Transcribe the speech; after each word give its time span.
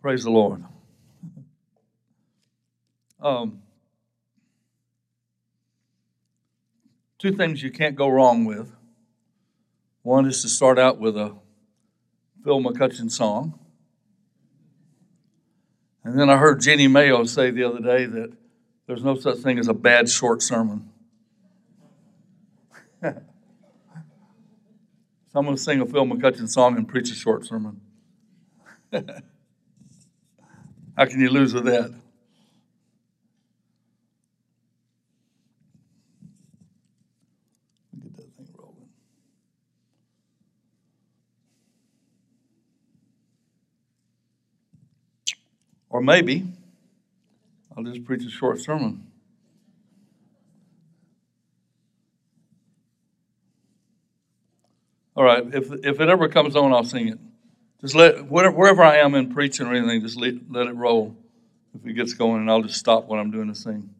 Praise 0.00 0.24
the 0.24 0.30
Lord. 0.30 0.64
Um, 3.20 3.60
two 7.18 7.32
things 7.32 7.62
you 7.62 7.70
can't 7.70 7.96
go 7.96 8.08
wrong 8.08 8.46
with. 8.46 8.72
One 10.02 10.24
is 10.24 10.40
to 10.40 10.48
start 10.48 10.78
out 10.78 10.98
with 10.98 11.18
a 11.18 11.36
Phil 12.42 12.60
McCutchen 12.62 13.10
song. 13.10 13.58
And 16.02 16.18
then 16.18 16.30
I 16.30 16.38
heard 16.38 16.62
Jenny 16.62 16.88
Mayo 16.88 17.24
say 17.24 17.50
the 17.50 17.64
other 17.64 17.80
day 17.80 18.06
that 18.06 18.32
there's 18.86 19.04
no 19.04 19.16
such 19.16 19.40
thing 19.40 19.58
as 19.58 19.68
a 19.68 19.74
bad 19.74 20.08
short 20.08 20.40
sermon. 20.40 20.88
so 23.02 23.12
I'm 25.34 25.44
going 25.44 25.56
to 25.56 25.62
sing 25.62 25.82
a 25.82 25.86
Phil 25.86 26.06
McCutchen 26.06 26.48
song 26.48 26.78
and 26.78 26.88
preach 26.88 27.10
a 27.10 27.14
short 27.14 27.44
sermon. 27.44 27.82
How 30.96 31.06
can 31.06 31.20
you 31.20 31.30
lose 31.30 31.54
with 31.54 31.64
that? 31.64 31.92
Get 38.02 38.16
that 38.16 38.36
thing 38.36 38.48
rolling. 38.58 38.88
Or 45.88 46.00
maybe 46.02 46.46
I'll 47.76 47.84
just 47.84 48.04
preach 48.04 48.24
a 48.24 48.30
short 48.30 48.60
sermon. 48.60 49.06
All 55.16 55.24
right, 55.24 55.44
if, 55.52 55.72
if 55.84 56.00
it 56.00 56.08
ever 56.08 56.28
comes 56.28 56.56
on, 56.56 56.72
I'll 56.72 56.84
sing 56.84 57.08
it. 57.08 57.18
Just 57.80 57.94
let 57.94 58.26
whatever, 58.26 58.54
wherever 58.54 58.82
I 58.82 58.96
am 58.96 59.14
in 59.14 59.32
preaching 59.32 59.66
or 59.66 59.74
anything, 59.74 60.02
just 60.02 60.18
let, 60.18 60.34
let 60.50 60.66
it 60.66 60.74
roll. 60.74 61.16
If 61.74 61.86
it 61.86 61.92
gets 61.94 62.14
going, 62.14 62.40
and 62.42 62.50
I'll 62.50 62.62
just 62.62 62.78
stop 62.78 63.04
what 63.06 63.18
I'm 63.18 63.30
doing 63.30 63.48
to 63.48 63.54
sing. 63.54 63.90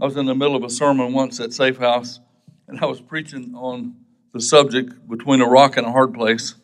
I 0.00 0.04
was 0.04 0.16
in 0.16 0.26
the 0.26 0.34
middle 0.34 0.56
of 0.56 0.64
a 0.64 0.70
sermon 0.70 1.12
once 1.12 1.40
at 1.40 1.52
Safe 1.52 1.76
House, 1.76 2.20
and 2.66 2.80
I 2.80 2.86
was 2.86 3.00
preaching 3.00 3.54
on 3.54 3.96
the 4.32 4.40
subject 4.40 5.08
between 5.08 5.40
a 5.40 5.46
rock 5.46 5.76
and 5.76 5.86
a 5.86 5.92
hard 5.92 6.14
place. 6.14 6.54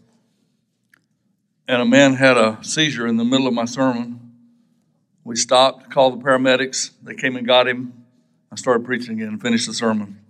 And 1.67 1.83
a 1.83 1.85
man 1.85 2.15
had 2.15 2.37
a 2.37 2.59
seizure 2.63 3.07
in 3.07 3.17
the 3.17 3.25
middle 3.25 3.47
of 3.47 3.55
my 3.55 3.65
sermon. 3.65 4.33
We 5.25 5.37
stopped, 5.37 5.91
called 5.91 6.21
the 6.21 6.25
paramedics. 6.25 6.91
They 7.03 7.15
came 7.15 7.37
and 7.37 7.47
got 7.47 7.67
him. 7.67 8.05
I 8.53 8.57
started 8.57 8.85
preaching 8.85 9.15
again 9.15 9.29
and 9.29 9.43
finished 9.43 9.67
the 9.67 9.75
sermon. 9.75 10.21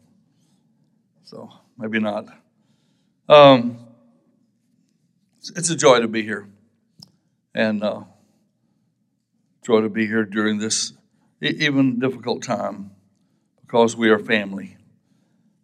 So 1.24 1.50
maybe 1.76 1.98
not. 1.98 2.26
Um, 3.28 3.83
it's 5.50 5.70
a 5.70 5.76
joy 5.76 6.00
to 6.00 6.08
be 6.08 6.22
here, 6.22 6.48
and 7.54 7.82
uh, 7.82 8.02
joy 9.64 9.80
to 9.82 9.88
be 9.88 10.06
here 10.06 10.24
during 10.24 10.58
this 10.58 10.92
even 11.40 11.98
difficult 11.98 12.42
time 12.42 12.90
because 13.62 13.96
we 13.96 14.08
are 14.10 14.18
family. 14.18 14.76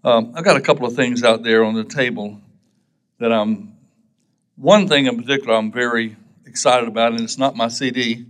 Um, 0.04 0.32
I've 0.34 0.44
got 0.44 0.56
a 0.56 0.60
couple 0.60 0.86
of 0.86 0.94
things 0.94 1.22
out 1.22 1.42
there 1.42 1.64
on 1.64 1.74
the 1.74 1.84
table 1.84 2.40
that 3.18 3.32
I'm. 3.32 3.76
One 4.56 4.88
thing 4.88 5.06
in 5.06 5.16
particular, 5.16 5.54
I'm 5.54 5.72
very 5.72 6.16
excited 6.44 6.88
about, 6.88 7.12
and 7.12 7.22
it's 7.22 7.38
not 7.38 7.56
my 7.56 7.68
CD, 7.68 8.26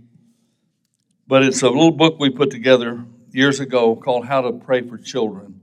but 1.27 1.43
it's 1.43 1.61
a 1.61 1.67
little 1.67 1.91
book 1.91 2.19
we 2.19 2.29
put 2.29 2.51
together 2.51 3.03
years 3.31 3.59
ago 3.59 3.95
called 3.95 4.25
How 4.25 4.41
to 4.41 4.53
Pray 4.53 4.81
for 4.81 4.97
Children 4.97 5.61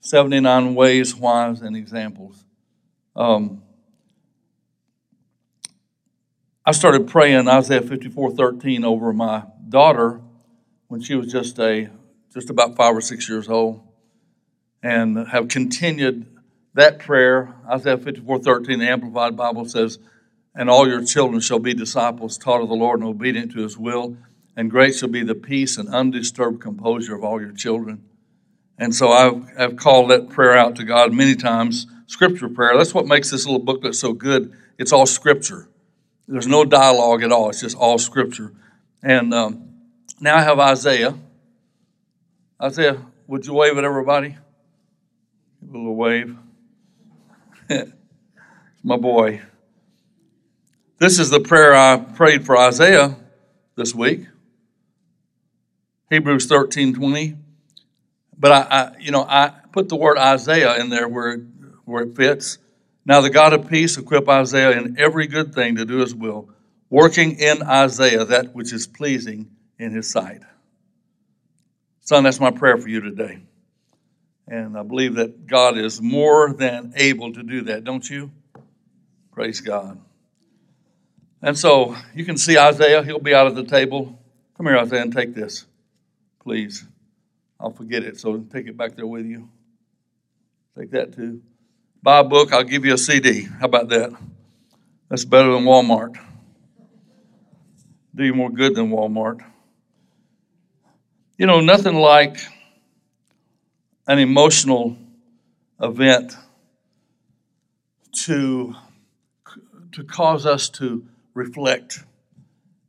79 0.00 0.74
Ways, 0.74 1.14
Whys, 1.14 1.60
and 1.60 1.76
Examples. 1.76 2.44
Um, 3.16 3.62
I 6.68 6.72
started 6.72 7.08
praying 7.08 7.48
Isaiah 7.48 7.80
54 7.80 8.32
13 8.32 8.84
over 8.84 9.10
my 9.14 9.44
daughter 9.70 10.20
when 10.88 11.00
she 11.00 11.14
was 11.14 11.32
just 11.32 11.58
a 11.58 11.88
just 12.34 12.50
about 12.50 12.76
five 12.76 12.94
or 12.94 13.00
six 13.00 13.26
years 13.26 13.48
old 13.48 13.80
and 14.82 15.28
have 15.28 15.48
continued 15.48 16.26
that 16.74 16.98
prayer. 16.98 17.54
Isaiah 17.66 17.96
54 17.96 18.40
13, 18.40 18.80
the 18.80 18.86
Amplified 18.86 19.34
Bible 19.34 19.64
says, 19.64 19.98
And 20.54 20.68
all 20.68 20.86
your 20.86 21.02
children 21.02 21.40
shall 21.40 21.58
be 21.58 21.72
disciples 21.72 22.36
taught 22.36 22.60
of 22.60 22.68
the 22.68 22.74
Lord 22.74 23.00
and 23.00 23.08
obedient 23.08 23.52
to 23.52 23.62
his 23.62 23.78
will, 23.78 24.18
and 24.54 24.70
great 24.70 24.94
shall 24.94 25.08
be 25.08 25.22
the 25.22 25.34
peace 25.34 25.78
and 25.78 25.88
undisturbed 25.88 26.60
composure 26.60 27.14
of 27.14 27.24
all 27.24 27.40
your 27.40 27.52
children. 27.52 28.04
And 28.76 28.94
so 28.94 29.10
I've, 29.10 29.42
I've 29.58 29.76
called 29.76 30.10
that 30.10 30.28
prayer 30.28 30.54
out 30.54 30.76
to 30.76 30.84
God 30.84 31.14
many 31.14 31.34
times, 31.34 31.86
scripture 32.08 32.50
prayer. 32.50 32.76
That's 32.76 32.92
what 32.92 33.06
makes 33.06 33.30
this 33.30 33.46
little 33.46 33.64
booklet 33.64 33.94
so 33.94 34.12
good. 34.12 34.52
It's 34.76 34.92
all 34.92 35.06
scripture. 35.06 35.66
There's 36.28 36.46
no 36.46 36.64
dialogue 36.66 37.22
at 37.22 37.32
all. 37.32 37.48
It's 37.48 37.62
just 37.62 37.76
all 37.76 37.96
scripture. 37.96 38.52
And 39.02 39.32
um, 39.32 39.70
now 40.20 40.36
I 40.36 40.42
have 40.42 40.60
Isaiah. 40.60 41.14
Isaiah, 42.62 43.02
would 43.26 43.46
you 43.46 43.54
wave 43.54 43.78
at 43.78 43.84
everybody? 43.84 44.36
Give 45.60 45.74
a 45.74 45.78
little 45.78 45.96
wave. 45.96 46.36
My 48.84 48.98
boy. 48.98 49.40
This 50.98 51.18
is 51.18 51.30
the 51.30 51.40
prayer 51.40 51.74
I 51.74 51.96
prayed 51.96 52.44
for 52.44 52.58
Isaiah 52.58 53.16
this 53.76 53.94
week. 53.94 54.26
Hebrews 56.10 56.46
13 56.46 56.94
20. 56.94 57.36
But 58.36 58.52
I, 58.52 58.66
I, 58.70 58.98
you 59.00 59.12
know, 59.12 59.24
I 59.26 59.52
put 59.72 59.88
the 59.88 59.96
word 59.96 60.18
Isaiah 60.18 60.78
in 60.78 60.90
there 60.90 61.08
where, 61.08 61.38
where 61.86 62.02
it 62.02 62.14
fits. 62.14 62.58
Now 63.08 63.22
the 63.22 63.30
God 63.30 63.54
of 63.54 63.70
peace 63.70 63.96
equip 63.96 64.28
Isaiah 64.28 64.72
in 64.72 64.98
every 64.98 65.28
good 65.28 65.54
thing 65.54 65.76
to 65.76 65.86
do 65.86 65.96
his 65.96 66.14
will, 66.14 66.50
working 66.90 67.38
in 67.38 67.62
Isaiah 67.62 68.26
that 68.26 68.54
which 68.54 68.70
is 68.70 68.86
pleasing 68.86 69.48
in 69.78 69.92
his 69.92 70.10
sight. 70.10 70.42
Son, 72.00 72.24
that's 72.24 72.38
my 72.38 72.50
prayer 72.50 72.76
for 72.76 72.86
you 72.86 73.00
today. 73.00 73.38
And 74.46 74.76
I 74.76 74.82
believe 74.82 75.14
that 75.14 75.46
God 75.46 75.78
is 75.78 76.02
more 76.02 76.52
than 76.52 76.92
able 76.96 77.32
to 77.32 77.42
do 77.42 77.62
that, 77.62 77.82
don't 77.82 78.08
you? 78.08 78.30
Praise 79.32 79.62
God. 79.62 79.98
And 81.40 81.56
so 81.56 81.96
you 82.14 82.26
can 82.26 82.36
see 82.36 82.58
Isaiah, 82.58 83.02
he'll 83.02 83.20
be 83.20 83.34
out 83.34 83.46
of 83.46 83.54
the 83.54 83.64
table. 83.64 84.18
Come 84.54 84.66
here, 84.66 84.76
Isaiah, 84.76 85.00
and 85.00 85.14
take 85.14 85.34
this, 85.34 85.64
please. 86.42 86.86
I'll 87.58 87.72
forget 87.72 88.02
it, 88.02 88.20
so 88.20 88.36
take 88.36 88.66
it 88.66 88.76
back 88.76 88.96
there 88.96 89.06
with 89.06 89.24
you. 89.24 89.48
Take 90.78 90.90
that 90.90 91.14
too. 91.14 91.40
Buy 92.02 92.20
a 92.20 92.24
book, 92.24 92.52
I'll 92.52 92.62
give 92.62 92.84
you 92.84 92.94
a 92.94 92.98
CD. 92.98 93.42
How 93.42 93.66
about 93.66 93.88
that? 93.88 94.12
That's 95.08 95.24
better 95.24 95.52
than 95.52 95.64
Walmart. 95.64 96.16
Do 98.14 98.24
you 98.24 98.34
more 98.34 98.50
good 98.50 98.74
than 98.74 98.90
Walmart. 98.90 99.40
You 101.36 101.46
know, 101.46 101.60
nothing 101.60 101.94
like 101.94 102.36
an 104.06 104.18
emotional 104.18 104.96
event 105.80 106.36
to, 108.24 108.74
to 109.92 110.04
cause 110.04 110.46
us 110.46 110.68
to 110.70 111.04
reflect. 111.34 112.04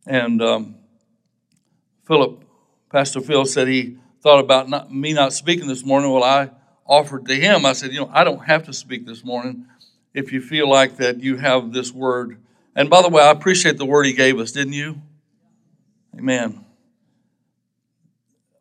And 0.06 0.42
um, 0.42 0.75
Philip, 2.08 2.44
Pastor 2.92 3.22
Phil 3.22 3.46
said 3.46 3.68
he 3.68 3.98
thought 4.22 4.40
about 4.40 4.69
not, 4.69 4.94
me 4.94 5.14
not 5.14 5.34
speaking 5.34 5.68
this 5.68 5.86
morning. 5.86 6.12
Well, 6.12 6.24
I 6.24 6.50
offered 6.89 7.27
to 7.27 7.35
him, 7.35 7.66
I 7.66 7.73
said, 7.73 7.94
You 7.94 8.01
know, 8.01 8.11
I 8.11 8.25
don't 8.25 8.45
have 8.45 8.66
to 8.66 8.73
speak 8.73 9.05
this 9.05 9.23
morning 9.23 9.67
if 10.13 10.33
you 10.33 10.41
feel 10.41 10.67
like 10.67 10.97
that 10.97 11.22
you 11.22 11.38
have 11.38 11.72
this 11.72 11.94
word. 11.94 12.39
And 12.75 12.89
by 12.89 13.01
the 13.01 13.09
way, 13.09 13.23
I 13.23 13.31
appreciate 13.31 13.77
the 13.77 13.85
word 13.85 14.05
he 14.05 14.13
gave 14.13 14.39
us, 14.39 14.51
didn't 14.51 14.73
you? 14.73 15.01
Amen. 16.17 16.66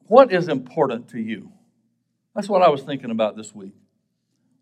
What 0.06 0.32
is 0.32 0.48
important 0.48 1.08
to 1.08 1.20
you? 1.20 1.50
That's 2.34 2.48
what 2.48 2.62
I 2.62 2.68
was 2.68 2.82
thinking 2.82 3.10
about 3.10 3.36
this 3.36 3.54
week. 3.54 3.74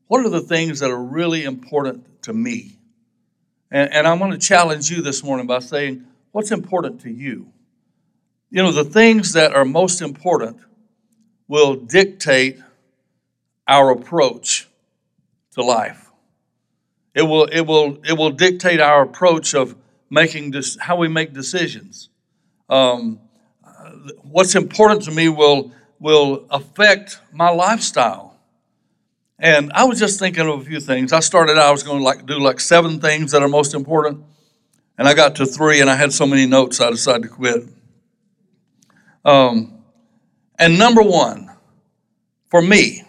What 0.06 0.24
are 0.24 0.30
the 0.30 0.40
things 0.40 0.80
that 0.80 0.90
are 0.90 1.02
really 1.02 1.44
important 1.44 2.22
to 2.22 2.32
me? 2.32 2.78
And, 3.70 3.92
and 3.92 4.06
I'm 4.06 4.18
going 4.18 4.30
to 4.30 4.38
challenge 4.38 4.90
you 4.90 5.02
this 5.02 5.22
morning 5.22 5.46
by 5.46 5.58
saying, 5.58 6.06
What's 6.30 6.52
important 6.52 7.00
to 7.00 7.10
you? 7.10 7.50
You 8.50 8.62
know, 8.62 8.70
the 8.70 8.84
things 8.84 9.32
that 9.32 9.54
are 9.54 9.64
most 9.64 10.00
important 10.00 10.58
will 11.48 11.74
dictate 11.74 12.58
our 13.66 13.90
approach 13.90 14.68
to 15.52 15.62
life. 15.62 16.10
It 17.14 17.22
will, 17.22 17.44
it 17.44 17.62
will, 17.62 17.98
it 18.04 18.12
will 18.12 18.30
dictate 18.30 18.80
our 18.80 19.02
approach 19.02 19.54
of 19.54 19.74
making 20.10 20.50
this, 20.50 20.76
how 20.78 20.96
we 20.96 21.08
make 21.08 21.32
decisions. 21.32 22.10
Um, 22.68 23.20
what's 24.22 24.54
important 24.54 25.02
to 25.04 25.10
me 25.10 25.28
will, 25.28 25.72
will 25.98 26.46
affect 26.50 27.20
my 27.32 27.48
lifestyle. 27.48 28.38
And 29.38 29.72
I 29.72 29.84
was 29.84 29.98
just 29.98 30.18
thinking 30.18 30.46
of 30.46 30.60
a 30.60 30.64
few 30.64 30.80
things. 30.80 31.12
I 31.12 31.20
started 31.20 31.58
out, 31.58 31.66
I 31.66 31.70
was 31.70 31.82
going 31.82 31.98
to 31.98 32.04
like 32.04 32.26
do 32.26 32.38
like 32.38 32.60
seven 32.60 33.00
things 33.00 33.32
that 33.32 33.42
are 33.42 33.48
most 33.48 33.74
important. 33.74 34.24
And 34.98 35.06
I 35.06 35.14
got 35.14 35.36
to 35.36 35.46
three 35.46 35.80
and 35.80 35.90
I 35.90 35.94
had 35.94 36.12
so 36.12 36.26
many 36.26 36.46
notes 36.46 36.80
I 36.80 36.90
decided 36.90 37.24
to 37.24 37.28
quit. 37.28 37.64
Um, 39.24 39.82
and 40.58 40.78
number 40.78 41.02
one, 41.02 41.50
for 42.50 42.62
me, 42.62 43.05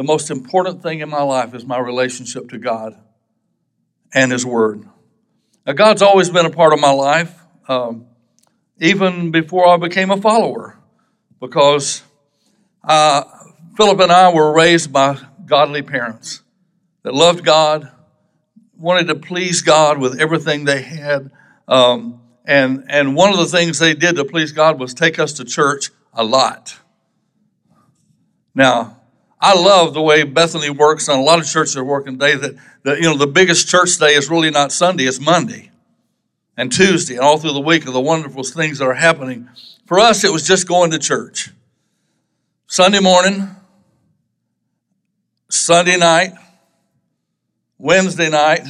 the 0.00 0.04
most 0.04 0.30
important 0.30 0.82
thing 0.82 1.00
in 1.00 1.10
my 1.10 1.20
life 1.20 1.52
is 1.52 1.66
my 1.66 1.78
relationship 1.78 2.48
to 2.48 2.56
God 2.56 2.98
and 4.14 4.32
His 4.32 4.46
Word. 4.46 4.88
Now, 5.66 5.74
God's 5.74 6.00
always 6.00 6.30
been 6.30 6.46
a 6.46 6.50
part 6.50 6.72
of 6.72 6.80
my 6.80 6.90
life, 6.90 7.38
um, 7.68 8.06
even 8.78 9.30
before 9.30 9.68
I 9.68 9.76
became 9.76 10.10
a 10.10 10.16
follower, 10.16 10.78
because 11.38 12.02
uh, 12.82 13.24
Philip 13.76 14.00
and 14.00 14.10
I 14.10 14.32
were 14.32 14.54
raised 14.54 14.90
by 14.90 15.18
godly 15.44 15.82
parents 15.82 16.40
that 17.02 17.12
loved 17.12 17.44
God, 17.44 17.92
wanted 18.78 19.08
to 19.08 19.16
please 19.16 19.60
God 19.60 19.98
with 19.98 20.18
everything 20.18 20.64
they 20.64 20.80
had. 20.80 21.30
Um, 21.68 22.22
and, 22.46 22.86
and 22.88 23.14
one 23.14 23.34
of 23.34 23.36
the 23.36 23.44
things 23.44 23.78
they 23.78 23.92
did 23.92 24.16
to 24.16 24.24
please 24.24 24.52
God 24.52 24.80
was 24.80 24.94
take 24.94 25.18
us 25.18 25.34
to 25.34 25.44
church 25.44 25.90
a 26.14 26.24
lot. 26.24 26.78
Now, 28.54 28.99
I 29.40 29.54
love 29.54 29.94
the 29.94 30.02
way 30.02 30.22
Bethany 30.24 30.68
works, 30.68 31.08
and 31.08 31.18
a 31.18 31.22
lot 31.22 31.38
of 31.38 31.46
churches 31.46 31.76
are 31.76 31.84
working 31.84 32.18
today. 32.18 32.36
That, 32.36 32.56
that 32.82 32.96
you 32.98 33.04
know, 33.04 33.16
the 33.16 33.26
biggest 33.26 33.68
church 33.68 33.96
day 33.98 34.14
is 34.14 34.28
really 34.28 34.50
not 34.50 34.70
Sunday; 34.70 35.04
it's 35.04 35.20
Monday 35.20 35.70
and 36.56 36.70
Tuesday, 36.70 37.14
and 37.14 37.24
all 37.24 37.38
through 37.38 37.54
the 37.54 37.60
week 37.60 37.86
of 37.86 37.94
the 37.94 38.00
wonderful 38.00 38.42
things 38.42 38.78
that 38.78 38.84
are 38.84 38.94
happening. 38.94 39.48
For 39.86 39.98
us, 39.98 40.24
it 40.24 40.32
was 40.32 40.46
just 40.46 40.68
going 40.68 40.90
to 40.90 40.98
church. 40.98 41.50
Sunday 42.66 43.00
morning, 43.00 43.48
Sunday 45.48 45.96
night, 45.96 46.32
Wednesday 47.78 48.28
night, 48.28 48.60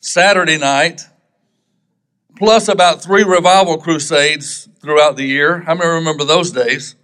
Saturday 0.00 0.56
night, 0.56 1.02
plus 2.36 2.68
about 2.68 3.02
three 3.02 3.22
revival 3.22 3.76
crusades 3.76 4.66
throughout 4.80 5.16
the 5.16 5.26
year. 5.26 5.60
How 5.60 5.74
many 5.74 5.90
remember 5.90 6.24
those 6.24 6.50
days? 6.50 6.96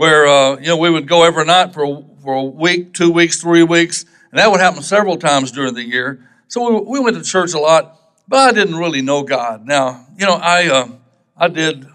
Where 0.00 0.26
uh, 0.26 0.56
you 0.56 0.68
know 0.68 0.78
we 0.78 0.88
would 0.88 1.06
go 1.06 1.24
every 1.24 1.44
night 1.44 1.74
for 1.74 2.02
for 2.22 2.32
a 2.32 2.42
week, 2.42 2.94
two 2.94 3.10
weeks, 3.10 3.38
three 3.38 3.62
weeks, 3.62 4.06
and 4.30 4.38
that 4.38 4.50
would 4.50 4.58
happen 4.58 4.82
several 4.82 5.18
times 5.18 5.52
during 5.52 5.74
the 5.74 5.84
year. 5.84 6.26
So 6.48 6.70
we, 6.70 6.92
we 6.92 7.00
went 7.00 7.18
to 7.18 7.22
church 7.22 7.52
a 7.52 7.58
lot, 7.58 8.00
but 8.26 8.38
I 8.38 8.52
didn't 8.52 8.76
really 8.76 9.02
know 9.02 9.22
God. 9.24 9.66
Now, 9.66 10.06
you 10.16 10.24
know, 10.24 10.36
I 10.36 10.68
uh, 10.70 10.88
I 11.36 11.48
did 11.48 11.86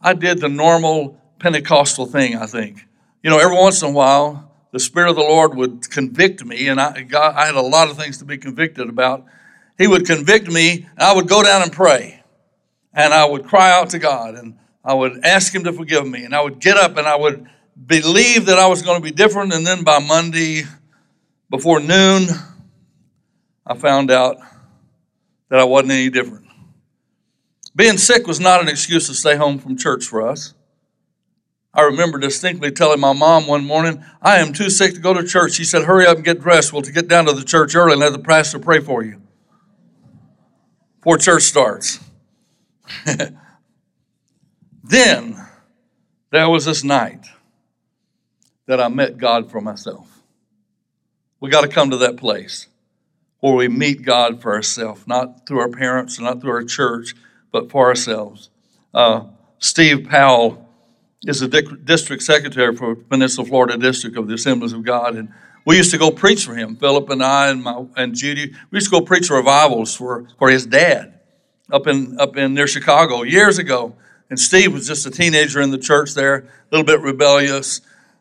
I 0.00 0.12
did 0.14 0.40
the 0.40 0.48
normal 0.48 1.20
Pentecostal 1.38 2.06
thing. 2.06 2.34
I 2.34 2.46
think, 2.46 2.84
you 3.22 3.30
know, 3.30 3.38
every 3.38 3.56
once 3.56 3.80
in 3.80 3.90
a 3.90 3.92
while, 3.92 4.52
the 4.72 4.80
Spirit 4.80 5.10
of 5.10 5.14
the 5.14 5.22
Lord 5.22 5.54
would 5.54 5.88
convict 5.88 6.44
me, 6.44 6.66
and 6.66 6.80
I 6.80 7.02
God, 7.02 7.36
I 7.36 7.46
had 7.46 7.54
a 7.54 7.62
lot 7.62 7.90
of 7.90 7.96
things 7.96 8.18
to 8.18 8.24
be 8.24 8.38
convicted 8.38 8.88
about. 8.88 9.24
He 9.78 9.86
would 9.86 10.04
convict 10.04 10.48
me, 10.48 10.88
and 10.96 11.00
I 11.00 11.14
would 11.14 11.28
go 11.28 11.44
down 11.44 11.62
and 11.62 11.70
pray, 11.70 12.24
and 12.92 13.14
I 13.14 13.24
would 13.24 13.46
cry 13.46 13.70
out 13.70 13.90
to 13.90 14.00
God, 14.00 14.34
and 14.34 14.56
I 14.84 14.94
would 14.94 15.24
ask 15.24 15.54
him 15.54 15.64
to 15.64 15.72
forgive 15.72 16.06
me, 16.06 16.24
and 16.24 16.34
I 16.34 16.40
would 16.40 16.58
get 16.58 16.76
up 16.76 16.96
and 16.96 17.06
I 17.06 17.16
would 17.16 17.46
believe 17.86 18.46
that 18.46 18.58
I 18.58 18.66
was 18.66 18.82
going 18.82 18.98
to 18.98 19.02
be 19.02 19.10
different. 19.10 19.52
And 19.52 19.66
then 19.66 19.84
by 19.84 19.98
Monday, 19.98 20.62
before 21.50 21.80
noon, 21.80 22.28
I 23.66 23.74
found 23.74 24.10
out 24.10 24.38
that 25.48 25.58
I 25.58 25.64
wasn't 25.64 25.92
any 25.92 26.10
different. 26.10 26.46
Being 27.76 27.98
sick 27.98 28.26
was 28.26 28.40
not 28.40 28.60
an 28.60 28.68
excuse 28.68 29.06
to 29.08 29.14
stay 29.14 29.36
home 29.36 29.58
from 29.58 29.76
church 29.76 30.04
for 30.04 30.26
us. 30.26 30.54
I 31.72 31.82
remember 31.82 32.18
distinctly 32.18 32.72
telling 32.72 32.98
my 32.98 33.12
mom 33.12 33.46
one 33.46 33.64
morning, 33.64 34.04
I 34.20 34.38
am 34.38 34.52
too 34.52 34.70
sick 34.70 34.94
to 34.94 35.00
go 35.00 35.14
to 35.14 35.24
church. 35.24 35.52
She 35.52 35.64
said, 35.64 35.84
Hurry 35.84 36.04
up 36.04 36.16
and 36.16 36.24
get 36.24 36.40
dressed. 36.40 36.72
Well, 36.72 36.82
to 36.82 36.90
get 36.90 37.06
down 37.06 37.26
to 37.26 37.32
the 37.32 37.44
church 37.44 37.76
early 37.76 37.92
and 37.92 38.00
let 38.00 38.12
the 38.12 38.18
pastor 38.18 38.58
pray 38.58 38.80
for 38.80 39.04
you 39.04 39.20
before 41.00 41.16
church 41.16 41.44
starts. 41.44 42.00
Then 44.90 45.40
there 46.30 46.48
was 46.48 46.64
this 46.64 46.82
night 46.82 47.24
that 48.66 48.80
I 48.80 48.88
met 48.88 49.18
God 49.18 49.48
for 49.48 49.60
myself. 49.60 50.20
We 51.38 51.48
got 51.48 51.60
to 51.60 51.68
come 51.68 51.90
to 51.90 51.96
that 51.98 52.16
place 52.16 52.66
where 53.38 53.54
we 53.54 53.68
meet 53.68 54.02
God 54.02 54.42
for 54.42 54.52
ourselves, 54.52 55.06
not 55.06 55.46
through 55.46 55.60
our 55.60 55.68
parents, 55.68 56.18
and 56.18 56.26
not 56.26 56.40
through 56.40 56.50
our 56.50 56.64
church, 56.64 57.14
but 57.52 57.70
for 57.70 57.86
ourselves. 57.86 58.50
Uh, 58.92 59.26
Steve 59.60 60.08
Powell 60.08 60.68
is 61.24 61.38
the 61.38 61.78
district 61.84 62.24
secretary 62.24 62.74
for 62.74 62.96
Peninsula 62.96 63.46
Florida 63.46 63.76
District 63.76 64.16
of 64.16 64.26
the 64.26 64.34
Assemblies 64.34 64.72
of 64.72 64.82
God, 64.82 65.14
and 65.14 65.32
we 65.64 65.76
used 65.76 65.92
to 65.92 65.98
go 65.98 66.10
preach 66.10 66.44
for 66.44 66.56
him. 66.56 66.74
Philip 66.74 67.10
and 67.10 67.22
I 67.22 67.48
and 67.48 67.62
my 67.62 67.84
and 67.96 68.14
Judy, 68.16 68.52
we 68.70 68.76
used 68.76 68.90
to 68.90 68.98
go 68.98 69.02
preach 69.02 69.30
revivals 69.30 69.94
for 69.94 70.26
for 70.36 70.50
his 70.50 70.66
dad 70.66 71.20
up 71.70 71.86
in 71.86 72.18
up 72.18 72.36
in 72.36 72.54
near 72.54 72.66
Chicago 72.66 73.22
years 73.22 73.58
ago. 73.58 73.94
And 74.30 74.38
Steve 74.38 74.72
was 74.72 74.86
just 74.86 75.04
a 75.06 75.10
teenager 75.10 75.60
in 75.60 75.72
the 75.72 75.78
church 75.78 76.14
there, 76.14 76.36
a 76.36 76.44
little 76.70 76.86
bit 76.86 77.00
rebellious. 77.00 77.80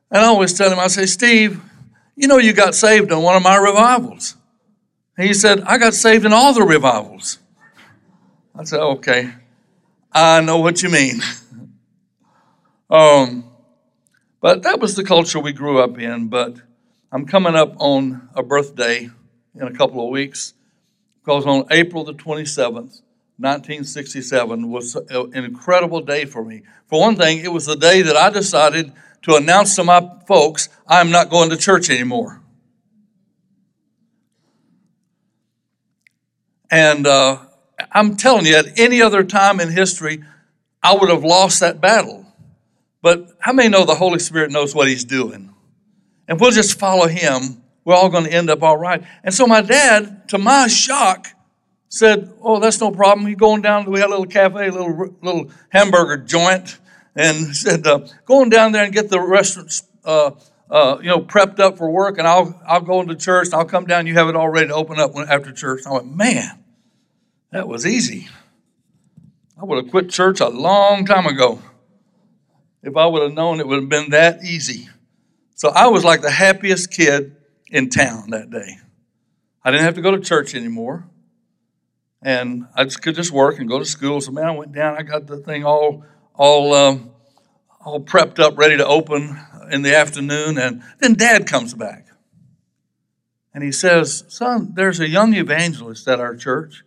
And 0.09 0.21
I 0.21 0.25
always 0.25 0.53
tell 0.53 0.71
him, 0.71 0.79
I 0.79 0.87
say, 0.87 1.05
Steve, 1.05 1.61
you 2.15 2.27
know 2.27 2.37
you 2.37 2.51
got 2.51 2.73
saved 2.73 3.11
in 3.11 3.21
one 3.21 3.35
of 3.35 3.43
my 3.43 3.55
revivals. 3.55 4.35
And 5.15 5.27
he 5.27 5.33
said, 5.33 5.61
I 5.61 5.77
got 5.77 5.93
saved 5.93 6.25
in 6.25 6.33
all 6.33 6.53
the 6.53 6.63
revivals. 6.63 7.37
I 8.55 8.63
said, 8.63 8.79
okay, 8.79 9.31
I 10.11 10.41
know 10.41 10.57
what 10.57 10.81
you 10.81 10.89
mean. 10.89 11.21
um, 12.89 13.45
but 14.41 14.63
that 14.63 14.79
was 14.79 14.95
the 14.95 15.03
culture 15.03 15.39
we 15.39 15.53
grew 15.53 15.79
up 15.79 15.99
in. 15.99 16.27
But 16.27 16.55
I'm 17.11 17.25
coming 17.25 17.55
up 17.55 17.75
on 17.77 18.29
a 18.33 18.41
birthday 18.41 19.09
in 19.55 19.61
a 19.61 19.73
couple 19.73 20.03
of 20.03 20.09
weeks 20.09 20.55
because 21.21 21.45
on 21.45 21.65
April 21.69 22.03
the 22.03 22.13
27th, 22.13 23.01
1967 23.39 24.69
was 24.69 24.95
an 24.95 25.45
incredible 25.45 26.01
day 26.01 26.25
for 26.25 26.43
me. 26.43 26.63
For 26.87 26.99
one 26.99 27.15
thing, 27.15 27.39
it 27.39 27.53
was 27.53 27.65
the 27.65 27.77
day 27.77 28.01
that 28.01 28.17
I 28.17 28.29
decided 28.29 28.91
to 29.21 29.35
announce 29.35 29.77
to 29.77 29.85
my 29.85 30.05
folks, 30.27 30.67
I'm 30.85 31.09
not 31.09 31.29
going 31.29 31.49
to 31.51 31.55
church 31.55 31.89
anymore. 31.89 32.41
And 36.69 37.07
uh, 37.07 37.39
I'm 37.93 38.17
telling 38.17 38.45
you, 38.45 38.57
at 38.57 38.77
any 38.77 39.01
other 39.01 39.23
time 39.23 39.61
in 39.61 39.69
history, 39.69 40.21
I 40.83 40.95
would 40.95 41.09
have 41.09 41.23
lost 41.23 41.61
that 41.61 41.79
battle. 41.79 42.25
But 43.01 43.37
how 43.39 43.53
many 43.53 43.69
know 43.69 43.85
the 43.85 43.95
Holy 43.95 44.19
Spirit 44.19 44.51
knows 44.51 44.75
what 44.75 44.89
He's 44.89 45.05
doing? 45.05 45.53
And 46.27 46.41
we'll 46.41 46.51
just 46.51 46.77
follow 46.77 47.07
Him. 47.07 47.63
We're 47.85 47.95
all 47.95 48.09
going 48.09 48.25
to 48.25 48.33
end 48.33 48.49
up 48.49 48.63
all 48.63 48.75
right. 48.75 49.01
And 49.23 49.33
so 49.33 49.47
my 49.47 49.61
dad, 49.61 50.27
to 50.29 50.37
my 50.37 50.67
shock, 50.67 51.27
said, 51.89 52.31
"Oh, 52.41 52.59
that's 52.59 52.79
no 52.79 52.91
problem." 52.91 53.27
He 53.27 53.35
going 53.35 53.61
down. 53.61 53.89
We 53.91 53.99
had 53.99 54.07
a 54.07 54.11
little 54.11 54.25
cafe, 54.25 54.67
a 54.67 54.71
little 54.71 55.15
little 55.21 55.51
hamburger 55.69 56.17
joint, 56.17 56.77
and 57.15 57.55
said, 57.55 57.85
uh, 57.85 58.07
"Going 58.25 58.49
down 58.49 58.71
there 58.71 58.83
and 58.83 58.93
get 58.93 59.09
the 59.09 59.19
restaurant, 59.19 59.81
uh, 60.05 60.31
uh, 60.69 60.99
you 61.01 61.07
know, 61.07 61.19
prepped 61.19 61.59
up 61.59 61.77
for 61.77 61.89
work, 61.89 62.17
and 62.17 62.27
I'll 62.27 62.59
I'll 62.65 62.81
go 62.81 63.01
into 63.01 63.15
church. 63.15 63.47
And 63.47 63.55
I'll 63.55 63.65
come 63.65 63.85
down. 63.85 64.07
You 64.07 64.13
have 64.13 64.29
it 64.29 64.35
all 64.35 64.49
ready 64.49 64.67
to 64.67 64.75
open 64.75 64.99
up 64.99 65.15
after 65.17 65.51
church." 65.51 65.81
I 65.85 65.91
went, 65.93 66.15
"Man, 66.15 66.63
that 67.51 67.67
was 67.67 67.85
easy. 67.85 68.29
I 69.59 69.65
would 69.65 69.83
have 69.83 69.91
quit 69.91 70.09
church 70.09 70.39
a 70.39 70.47
long 70.47 71.05
time 71.05 71.25
ago 71.25 71.59
if 72.81 72.95
I 72.95 73.05
would 73.07 73.23
have 73.23 73.33
known 73.33 73.59
it 73.59 73.67
would 73.67 73.81
have 73.81 73.89
been 73.89 74.11
that 74.11 74.43
easy." 74.43 74.87
So 75.55 75.69
I 75.69 75.87
was 75.87 76.05
like 76.05 76.21
the 76.21 76.31
happiest 76.31 76.91
kid 76.91 77.35
in 77.69 77.89
town 77.89 78.29
that 78.29 78.49
day. 78.49 78.77
I 79.61 79.71
didn't 79.71 79.83
have 79.83 79.95
to 79.95 80.01
go 80.01 80.11
to 80.11 80.21
church 80.21 80.55
anymore 80.55 81.05
and 82.21 82.65
I 82.75 82.83
just 82.83 83.01
could 83.01 83.15
just 83.15 83.31
work 83.31 83.59
and 83.59 83.69
go 83.69 83.79
to 83.79 83.85
school. 83.85 84.21
So 84.21 84.31
man, 84.31 84.45
I 84.45 84.51
went 84.51 84.71
down. 84.71 84.97
I 84.97 85.03
got 85.03 85.27
the 85.27 85.37
thing 85.37 85.63
all 85.63 86.03
all 86.35 86.73
um, 86.73 87.11
all 87.83 88.01
prepped 88.01 88.39
up, 88.39 88.57
ready 88.57 88.77
to 88.77 88.85
open 88.85 89.39
in 89.71 89.81
the 89.81 89.95
afternoon. 89.95 90.57
And 90.57 90.83
then 90.99 91.13
Dad 91.13 91.47
comes 91.47 91.73
back, 91.73 92.07
and 93.53 93.63
he 93.63 93.71
says, 93.71 94.25
"Son, 94.27 94.71
there's 94.73 94.99
a 94.99 95.07
young 95.07 95.33
evangelist 95.33 96.07
at 96.07 96.19
our 96.19 96.35
church." 96.35 96.83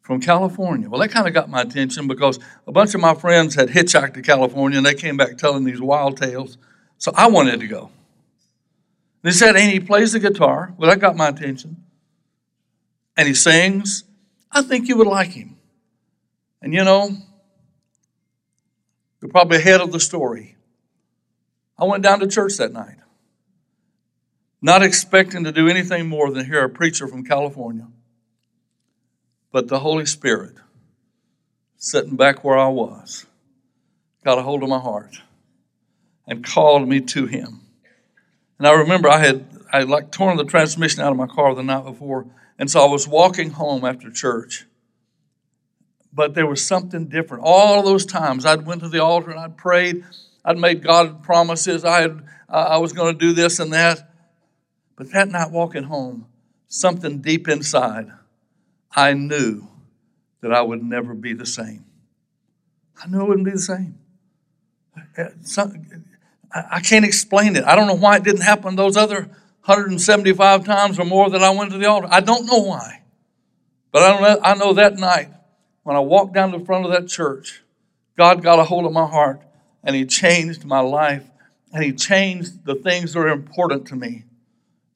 From 0.00 0.20
California. 0.20 0.90
Well, 0.90 1.00
that 1.00 1.12
kind 1.12 1.28
of 1.28 1.32
got 1.32 1.48
my 1.48 1.62
attention 1.62 2.08
because 2.08 2.40
a 2.66 2.72
bunch 2.72 2.92
of 2.92 3.00
my 3.00 3.14
friends 3.14 3.54
had 3.54 3.68
hitchhiked 3.68 4.14
to 4.14 4.22
California 4.22 4.76
and 4.76 4.84
they 4.84 4.94
came 4.94 5.16
back 5.16 5.38
telling 5.38 5.62
these 5.62 5.80
wild 5.80 6.16
tales. 6.16 6.58
So 6.98 7.12
I 7.14 7.28
wanted 7.28 7.60
to 7.60 7.68
go. 7.68 7.92
They 9.22 9.30
said, 9.30 9.54
and 9.54 9.70
he 9.70 9.78
plays 9.78 10.10
the 10.10 10.18
guitar. 10.18 10.74
Well, 10.76 10.90
that 10.90 10.98
got 10.98 11.16
my 11.16 11.28
attention. 11.28 11.84
And 13.16 13.28
he 13.28 13.34
sings 13.34 14.02
I 14.52 14.62
think 14.62 14.88
you 14.88 14.96
would 14.98 15.06
like 15.06 15.30
him. 15.30 15.56
And 16.60 16.74
you 16.74 16.84
know, 16.84 17.10
you're 19.20 19.30
probably 19.30 19.56
ahead 19.56 19.80
of 19.80 19.92
the 19.92 20.00
story. 20.00 20.56
I 21.78 21.84
went 21.84 22.02
down 22.02 22.20
to 22.20 22.26
church 22.26 22.56
that 22.58 22.72
night, 22.72 22.98
not 24.60 24.82
expecting 24.82 25.44
to 25.44 25.52
do 25.52 25.68
anything 25.68 26.08
more 26.08 26.30
than 26.30 26.44
hear 26.44 26.62
a 26.62 26.68
preacher 26.68 27.08
from 27.08 27.24
California. 27.24 27.88
But 29.50 29.68
the 29.68 29.80
Holy 29.80 30.06
Spirit, 30.06 30.54
sitting 31.76 32.16
back 32.16 32.44
where 32.44 32.58
I 32.58 32.68
was, 32.68 33.26
got 34.24 34.38
a 34.38 34.42
hold 34.42 34.62
of 34.62 34.68
my 34.68 34.78
heart 34.78 35.20
and 36.26 36.44
called 36.44 36.88
me 36.88 37.00
to 37.00 37.26
Him. 37.26 37.60
And 38.58 38.66
I 38.68 38.72
remember 38.72 39.08
I 39.08 39.18
had 39.18 39.44
I 39.72 39.80
had 39.80 39.88
like 39.88 40.12
torn 40.12 40.36
the 40.36 40.44
transmission 40.44 41.02
out 41.02 41.10
of 41.10 41.16
my 41.16 41.26
car 41.26 41.54
the 41.54 41.62
night 41.62 41.84
before 41.84 42.26
and 42.62 42.70
so 42.70 42.80
I 42.80 42.88
was 42.88 43.08
walking 43.08 43.50
home 43.50 43.84
after 43.84 44.08
church. 44.08 44.66
But 46.12 46.34
there 46.34 46.46
was 46.46 46.64
something 46.64 47.06
different. 47.06 47.42
All 47.44 47.82
those 47.82 48.06
times 48.06 48.46
I'd 48.46 48.64
went 48.64 48.82
to 48.82 48.88
the 48.88 49.02
altar 49.02 49.32
and 49.32 49.40
I'd 49.40 49.56
prayed. 49.56 50.04
I'd 50.44 50.58
made 50.58 50.80
God 50.80 51.24
promises. 51.24 51.84
I 51.84 52.02
had 52.02 52.22
uh, 52.48 52.68
I 52.70 52.76
was 52.76 52.92
going 52.92 53.14
to 53.14 53.18
do 53.18 53.32
this 53.32 53.58
and 53.58 53.72
that. 53.72 54.14
But 54.94 55.10
that 55.10 55.26
night 55.26 55.50
walking 55.50 55.82
home, 55.82 56.26
something 56.68 57.20
deep 57.20 57.48
inside, 57.48 58.12
I 58.94 59.14
knew 59.14 59.66
that 60.40 60.52
I 60.52 60.62
would 60.62 60.84
never 60.84 61.14
be 61.14 61.32
the 61.32 61.46
same. 61.46 61.84
I 63.02 63.08
knew 63.08 63.22
I 63.22 63.24
wouldn't 63.24 63.44
be 63.44 63.50
the 63.50 63.58
same. 63.58 63.98
I 66.54 66.78
can't 66.78 67.04
explain 67.04 67.56
it. 67.56 67.64
I 67.64 67.74
don't 67.74 67.88
know 67.88 67.94
why 67.94 68.18
it 68.18 68.22
didn't 68.22 68.42
happen 68.42 68.76
those 68.76 68.96
other 68.96 69.30
175 69.64 70.64
times 70.64 70.98
or 70.98 71.04
more 71.04 71.30
that 71.30 71.42
I 71.42 71.50
went 71.50 71.70
to 71.70 71.78
the 71.78 71.86
altar. 71.86 72.08
I 72.10 72.20
don't 72.20 72.46
know 72.46 72.58
why. 72.58 73.02
But 73.92 74.02
I 74.02 74.20
know, 74.20 74.40
I 74.42 74.54
know 74.54 74.72
that 74.72 74.96
night 74.96 75.28
when 75.84 75.96
I 75.96 76.00
walked 76.00 76.34
down 76.34 76.50
to 76.52 76.58
the 76.58 76.64
front 76.64 76.84
of 76.84 76.90
that 76.90 77.08
church, 77.08 77.62
God 78.16 78.42
got 78.42 78.58
a 78.58 78.64
hold 78.64 78.86
of 78.86 78.92
my 78.92 79.06
heart 79.06 79.40
and 79.84 79.94
He 79.94 80.04
changed 80.04 80.64
my 80.64 80.80
life 80.80 81.24
and 81.72 81.84
He 81.84 81.92
changed 81.92 82.64
the 82.64 82.74
things 82.74 83.12
that 83.12 83.20
are 83.20 83.28
important 83.28 83.86
to 83.88 83.96
me. 83.96 84.24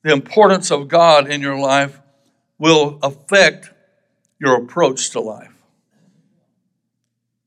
The 0.03 0.13
importance 0.13 0.71
of 0.71 0.89
God 0.89 1.31
in 1.31 1.41
your 1.41 1.59
life 1.59 2.01
will 2.59 2.99
affect 3.03 3.71
your 4.41 4.57
approach 4.57 5.11
to 5.11 5.21
life. 5.21 5.53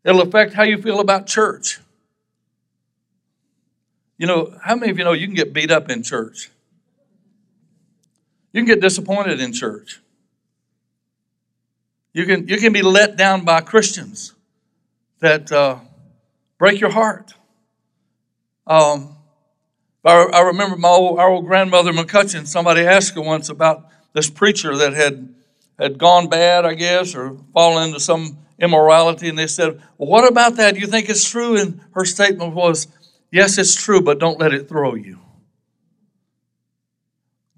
It'll 0.04 0.22
affect 0.22 0.54
how 0.54 0.64
you 0.64 0.82
feel 0.82 1.00
about 1.00 1.28
church. 1.28 1.80
You 4.18 4.28
know, 4.28 4.58
how 4.64 4.76
many 4.76 4.92
of 4.92 4.98
you 4.98 5.04
know 5.04 5.14
you 5.14 5.28
can 5.28 5.36
get 5.36 5.54
beat 5.54 5.72
up 5.72 5.90
in 5.90 6.04
church? 6.04 6.50
You 8.52 8.62
can 8.62 8.66
get 8.66 8.82
disappointed 8.82 9.40
in 9.40 9.54
church. 9.54 10.02
You 12.14 12.26
can, 12.26 12.48
you 12.48 12.58
can 12.58 12.74
be 12.74 12.82
let 12.82 13.16
down 13.16 13.46
by 13.46 13.62
Christians 13.62 14.34
that 15.20 15.52
uh, 15.52 15.80
break 16.58 16.80
your 16.80 16.90
heart. 16.90 17.34
Um, 18.66 19.16
I, 20.04 20.24
I, 20.34 20.42
remember 20.42 20.76
my 20.78 20.90
old, 20.90 21.20
our 21.20 21.30
old 21.30 21.46
grandmother 21.46 21.92
McCutchen, 21.92 22.48
somebody 22.48 22.82
asked 22.82 23.16
her 23.16 23.22
once 23.22 23.50
about 23.50 23.90
this 24.14 24.30
preacher 24.30 24.76
that 24.78 24.94
had, 24.94 25.34
had 25.78 25.98
gone 25.98 26.30
bad, 26.30 26.66
I 26.66 26.74
guess, 26.74 27.16
or 27.16 27.38
fallen 27.54 27.90
into 27.90 28.00
some 28.00 28.38
immorality. 28.60 29.30
And 29.30 29.38
they 29.38 29.48
said, 29.48 29.82
Well, 29.98 30.10
what 30.10 30.28
about 30.28 30.56
that? 30.56 30.76
Do 30.76 30.80
you 30.80 30.88
think 30.88 31.10
it's 31.10 31.30
true? 31.30 31.58
And 31.58 31.82
her 31.94 32.06
statement 32.06 32.54
was, 32.54 32.88
Yes, 33.32 33.58
it's 33.58 33.76
true, 33.76 34.02
but 34.02 34.20
don't 34.20 34.40
let 34.40 34.54
it 34.54 34.68
throw 34.68 34.96
you. 34.96 35.20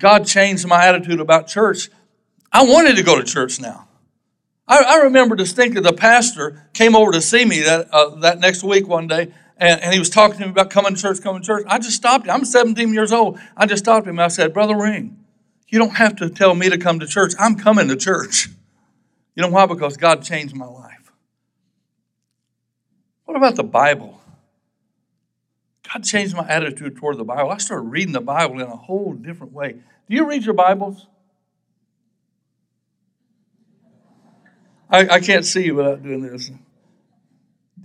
God 0.02 0.26
changed 0.26 0.68
my 0.68 0.84
attitude 0.88 1.20
about 1.20 1.48
church. 1.48 1.90
I 2.52 2.64
wanted 2.64 2.96
to 2.96 3.04
go 3.04 3.18
to 3.18 3.24
church 3.24 3.60
now. 3.60 3.88
I, 4.68 4.84
I 4.84 4.96
remember 5.04 5.36
distinctly 5.36 5.80
the 5.80 5.94
pastor 5.94 6.68
came 6.74 6.96
over 6.96 7.12
to 7.12 7.22
see 7.22 7.46
me 7.46 7.62
that, 7.62 7.88
uh, 7.94 8.16
that 8.16 8.40
next 8.40 8.64
week 8.64 8.88
one 8.88 9.08
day, 9.08 9.32
and, 9.58 9.80
and, 9.80 9.94
he 9.94 10.00
was 10.00 10.10
talking 10.10 10.40
to 10.40 10.46
me 10.46 10.52
about 10.52 10.72
coming 10.72 10.96
to 10.96 11.00
church, 11.00 11.22
coming 11.22 11.44
to 11.44 11.46
church. 11.46 11.66
I 11.68 11.78
just 11.78 11.96
stopped 11.96 12.26
him. 12.26 12.32
I'm 12.32 12.46
17 12.46 12.92
years 12.92 13.12
old. 13.12 13.40
I 13.56 13.68
just 13.68 13.84
stopped 13.84 14.08
him. 14.08 14.20
I 14.20 14.30
said, 14.30 14.56
Brother 14.56 14.76
Ring, 14.76 15.20
you 15.68 15.78
don't 15.78 15.96
have 15.98 16.16
to 16.16 16.32
tell 16.32 16.56
me 16.56 16.70
to 16.70 16.80
come 16.80 17.00
to 17.00 17.06
church. 17.06 17.34
I'm 17.38 17.56
coming 17.56 17.88
to 17.90 17.96
church. 17.96 18.50
You 19.36 19.44
know 19.44 19.50
why? 19.50 19.68
Because 19.68 19.98
God 19.98 20.24
changed 20.24 20.56
my 20.56 20.66
life. 20.66 21.12
What 23.26 23.38
about 23.38 23.56
the 23.56 23.64
Bible? 23.64 24.21
God 25.92 26.04
changed 26.04 26.36
my 26.36 26.48
attitude 26.48 26.96
toward 26.96 27.18
the 27.18 27.24
Bible. 27.24 27.50
I 27.50 27.58
started 27.58 27.84
reading 27.84 28.14
the 28.14 28.22
Bible 28.22 28.56
in 28.56 28.62
a 28.62 28.76
whole 28.76 29.14
different 29.14 29.54
way. 29.54 29.74
Do 29.74 30.16
you 30.16 30.28
read 30.28 30.44
your 30.44 30.54
Bibles? 30.54 31.08
I, 34.90 35.08
I 35.08 35.20
can't 35.20 35.46
see 35.46 35.66
you 35.66 35.76
without 35.76 36.04
doing 36.04 36.22
this. 36.22 36.52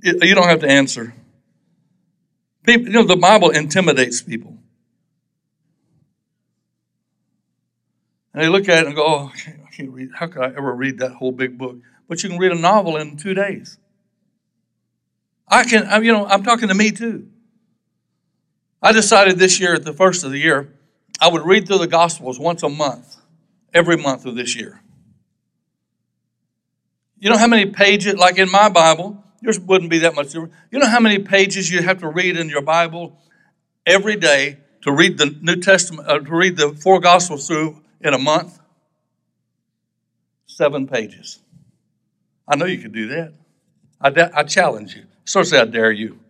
you 0.02 0.34
don't 0.34 0.48
have 0.48 0.60
to 0.60 0.68
answer. 0.68 1.14
People, 2.64 2.86
you 2.86 2.92
know, 2.92 3.04
the 3.04 3.16
Bible 3.16 3.50
intimidates 3.50 4.22
people. 4.22 4.56
And 8.34 8.42
they 8.42 8.48
look 8.48 8.68
at 8.68 8.82
it 8.82 8.86
and 8.86 8.94
go, 8.94 9.04
oh, 9.04 9.32
I 9.32 9.38
can't, 9.38 9.60
I 9.66 9.70
can't 9.70 9.90
read. 9.90 10.10
How 10.14 10.26
could 10.26 10.42
I 10.42 10.48
ever 10.48 10.74
read 10.74 10.98
that 10.98 11.12
whole 11.12 11.32
big 11.32 11.56
book? 11.56 11.76
But 12.08 12.22
you 12.22 12.28
can 12.28 12.38
read 12.38 12.52
a 12.52 12.58
novel 12.58 12.96
in 12.96 13.16
two 13.16 13.34
days. 13.34 13.78
I 15.48 15.64
can, 15.64 16.04
you 16.04 16.12
know, 16.12 16.26
I'm 16.26 16.42
talking 16.42 16.68
to 16.68 16.74
me 16.74 16.90
too. 16.90 17.28
I 18.86 18.92
decided 18.92 19.40
this 19.40 19.58
year, 19.58 19.74
at 19.74 19.84
the 19.84 19.92
first 19.92 20.22
of 20.22 20.30
the 20.30 20.38
year, 20.38 20.72
I 21.20 21.28
would 21.28 21.44
read 21.44 21.66
through 21.66 21.78
the 21.78 21.88
Gospels 21.88 22.38
once 22.38 22.62
a 22.62 22.68
month, 22.68 23.16
every 23.74 23.96
month 23.96 24.26
of 24.26 24.36
this 24.36 24.54
year. 24.54 24.80
You 27.18 27.30
know 27.30 27.36
how 27.36 27.48
many 27.48 27.66
pages, 27.66 28.14
like 28.14 28.38
in 28.38 28.48
my 28.48 28.68
Bible, 28.68 29.24
yours 29.40 29.58
wouldn't 29.58 29.90
be 29.90 29.98
that 29.98 30.14
much 30.14 30.26
different. 30.26 30.52
You 30.70 30.78
know 30.78 30.86
how 30.86 31.00
many 31.00 31.18
pages 31.18 31.68
you 31.68 31.82
have 31.82 31.98
to 31.98 32.08
read 32.08 32.36
in 32.36 32.48
your 32.48 32.62
Bible 32.62 33.18
every 33.84 34.14
day 34.14 34.58
to 34.82 34.92
read 34.92 35.18
the 35.18 35.34
New 35.40 35.56
Testament, 35.56 36.08
uh, 36.08 36.20
to 36.20 36.30
read 36.30 36.56
the 36.56 36.72
four 36.72 37.00
Gospels 37.00 37.48
through 37.48 37.82
in 38.00 38.14
a 38.14 38.18
month? 38.18 38.56
Seven 40.46 40.86
pages. 40.86 41.40
I 42.46 42.54
know 42.54 42.66
you 42.66 42.78
could 42.78 42.92
do 42.92 43.08
that. 43.08 43.32
I, 44.00 44.10
da- 44.10 44.30
I 44.32 44.44
challenge 44.44 44.94
you. 44.94 45.06
Of 45.34 45.48
say, 45.48 45.58
I 45.58 45.64
dare 45.64 45.90
you. 45.90 46.20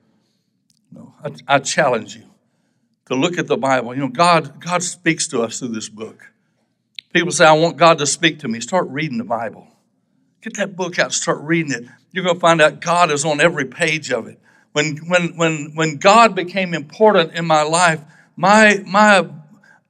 No, 0.90 1.12
I, 1.22 1.56
I 1.56 1.58
challenge 1.58 2.16
you 2.16 2.25
to 3.06 3.14
look 3.14 3.38
at 3.38 3.46
the 3.46 3.56
Bible. 3.56 3.94
You 3.94 4.00
know, 4.00 4.08
God, 4.08 4.60
God 4.60 4.82
speaks 4.82 5.26
to 5.28 5.42
us 5.42 5.58
through 5.58 5.68
this 5.68 5.88
book. 5.88 6.30
People 7.12 7.32
say, 7.32 7.46
I 7.46 7.52
want 7.52 7.76
God 7.76 7.98
to 7.98 8.06
speak 8.06 8.40
to 8.40 8.48
me. 8.48 8.60
Start 8.60 8.88
reading 8.88 9.18
the 9.18 9.25
Bible. 9.25 9.68
Get 10.42 10.56
that 10.58 10.76
book 10.76 10.98
out, 10.98 11.12
start 11.12 11.38
reading 11.40 11.72
it. 11.72 11.84
You're 12.12 12.25
going 12.25 12.36
to 12.36 12.40
find 12.40 12.60
out 12.60 12.80
God 12.80 13.10
is 13.10 13.25
on 13.25 13.40
every 13.40 13.64
page 13.64 14.10
of 14.12 14.26
it. 14.26 14.38
When, 14.72 14.96
when, 15.08 15.36
when, 15.36 15.72
when 15.75 15.96
God 15.96 16.34
became 16.34 16.75
important 16.75 17.32
in 17.32 17.46
my 17.46 17.62
life, 17.62 18.00
my, 18.36 18.82
my 18.86 19.26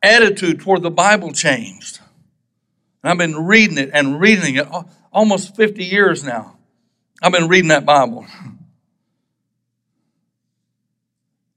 attitude 0.02 0.60
toward 0.60 0.82
the 0.82 0.90
Bible 0.90 1.32
changed. 1.32 2.00
And 3.02 3.10
I've 3.10 3.18
been 3.18 3.46
reading 3.46 3.78
it 3.78 3.90
and 3.92 4.20
reading 4.20 4.56
it 4.56 4.68
almost 5.12 5.56
50 5.56 5.84
years 5.84 6.22
now. 6.22 6.56
I've 7.20 7.32
been 7.32 7.48
reading 7.48 7.68
that 7.68 7.84
Bible. 7.84 8.26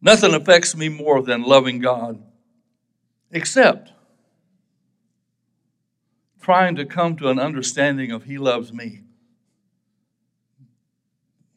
Nothing 0.02 0.34
affects 0.34 0.76
me 0.76 0.90
more 0.90 1.22
than 1.22 1.44
loving 1.44 1.80
God, 1.80 2.22
except 3.32 3.92
trying 6.42 6.76
to 6.76 6.86
come 6.86 7.16
to 7.18 7.30
an 7.30 7.40
understanding 7.40 8.12
of 8.12 8.24
He 8.24 8.38
loves 8.38 8.72
me. 8.72 9.02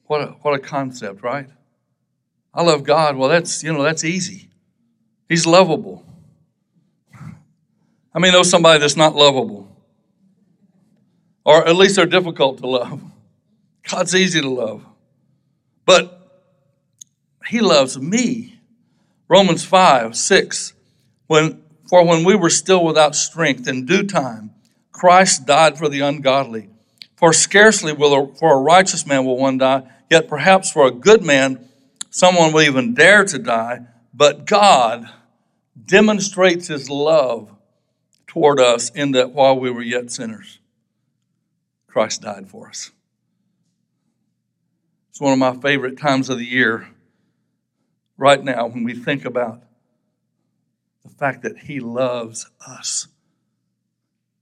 What 0.07 0.21
a, 0.21 0.27
what 0.43 0.55
a 0.55 0.59
concept, 0.59 1.23
right? 1.23 1.49
I 2.53 2.63
love 2.63 2.85
God. 2.85 3.17
Well, 3.17 3.29
that's, 3.29 3.63
you 3.63 3.73
know, 3.73 3.83
that's 3.83 4.05
easy. 4.05 4.51
He's 5.29 5.47
lovable. 5.47 6.05
I 8.15 8.19
mean, 8.19 8.33
know 8.33 8.43
somebody 8.43 8.79
that's 8.79 8.97
not 8.97 9.15
lovable? 9.15 9.75
Or 11.45 11.67
at 11.67 11.75
least 11.77 11.97
they're 11.97 12.07
difficult 12.07 12.59
to 12.59 12.67
love. 12.67 13.01
God's 13.89 14.15
easy 14.15 14.41
to 14.41 14.51
love. 14.51 14.85
But 15.87 16.22
he 17.49 17.61
loves 17.61 17.99
me. 17.99 18.61
Romans 19.29 19.65
5, 19.65 20.17
6. 20.17 20.73
When, 21.27 21.63
for 21.89 22.05
when 22.05 22.25
we 22.25 22.35
were 22.35 22.51
still 22.51 22.85
without 22.85 23.15
strength, 23.15 23.67
in 23.67 23.87
due 23.87 24.03
time, 24.05 24.51
Christ 24.91 25.47
died 25.47 25.79
for 25.79 25.89
the 25.89 26.01
ungodly. 26.01 26.69
For 27.17 27.33
scarcely 27.33 27.93
will 27.93 28.15
a, 28.15 28.35
for 28.35 28.53
a 28.53 28.61
righteous 28.61 29.07
man 29.07 29.25
will 29.25 29.39
one 29.39 29.59
die, 29.59 29.85
yet 30.11 30.29
perhaps 30.29 30.71
for 30.71 30.87
a 30.87 30.91
good 30.91 31.23
man 31.23 31.69
someone 32.11 32.53
will 32.53 32.63
even 32.63 32.95
dare 32.95 33.25
to 33.25 33.39
die. 33.39 33.81
But 34.13 34.45
God 34.45 35.09
demonstrates 35.87 36.69
his 36.69 36.91
love 36.91 37.51
toward 38.27 38.61
us 38.61 38.91
in 38.91 39.13
that 39.13 39.33
while 39.33 39.59
we 39.59 39.71
were 39.71 39.83
yet 39.83 40.11
sinners, 40.11 40.59
Christ 41.87 42.23
died 42.23 42.49
for 42.49 42.69
us. 42.69 42.91
It's 45.11 45.21
one 45.21 45.33
of 45.33 45.39
my 45.39 45.55
favorite 45.55 45.99
times 45.99 46.29
of 46.29 46.39
the 46.39 46.45
year 46.45 46.89
right 48.17 48.43
now 48.43 48.67
when 48.67 48.85
we 48.85 48.95
think 48.95 49.25
about 49.25 49.63
the 51.05 51.11
fact 51.11 51.43
that 51.43 51.59
He 51.59 51.81
loves 51.81 52.51
us. 52.67 53.09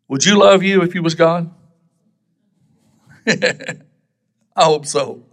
Would 0.09 0.25
you 0.25 0.39
love 0.39 0.63
you 0.63 0.83
if 0.83 0.95
you 0.95 1.03
was 1.03 1.15
God? 1.15 1.51
I 3.27 4.65
hope 4.65 4.87
so. 4.87 5.25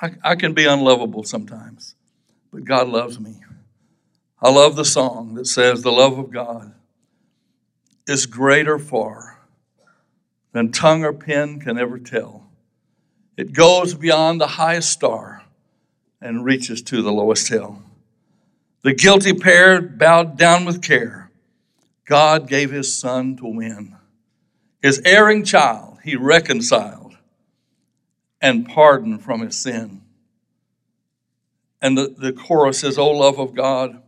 I, 0.00 0.14
I 0.22 0.34
can 0.36 0.54
be 0.54 0.66
unlovable 0.66 1.24
sometimes, 1.24 1.94
but 2.52 2.64
God 2.64 2.88
loves 2.88 3.18
me. 3.18 3.40
I 4.40 4.50
love 4.50 4.76
the 4.76 4.84
song 4.84 5.34
that 5.34 5.46
says, 5.46 5.82
The 5.82 5.90
love 5.90 6.18
of 6.18 6.30
God 6.30 6.74
is 8.06 8.26
greater 8.26 8.78
far 8.78 9.40
than 10.52 10.70
tongue 10.70 11.04
or 11.04 11.12
pen 11.12 11.58
can 11.58 11.78
ever 11.78 11.98
tell. 11.98 12.50
It 13.36 13.52
goes 13.52 13.94
beyond 13.94 14.40
the 14.40 14.46
highest 14.46 14.90
star 14.90 15.33
and 16.24 16.44
reaches 16.44 16.82
to 16.82 17.02
the 17.02 17.12
lowest 17.12 17.48
hill. 17.48 17.82
The 18.82 18.94
guilty 18.94 19.34
pair 19.34 19.80
bowed 19.80 20.38
down 20.38 20.64
with 20.64 20.82
care. 20.82 21.30
God 22.06 22.48
gave 22.48 22.70
his 22.70 22.94
son 22.94 23.36
to 23.36 23.46
win. 23.46 23.96
His 24.82 25.00
erring 25.04 25.44
child 25.44 25.98
he 26.02 26.16
reconciled 26.16 27.16
and 28.40 28.68
pardoned 28.68 29.22
from 29.22 29.40
his 29.40 29.56
sin. 29.56 30.02
And 31.80 31.96
the, 31.96 32.14
the 32.16 32.32
chorus 32.32 32.80
says, 32.80 32.98
O 32.98 33.10
love 33.10 33.38
of 33.38 33.54
God, 33.54 34.02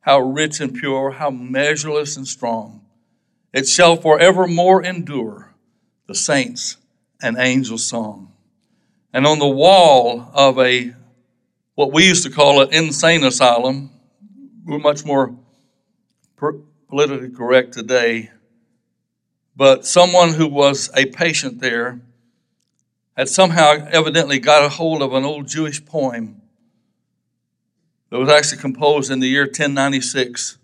how 0.00 0.20
rich 0.20 0.60
and 0.60 0.74
pure, 0.74 1.10
how 1.10 1.30
measureless 1.30 2.16
and 2.16 2.26
strong. 2.26 2.84
It 3.52 3.66
shall 3.66 3.96
forevermore 3.96 4.82
endure 4.82 5.52
the 6.06 6.14
saints 6.14 6.76
and 7.20 7.36
angels' 7.38 7.86
song. 7.86 8.32
And 9.12 9.26
on 9.26 9.38
the 9.38 9.48
wall 9.48 10.30
of 10.34 10.58
a 10.58 10.94
what 11.78 11.92
we 11.92 12.04
used 12.04 12.24
to 12.24 12.30
call 12.30 12.60
an 12.60 12.74
insane 12.74 13.22
asylum, 13.22 13.88
we're 14.66 14.80
much 14.80 15.04
more 15.04 15.32
politically 16.88 17.30
correct 17.30 17.72
today, 17.72 18.32
but 19.54 19.86
someone 19.86 20.30
who 20.30 20.48
was 20.48 20.90
a 20.96 21.06
patient 21.06 21.60
there 21.60 22.00
had 23.16 23.28
somehow 23.28 23.74
evidently 23.92 24.40
got 24.40 24.64
a 24.64 24.68
hold 24.68 25.02
of 25.02 25.12
an 25.12 25.22
old 25.22 25.46
Jewish 25.46 25.86
poem 25.86 26.42
that 28.10 28.18
was 28.18 28.28
actually 28.28 28.60
composed 28.60 29.12
in 29.12 29.20
the 29.20 29.28
year 29.28 29.44
1096 29.44 30.58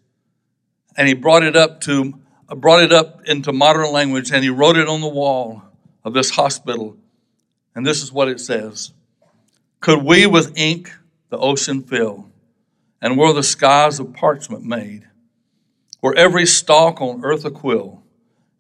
and 0.97 1.07
he 1.07 1.15
brought 1.15 1.45
it 1.45 1.55
up 1.55 1.81
to 1.83 2.19
brought 2.57 2.83
it 2.83 2.91
up 2.91 3.25
into 3.25 3.53
modern 3.53 3.93
language 3.93 4.33
and 4.33 4.43
he 4.43 4.51
wrote 4.51 4.77
it 4.77 4.89
on 4.89 5.01
the 5.01 5.07
wall 5.07 5.63
of 6.05 6.13
this 6.13 6.31
hospital. 6.31 6.97
And 7.73 7.87
this 7.87 8.03
is 8.03 8.13
what 8.13 8.27
it 8.27 8.41
says. 8.41 8.93
Could 9.79 10.03
we 10.03 10.27
with 10.27 10.59
ink 10.59 10.91
the 11.35 11.41
ocean 11.41 11.83
fill 11.83 12.29
and 13.03 13.19
were 13.19 13.33
the 13.33 13.43
skies 13.43 13.99
of 13.99 14.13
parchment 14.13 14.63
made 14.65 15.09
were 16.01 16.15
every 16.15 16.47
stalk 16.47 17.01
on 17.01 17.25
earth 17.25 17.45
a 17.45 17.51
quill 17.51 18.05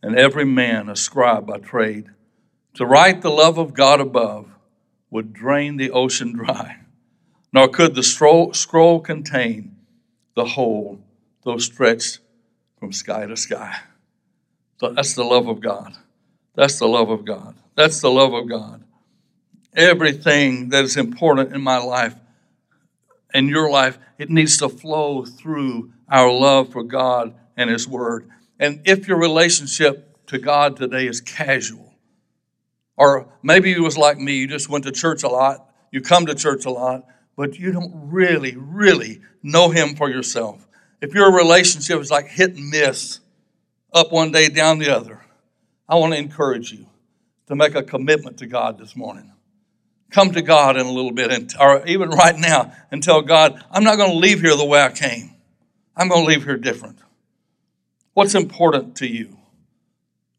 and 0.03 0.17
every 0.17 0.45
man 0.45 0.89
a 0.89 0.97
scribe 0.97 1.47
by 1.47 1.57
trade 1.57 2.07
to 2.75 2.85
write 2.85 3.23
the 3.23 3.31
love 3.31 3.59
of 3.59 3.75
god 3.75 4.01
above 4.01 4.51
would 5.09 5.33
drain 5.33 5.77
the 5.77 5.93
ocean 5.93 6.33
dry 6.45 6.81
nor 7.53 7.69
could 7.69 7.95
the 7.95 8.03
scroll, 8.03 8.99
contain 8.99 9.77
the 10.35 10.45
whole 10.45 10.99
though 11.45 11.59
stretched 11.59 12.19
from 12.81 12.93
sky 12.93 13.25
to 13.27 13.37
sky. 13.37 13.77
So 14.81 14.91
that's 14.91 15.15
the 15.15 15.23
love 15.23 15.47
of 15.47 15.61
God. 15.61 15.95
That's 16.57 16.81
the 16.81 16.89
love 16.89 17.11
of 17.11 17.25
God. 17.25 17.55
That's 17.77 18.01
the 18.01 18.11
love 18.11 18.35
of 18.35 18.49
God. 18.49 18.83
Everything 19.77 20.71
that 20.71 20.83
is 20.83 20.97
important 20.97 21.55
in 21.55 21.63
my 21.63 21.79
life, 21.79 22.17
in 23.35 23.49
your 23.49 23.69
life, 23.69 23.99
it 24.19 24.31
needs 24.31 24.57
to 24.59 24.69
flow 24.69 25.25
through 25.25 25.93
our 26.09 26.33
love 26.33 26.73
for 26.73 26.83
God 26.83 27.35
and 27.57 27.69
His 27.69 27.87
Word. 27.87 28.31
And 28.59 28.81
if 28.87 29.07
your 29.07 29.19
relationship 29.19 30.27
to 30.29 30.39
God 30.39 30.77
today 30.77 31.07
is 31.07 31.21
casual, 31.21 31.93
or 32.97 33.29
maybe 33.43 33.71
you 33.71 33.83
was 33.83 33.99
like 33.99 34.17
me, 34.17 34.39
you 34.39 34.47
just 34.47 34.71
went 34.71 34.85
to 34.85 34.93
church 34.93 35.23
a 35.23 35.29
lot, 35.29 35.69
you 35.91 36.01
come 36.01 36.25
to 36.27 36.35
church 36.35 36.65
a 36.65 36.71
lot, 36.71 37.05
but 37.37 37.59
you 37.59 37.73
don't 37.73 37.93
really, 37.95 38.55
really 38.57 39.21
know 39.43 39.69
Him 39.69 39.97
for 39.97 40.09
yourself 40.09 40.65
if 41.05 41.13
your 41.13 41.31
relationship 41.31 42.01
is 42.01 42.11
like 42.11 42.29
hit 42.29 42.57
and 42.57 42.71
miss, 42.71 43.21
up 43.93 44.11
one 44.11 44.33
day, 44.33 44.49
down 44.49 44.79
the 44.79 44.89
other, 44.89 45.21
I 45.87 45.97
want 45.97 46.15
to 46.15 46.19
encourage 46.19 46.73
you 46.73 46.87
to 47.47 47.55
make 47.55 47.75
a 47.75 47.83
commitment 47.83 48.39
to 48.39 48.47
God 48.47 48.79
this 48.79 48.97
morning. 48.97 49.31
Come 50.15 50.31
to 50.33 50.43
God 50.43 50.77
in 50.77 50.87
a 50.87 50.93
little 50.93 51.11
bit, 51.11 51.33
and, 51.33 51.53
or 51.59 51.85
even 51.87 52.11
right 52.11 52.39
now, 52.39 52.73
and 52.93 53.03
tell 53.03 53.21
God, 53.21 53.61
I'm 53.73 53.83
not 53.83 53.97
going 53.97 54.13
to 54.13 54.17
leave 54.17 54.41
here 54.41 54.57
the 54.57 54.65
way 54.65 54.81
I 54.81 54.93
came. 54.93 55.33
I'm 55.97 56.09
going 56.09 56.25
to 56.25 56.29
leave 56.29 56.45
here 56.45 56.57
different. 56.57 57.01
What's 58.13 58.37
important 58.37 58.97
to 58.99 59.09
you? 59.09 59.37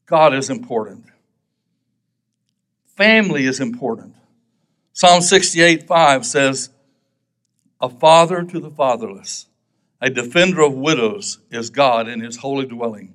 God 0.05 0.33
is 0.33 0.49
important. 0.49 1.05
Family 2.95 3.45
is 3.45 3.59
important. 3.59 4.15
Psalm 4.93 5.21
68 5.21 5.85
5 5.85 6.25
says, 6.25 6.69
A 7.81 7.89
father 7.89 8.43
to 8.43 8.59
the 8.61 8.71
fatherless 8.71 9.47
a 10.01 10.09
defender 10.09 10.61
of 10.61 10.73
widows 10.73 11.39
is 11.49 11.69
God 11.69 12.07
in 12.07 12.19
his 12.19 12.37
holy 12.37 12.65
dwelling. 12.65 13.13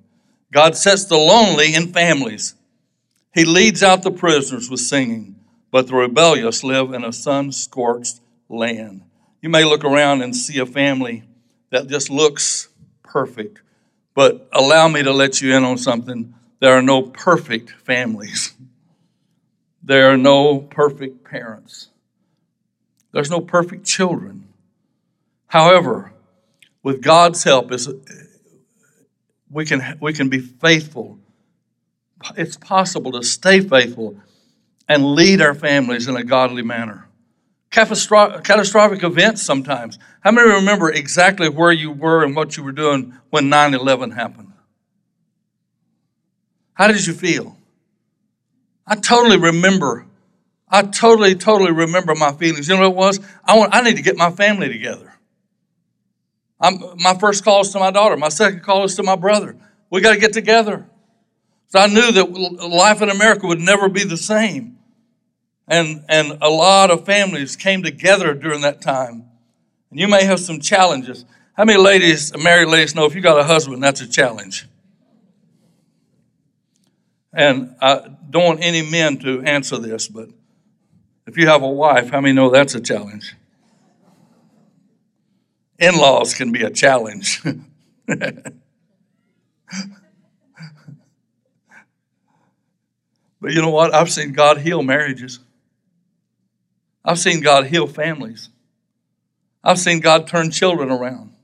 God 0.53 0.77
sets 0.77 1.05
the 1.05 1.17
lonely 1.17 1.75
in 1.75 1.93
families. 1.93 2.55
He 3.33 3.45
leads 3.45 3.83
out 3.83 4.03
the 4.03 4.11
prisoners 4.11 4.69
with 4.69 4.81
singing, 4.81 5.37
but 5.71 5.87
the 5.87 5.95
rebellious 5.95 6.65
live 6.65 6.93
in 6.93 7.05
a 7.05 7.13
sun 7.13 7.53
scorched 7.53 8.21
land. 8.49 9.03
You 9.41 9.49
may 9.49 9.65
look 9.65 9.85
around 9.85 10.23
and 10.23 10.35
see 10.35 10.59
a 10.59 10.67
family 10.67 11.25
that 11.71 11.87
just 11.87 12.11
looks 12.11 12.69
perfect, 13.03 13.61
but 14.15 14.49
allow 14.53 14.89
me 14.89 15.03
to 15.03 15.13
let 15.13 15.41
you 15.41 15.55
in 15.55 15.65
on 15.65 15.79
something. 15.79 16.35
There 16.59 16.75
are 16.75 16.83
no 16.83 17.03
perfect 17.03 17.71
families, 17.71 18.55
there 19.83 20.11
are 20.11 20.17
no 20.17 20.59
perfect 20.59 21.25
parents, 21.25 21.89
there's 23.13 23.31
no 23.31 23.41
perfect 23.41 23.87
children. 23.87 24.49
However, 25.47 26.13
with 26.83 27.03
God's 27.03 27.43
help, 27.45 27.73
is 27.73 27.89
we 29.51 29.65
can 29.65 29.99
we 30.01 30.13
can 30.13 30.29
be 30.29 30.39
faithful. 30.39 31.19
It's 32.37 32.57
possible 32.57 33.13
to 33.13 33.23
stay 33.23 33.61
faithful 33.61 34.21
and 34.91 35.15
lead 35.15 35.41
our 35.41 35.55
families 35.55 36.09
in 36.09 36.17
a 36.17 36.25
godly 36.25 36.63
manner. 36.63 37.07
Catastrophic 37.71 39.05
events 39.05 39.41
sometimes. 39.41 40.01
How 40.19 40.33
many 40.33 40.51
remember 40.51 40.91
exactly 40.91 41.49
where 41.49 41.71
you 41.71 41.93
were 41.93 42.25
and 42.25 42.35
what 42.35 42.57
you 42.57 42.65
were 42.65 42.73
doing 42.73 43.15
when 43.31 43.49
9 43.49 43.75
11 43.75 44.11
happened? 44.11 44.53
How 46.75 46.89
did 46.89 47.07
you 47.07 47.13
feel? 47.13 47.57
I 48.85 48.97
totally 48.97 49.37
remember. 49.37 50.07
I 50.69 50.83
totally, 50.83 51.37
totally 51.37 51.71
remember 51.71 52.17
my 52.17 52.33
feelings. 52.33 52.69
You 52.69 52.75
know 52.75 52.91
what 52.91 52.91
it 52.91 52.97
was? 52.97 53.21
I, 53.45 53.57
want, 53.57 53.73
I 53.73 53.83
need 53.83 53.97
to 53.97 54.03
get 54.03 54.17
my 54.17 54.33
family 54.33 54.67
together. 54.67 55.15
I'm, 56.61 56.81
my 56.97 57.15
first 57.15 57.45
call 57.45 57.61
is 57.61 57.71
to 57.71 57.79
my 57.79 57.93
daughter. 57.93 58.17
My 58.17 58.29
second 58.29 58.65
call 58.65 58.83
is 58.83 58.97
to 58.97 59.05
my 59.05 59.15
brother. 59.15 59.57
We 59.89 60.01
got 60.01 60.15
to 60.15 60.21
get 60.21 60.33
together. 60.33 60.85
So 61.69 61.79
I 61.79 61.87
knew 61.87 62.11
that 62.11 62.33
life 62.69 63.03
in 63.03 63.09
America 63.09 63.47
would 63.47 63.61
never 63.61 63.89
be 63.89 64.03
the 64.03 64.17
same. 64.17 64.79
And, 65.71 66.05
and 66.11 66.37
a 66.43 66.51
lot 66.51 66.91
of 66.91 67.07
families 67.07 67.57
came 67.57 67.83
together 67.83 68.35
during 68.35 68.61
that 68.61 68.83
time. 68.83 69.25
And 69.91 69.99
you 69.99 70.09
may 70.09 70.25
have 70.25 70.41
some 70.41 70.61
challenges. 70.61 71.25
How 71.55 71.65
many 71.65 71.79
ladies, 71.79 72.37
married 72.37 72.69
ladies, 72.69 72.95
know 72.95 73.07
if 73.07 73.15
you 73.15 73.23
got 73.23 73.41
a 73.41 73.45
husband, 73.45 73.83
that's 73.83 74.03
a 74.03 74.09
challenge? 74.09 74.69
And 77.33 77.75
I 77.81 78.11
don't 78.29 78.45
want 78.45 78.59
any 78.63 78.83
men 78.83 79.17
to 79.21 79.41
answer 79.43 79.79
this, 79.79 80.09
but 80.09 80.29
if 81.27 81.39
you 81.39 81.47
have 81.47 81.63
a 81.63 81.69
wife, 81.71 82.11
how 82.11 82.21
many 82.21 82.35
know 82.35 82.51
that's 82.51 82.75
a 82.75 82.81
challenge? 82.81 83.35
in 85.81 85.97
laws 85.97 86.35
can 86.35 86.53
be 86.53 86.63
a 86.63 86.71
challenge. 86.71 87.43
but 88.07 88.53
you 93.43 93.63
know 93.63 93.71
what? 93.71 93.95
I've 93.95 94.11
seen 94.11 94.33
God 94.33 94.59
heal 94.59 94.83
marriages, 94.83 95.41
I've 97.05 97.19
seen 97.19 97.41
God 97.41 97.67
heal 97.67 97.87
families, 97.87 98.49
I've 99.63 99.79
seen 99.79 100.01
God 100.01 100.27
turn 100.27 100.51
children 100.51 100.91
around. 100.91 101.35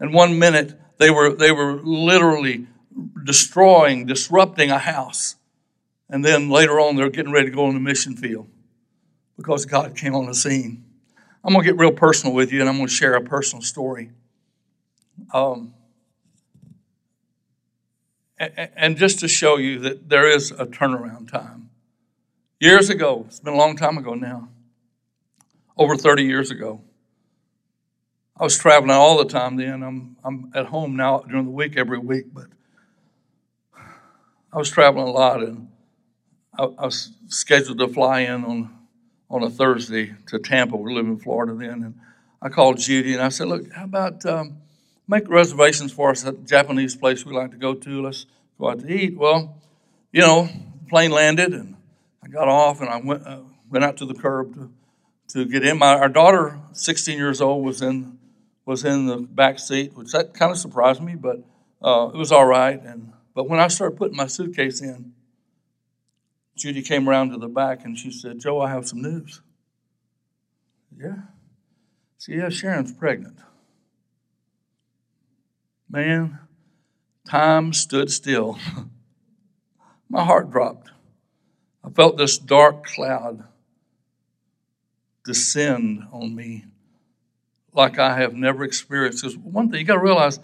And 0.00 0.14
one 0.14 0.38
minute, 0.38 0.78
they 0.98 1.10
were, 1.10 1.34
they 1.34 1.50
were 1.50 1.80
literally 1.82 2.66
destroying, 3.24 4.06
disrupting 4.06 4.70
a 4.70 4.78
house. 4.78 5.36
And 6.08 6.24
then 6.24 6.48
later 6.48 6.78
on, 6.80 6.96
they're 6.96 7.10
getting 7.10 7.32
ready 7.32 7.50
to 7.50 7.54
go 7.54 7.66
on 7.66 7.74
the 7.74 7.80
mission 7.80 8.16
field 8.16 8.48
because 9.36 9.66
God 9.66 9.96
came 9.96 10.14
on 10.14 10.26
the 10.26 10.34
scene. 10.34 10.84
I'm 11.44 11.52
going 11.52 11.64
to 11.64 11.72
get 11.72 11.78
real 11.78 11.92
personal 11.92 12.34
with 12.34 12.52
you 12.52 12.60
and 12.60 12.68
I'm 12.68 12.76
going 12.76 12.88
to 12.88 12.94
share 12.94 13.14
a 13.14 13.22
personal 13.22 13.62
story. 13.62 14.10
Um, 15.32 15.74
and 18.38 18.96
just 18.96 19.20
to 19.20 19.28
show 19.28 19.56
you 19.56 19.80
that 19.80 20.08
there 20.08 20.28
is 20.28 20.50
a 20.52 20.66
turnaround 20.66 21.30
time. 21.30 21.67
Years 22.60 22.90
ago, 22.90 23.24
it's 23.28 23.38
been 23.38 23.54
a 23.54 23.56
long 23.56 23.76
time 23.76 23.98
ago 23.98 24.14
now, 24.14 24.48
over 25.76 25.96
30 25.96 26.24
years 26.24 26.50
ago, 26.50 26.80
I 28.36 28.42
was 28.42 28.58
traveling 28.58 28.90
all 28.90 29.16
the 29.18 29.26
time 29.26 29.54
then. 29.56 29.84
I'm, 29.84 30.16
I'm 30.24 30.50
at 30.56 30.66
home 30.66 30.96
now 30.96 31.20
during 31.20 31.44
the 31.44 31.52
week 31.52 31.76
every 31.76 31.98
week, 31.98 32.26
but 32.32 32.46
I 34.52 34.58
was 34.58 34.70
traveling 34.70 35.06
a 35.06 35.10
lot 35.10 35.40
and 35.40 35.68
I, 36.58 36.64
I 36.64 36.86
was 36.86 37.12
scheduled 37.28 37.78
to 37.78 37.86
fly 37.86 38.20
in 38.20 38.44
on 38.44 38.74
on 39.30 39.42
a 39.42 39.50
Thursday 39.50 40.14
to 40.26 40.38
Tampa. 40.40 40.76
We 40.76 40.94
live 40.94 41.06
in 41.06 41.18
Florida 41.18 41.54
then, 41.54 41.82
and 41.82 41.94
I 42.40 42.48
called 42.48 42.78
Judy 42.78 43.12
and 43.12 43.22
I 43.22 43.28
said, 43.28 43.46
"Look, 43.46 43.72
how 43.72 43.84
about 43.84 44.24
um, 44.26 44.56
make 45.06 45.28
reservations 45.28 45.92
for 45.92 46.10
us 46.10 46.24
at 46.24 46.34
a 46.34 46.38
Japanese 46.38 46.96
place 46.96 47.24
we 47.24 47.34
like 47.34 47.52
to 47.52 47.56
go 47.56 47.74
to? 47.74 48.02
Let's 48.02 48.26
go 48.58 48.70
out 48.70 48.80
to 48.80 48.92
eat." 48.92 49.16
Well, 49.16 49.60
you 50.10 50.22
know, 50.22 50.48
plane 50.88 51.10
landed 51.10 51.52
and 51.52 51.76
I 52.28 52.30
got 52.30 52.48
off 52.48 52.80
and 52.80 52.90
I 52.90 53.00
went 53.00 53.26
uh, 53.26 53.40
went 53.70 53.84
out 53.84 53.96
to 53.98 54.06
the 54.06 54.14
curb 54.14 54.54
to 54.54 54.70
to 55.28 55.44
get 55.46 55.64
in. 55.64 55.78
My 55.78 55.94
our 55.94 56.08
daughter, 56.08 56.60
16 56.72 57.16
years 57.16 57.40
old, 57.40 57.64
was 57.64 57.80
in 57.80 58.18
was 58.66 58.84
in 58.84 59.06
the 59.06 59.16
back 59.16 59.58
seat, 59.58 59.94
which 59.94 60.12
that 60.12 60.34
kind 60.34 60.52
of 60.52 60.58
surprised 60.58 61.02
me, 61.02 61.14
but 61.14 61.38
uh, 61.82 62.10
it 62.12 62.16
was 62.16 62.30
all 62.30 62.46
right. 62.46 62.82
And 62.82 63.12
but 63.34 63.48
when 63.48 63.60
I 63.60 63.68
started 63.68 63.96
putting 63.96 64.16
my 64.16 64.26
suitcase 64.26 64.82
in, 64.82 65.12
Judy 66.54 66.82
came 66.82 67.08
around 67.08 67.30
to 67.30 67.38
the 67.38 67.48
back 67.48 67.84
and 67.84 67.96
she 67.96 68.10
said, 68.10 68.40
Joe, 68.40 68.60
I 68.60 68.70
have 68.70 68.86
some 68.86 69.00
news. 69.00 69.40
Yeah. 70.96 71.16
See, 72.18 72.34
yeah, 72.34 72.48
Sharon's 72.48 72.92
pregnant. 72.92 73.38
Man, 75.88 76.40
time 77.26 77.72
stood 77.72 78.10
still. 78.10 78.58
My 80.10 80.24
heart 80.24 80.50
dropped. 80.50 80.90
I 81.84 81.90
felt 81.90 82.16
this 82.16 82.38
dark 82.38 82.84
cloud 82.84 83.44
descend 85.24 86.04
on 86.12 86.34
me 86.34 86.64
like 87.72 87.98
I 87.98 88.18
have 88.18 88.34
never 88.34 88.64
experienced. 88.64 89.22
Because 89.22 89.36
one 89.36 89.70
thing 89.70 89.80
you 89.80 89.86
got 89.86 89.94
to 89.94 90.00
realize 90.00 90.40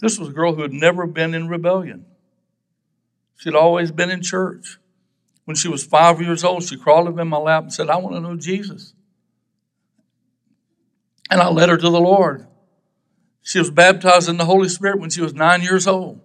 this 0.00 0.18
was 0.18 0.28
a 0.28 0.32
girl 0.32 0.54
who 0.54 0.62
had 0.62 0.72
never 0.72 1.06
been 1.06 1.34
in 1.34 1.48
rebellion. 1.48 2.06
She'd 3.36 3.54
always 3.54 3.92
been 3.92 4.10
in 4.10 4.22
church. 4.22 4.78
When 5.44 5.56
she 5.56 5.68
was 5.68 5.84
five 5.84 6.22
years 6.22 6.42
old, 6.42 6.62
she 6.62 6.76
crawled 6.76 7.08
up 7.08 7.18
in 7.18 7.28
my 7.28 7.36
lap 7.36 7.64
and 7.64 7.72
said, 7.72 7.90
I 7.90 7.96
want 7.96 8.14
to 8.16 8.20
know 8.20 8.36
Jesus. 8.36 8.94
And 11.30 11.40
I 11.40 11.48
led 11.48 11.68
her 11.68 11.76
to 11.76 11.90
the 11.90 12.00
Lord. 12.00 12.46
She 13.42 13.58
was 13.58 13.70
baptized 13.70 14.28
in 14.28 14.38
the 14.38 14.46
Holy 14.46 14.70
Spirit 14.70 15.00
when 15.00 15.10
she 15.10 15.20
was 15.20 15.34
nine 15.34 15.60
years 15.60 15.86
old. 15.86 16.20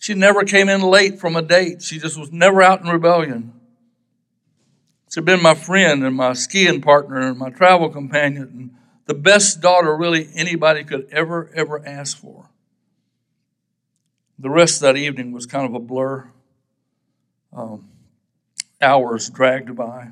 She 0.00 0.14
never 0.14 0.42
came 0.44 0.68
in 0.68 0.80
late 0.80 1.20
from 1.20 1.36
a 1.36 1.42
date. 1.42 1.82
She 1.82 1.98
just 1.98 2.18
was 2.18 2.32
never 2.32 2.62
out 2.62 2.80
in 2.80 2.88
rebellion. 2.88 3.52
She'd 5.08 5.24
been 5.24 5.42
my 5.42 5.54
friend 5.54 6.04
and 6.04 6.16
my 6.16 6.34
skiing 6.34 6.80
partner 6.80 7.20
and 7.20 7.38
my 7.38 7.50
travel 7.50 7.88
companion 7.88 8.42
and 8.42 8.74
the 9.06 9.14
best 9.14 9.60
daughter 9.60 9.96
really 9.96 10.28
anybody 10.34 10.84
could 10.84 11.08
ever, 11.10 11.50
ever 11.54 11.84
ask 11.86 12.16
for. 12.18 12.50
The 14.38 14.50
rest 14.50 14.76
of 14.76 14.80
that 14.82 14.96
evening 14.96 15.32
was 15.32 15.46
kind 15.46 15.64
of 15.64 15.74
a 15.74 15.80
blur. 15.80 16.30
Um, 17.52 17.88
hours 18.80 19.30
dragged 19.30 19.74
by. 19.74 20.08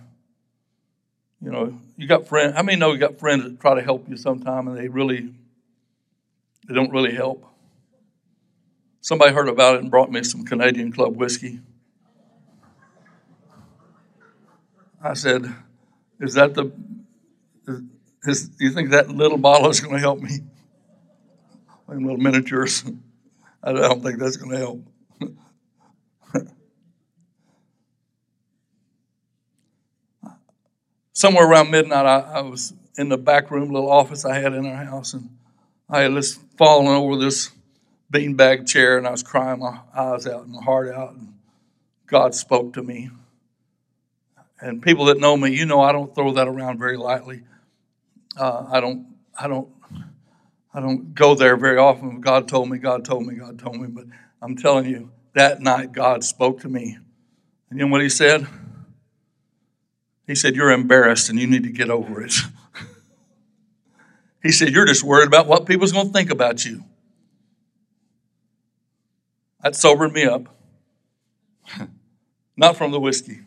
You 1.42 1.50
know, 1.50 1.78
you 1.96 2.06
got 2.08 2.26
friends. 2.26 2.54
I 2.56 2.62
mean, 2.62 2.78
know 2.78 2.92
you 2.92 2.98
got 2.98 3.18
friends 3.18 3.44
that 3.44 3.60
try 3.60 3.74
to 3.74 3.82
help 3.82 4.08
you 4.08 4.16
sometime, 4.16 4.66
and 4.66 4.76
they 4.76 4.88
really, 4.88 5.32
they 6.66 6.74
don't 6.74 6.90
really 6.90 7.14
help. 7.14 7.44
Somebody 9.02 9.32
heard 9.32 9.48
about 9.48 9.76
it 9.76 9.82
and 9.82 9.90
brought 9.90 10.10
me 10.10 10.24
some 10.24 10.44
Canadian 10.44 10.90
Club 10.90 11.16
whiskey. 11.16 11.60
I 15.10 15.14
said, 15.14 15.54
"Is 16.20 16.34
that 16.34 16.54
the? 16.54 16.72
Is, 18.24 18.50
you 18.58 18.70
think 18.70 18.90
that 18.90 19.08
little 19.08 19.38
bottle 19.38 19.70
is 19.70 19.80
going 19.80 19.94
to 19.94 20.00
help 20.00 20.20
me? 20.20 20.40
Like 21.86 21.98
little 21.98 22.16
miniatures. 22.16 22.84
I 23.62 23.72
don't 23.72 24.02
think 24.02 24.18
that's 24.18 24.36
going 24.36 24.52
to 24.52 24.58
help." 24.58 24.82
somewhere 31.16 31.48
around 31.48 31.70
midnight, 31.70 32.04
I, 32.04 32.20
I, 32.20 32.40
was 32.42 32.74
in 32.98 33.08
the 33.08 33.16
back 33.16 33.50
room, 33.50 33.70
little 33.70 33.90
office 33.90 34.26
I 34.26 34.38
had 34.38 34.52
in 34.52 34.66
our 34.66 34.84
house, 34.84 35.14
and 35.14 35.30
I 35.88 36.00
had 36.02 36.12
just 36.12 36.40
fallen 36.58 36.88
over 36.88 37.16
this 37.16 37.50
beanbag 38.12 38.66
chair, 38.66 38.98
and 38.98 39.06
I 39.06 39.12
was 39.12 39.22
crying 39.22 39.60
my 39.60 39.80
eyes 39.94 40.26
out 40.26 40.44
and 40.44 40.52
my 40.52 40.62
heart 40.62 40.94
out. 40.94 41.14
And 41.14 41.34
God 42.06 42.34
spoke 42.34 42.74
to 42.74 42.82
me. 42.82 43.10
And 44.60 44.82
people 44.82 45.06
that 45.06 45.18
know 45.18 45.36
me, 45.36 45.54
you 45.54 45.66
know, 45.66 45.80
I 45.80 45.92
don't 45.92 46.14
throw 46.14 46.32
that 46.32 46.48
around 46.48 46.78
very 46.78 46.96
lightly. 46.96 47.42
Uh, 48.36 48.66
I 48.70 48.80
don't, 48.80 49.06
I 49.38 49.48
don't, 49.48 49.68
I 50.72 50.80
don't 50.80 51.14
go 51.14 51.34
there 51.34 51.56
very 51.56 51.78
often. 51.78 52.20
God 52.20 52.48
told 52.48 52.70
me, 52.70 52.78
God 52.78 53.04
told 53.04 53.26
me, 53.26 53.34
God 53.34 53.58
told 53.58 53.80
me. 53.80 53.88
But 53.88 54.06
I'm 54.40 54.56
telling 54.56 54.86
you, 54.86 55.10
that 55.34 55.60
night 55.60 55.92
God 55.92 56.24
spoke 56.24 56.60
to 56.60 56.68
me. 56.68 56.98
And 57.70 57.78
you 57.78 57.86
know 57.86 57.92
what 57.92 58.02
He 58.02 58.08
said? 58.08 58.46
He 60.26 60.34
said, 60.34 60.56
You're 60.56 60.70
embarrassed 60.70 61.28
and 61.28 61.38
you 61.38 61.46
need 61.46 61.62
to 61.64 61.70
get 61.70 61.90
over 61.90 62.22
it. 62.22 62.34
he 64.42 64.50
said, 64.50 64.70
You're 64.70 64.86
just 64.86 65.04
worried 65.04 65.28
about 65.28 65.46
what 65.46 65.66
people's 65.66 65.92
going 65.92 66.08
to 66.08 66.12
think 66.12 66.30
about 66.30 66.64
you. 66.64 66.84
That 69.62 69.76
sobered 69.76 70.12
me 70.12 70.24
up. 70.24 70.54
Not 72.56 72.76
from 72.76 72.90
the 72.90 73.00
whiskey, 73.00 73.40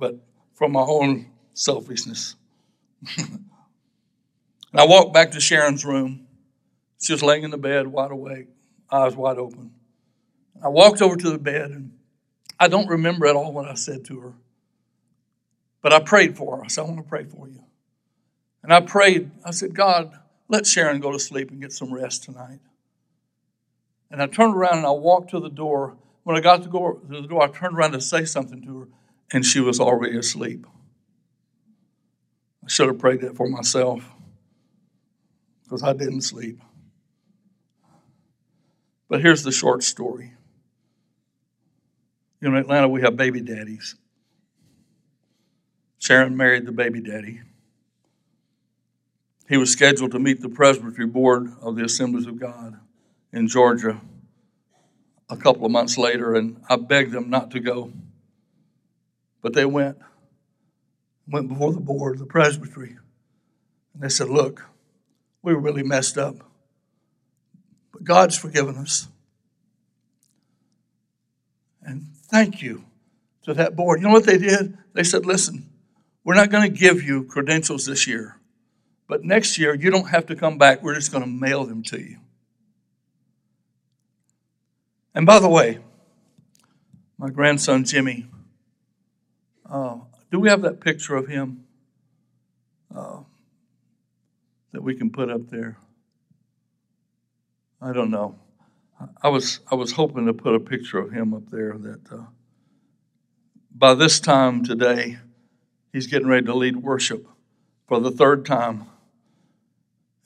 but 0.00 0.16
from 0.54 0.72
my 0.72 0.82
own 0.82 1.30
selfishness. 1.54 2.34
and 3.16 3.44
I 4.74 4.86
walked 4.86 5.14
back 5.14 5.30
to 5.32 5.40
Sharon's 5.40 5.84
room. 5.84 6.26
She 7.00 7.12
was 7.12 7.22
laying 7.22 7.44
in 7.44 7.50
the 7.50 7.58
bed, 7.58 7.86
wide 7.86 8.10
awake, 8.10 8.48
eyes 8.90 9.14
wide 9.14 9.38
open. 9.38 9.72
I 10.62 10.68
walked 10.68 11.00
over 11.00 11.16
to 11.16 11.30
the 11.30 11.38
bed, 11.38 11.70
and 11.70 11.92
I 12.58 12.68
don't 12.68 12.88
remember 12.88 13.26
at 13.26 13.36
all 13.36 13.52
what 13.52 13.68
I 13.68 13.74
said 13.74 14.04
to 14.06 14.20
her. 14.20 14.32
But 15.82 15.92
I 15.92 16.00
prayed 16.00 16.36
for 16.36 16.58
her. 16.58 16.64
I 16.64 16.68
said, 16.68 16.82
I 16.82 16.84
want 16.84 16.98
to 16.98 17.08
pray 17.08 17.24
for 17.24 17.48
you. 17.48 17.64
And 18.62 18.72
I 18.72 18.80
prayed, 18.80 19.30
I 19.44 19.52
said, 19.52 19.74
God, 19.74 20.12
let 20.48 20.66
Sharon 20.66 21.00
go 21.00 21.12
to 21.12 21.18
sleep 21.18 21.50
and 21.50 21.60
get 21.60 21.72
some 21.72 21.92
rest 21.92 22.24
tonight. 22.24 22.58
And 24.10 24.20
I 24.20 24.26
turned 24.26 24.54
around 24.54 24.78
and 24.78 24.86
I 24.86 24.90
walked 24.90 25.30
to 25.30 25.40
the 25.40 25.48
door. 25.48 25.96
When 26.24 26.36
I 26.36 26.40
got 26.40 26.58
to 26.58 26.68
the 27.08 27.26
door, 27.26 27.42
I 27.42 27.48
turned 27.48 27.76
around 27.76 27.92
to 27.92 28.00
say 28.00 28.24
something 28.24 28.62
to 28.66 28.80
her, 28.80 28.88
and 29.32 29.44
she 29.44 29.60
was 29.60 29.80
already 29.80 30.16
asleep. 30.16 30.66
I 32.64 32.68
should 32.68 32.88
have 32.88 32.98
prayed 32.98 33.20
that 33.22 33.36
for 33.36 33.48
myself 33.48 34.04
because 35.62 35.82
I 35.82 35.92
didn't 35.92 36.22
sleep. 36.22 36.60
But 39.08 39.20
here's 39.20 39.42
the 39.42 39.52
short 39.52 39.82
story. 39.82 40.32
In 42.42 42.54
Atlanta, 42.54 42.88
we 42.88 43.02
have 43.02 43.16
baby 43.16 43.40
daddies. 43.40 43.96
Sharon 45.98 46.36
married 46.36 46.64
the 46.64 46.72
baby 46.72 47.00
daddy. 47.00 47.42
He 49.48 49.56
was 49.56 49.72
scheduled 49.72 50.12
to 50.12 50.18
meet 50.18 50.40
the 50.40 50.48
Presbytery 50.48 51.06
Board 51.06 51.52
of 51.60 51.76
the 51.76 51.84
Assemblies 51.84 52.26
of 52.26 52.38
God 52.38 52.78
in 53.32 53.48
Georgia 53.48 54.00
a 55.28 55.36
couple 55.36 55.64
of 55.64 55.72
months 55.72 55.98
later, 55.98 56.34
and 56.34 56.60
I 56.68 56.76
begged 56.76 57.12
them 57.12 57.30
not 57.30 57.50
to 57.52 57.60
go. 57.60 57.92
But 59.42 59.54
they 59.54 59.64
went, 59.64 59.98
went 61.26 61.48
before 61.48 61.72
the 61.72 61.80
board, 61.80 62.18
the 62.18 62.26
presbytery, 62.26 62.96
and 63.94 64.02
they 64.02 64.08
said, 64.08 64.28
Look, 64.28 64.66
we 65.42 65.54
were 65.54 65.60
really 65.60 65.82
messed 65.82 66.18
up, 66.18 66.36
but 67.92 68.04
God's 68.04 68.36
forgiven 68.36 68.76
us. 68.76 69.08
And 71.82 72.08
thank 72.26 72.62
you 72.62 72.84
to 73.44 73.54
that 73.54 73.74
board. 73.74 74.00
You 74.00 74.08
know 74.08 74.12
what 74.12 74.26
they 74.26 74.38
did? 74.38 74.76
They 74.92 75.04
said, 75.04 75.24
Listen, 75.24 75.70
we're 76.24 76.34
not 76.34 76.50
going 76.50 76.70
to 76.70 76.78
give 76.78 77.02
you 77.02 77.24
credentials 77.24 77.86
this 77.86 78.06
year, 78.06 78.36
but 79.08 79.24
next 79.24 79.58
year 79.58 79.74
you 79.74 79.90
don't 79.90 80.08
have 80.08 80.26
to 80.26 80.36
come 80.36 80.58
back. 80.58 80.82
We're 80.82 80.94
just 80.94 81.12
going 81.12 81.24
to 81.24 81.30
mail 81.30 81.64
them 81.64 81.82
to 81.84 82.00
you. 82.00 82.18
And 85.14 85.26
by 85.26 85.38
the 85.38 85.48
way, 85.48 85.78
my 87.18 87.30
grandson 87.30 87.84
Jimmy, 87.84 88.26
uh, 89.70 89.96
do 90.30 90.40
we 90.40 90.48
have 90.48 90.62
that 90.62 90.80
picture 90.80 91.16
of 91.16 91.28
him 91.28 91.64
uh, 92.94 93.20
that 94.72 94.82
we 94.82 94.94
can 94.94 95.10
put 95.10 95.30
up 95.30 95.48
there? 95.48 95.78
I 97.80 97.92
don't 97.92 98.10
know. 98.10 98.38
I 99.22 99.28
was 99.28 99.60
I 99.70 99.76
was 99.76 99.92
hoping 99.92 100.26
to 100.26 100.34
put 100.34 100.54
a 100.54 100.60
picture 100.60 100.98
of 100.98 101.12
him 101.12 101.32
up 101.32 101.48
there. 101.50 101.76
That 101.78 102.12
uh, 102.12 102.24
by 103.74 103.94
this 103.94 104.20
time 104.20 104.62
today, 104.64 105.18
he's 105.92 106.06
getting 106.06 106.28
ready 106.28 106.46
to 106.46 106.54
lead 106.54 106.76
worship 106.76 107.26
for 107.88 107.98
the 107.98 108.10
third 108.10 108.44
time 108.44 108.86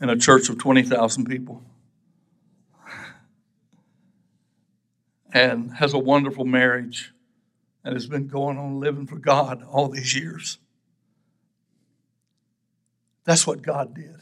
in 0.00 0.10
a 0.10 0.16
church 0.16 0.50
of 0.50 0.58
20,000 0.58 1.24
people. 1.24 1.62
And 5.32 5.72
has 5.74 5.94
a 5.94 5.98
wonderful 5.98 6.44
marriage 6.44 7.13
and 7.84 7.94
has 7.94 8.06
been 8.06 8.26
going 8.26 8.58
on 8.58 8.80
living 8.80 9.06
for 9.06 9.18
God 9.18 9.62
all 9.62 9.88
these 9.88 10.16
years. 10.16 10.58
That's 13.24 13.46
what 13.46 13.62
God 13.62 13.94
did. 13.94 14.16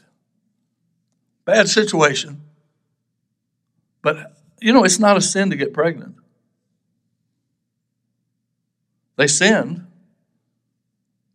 Bad 1.45 1.69
situation. 1.69 2.41
But, 4.01 4.33
you 4.61 4.73
know, 4.73 4.83
it's 4.83 4.99
not 4.99 5.17
a 5.17 5.21
sin 5.21 5.49
to 5.49 5.55
get 5.55 5.73
pregnant. 5.73 6.15
They 9.15 9.27
sinned, 9.27 9.85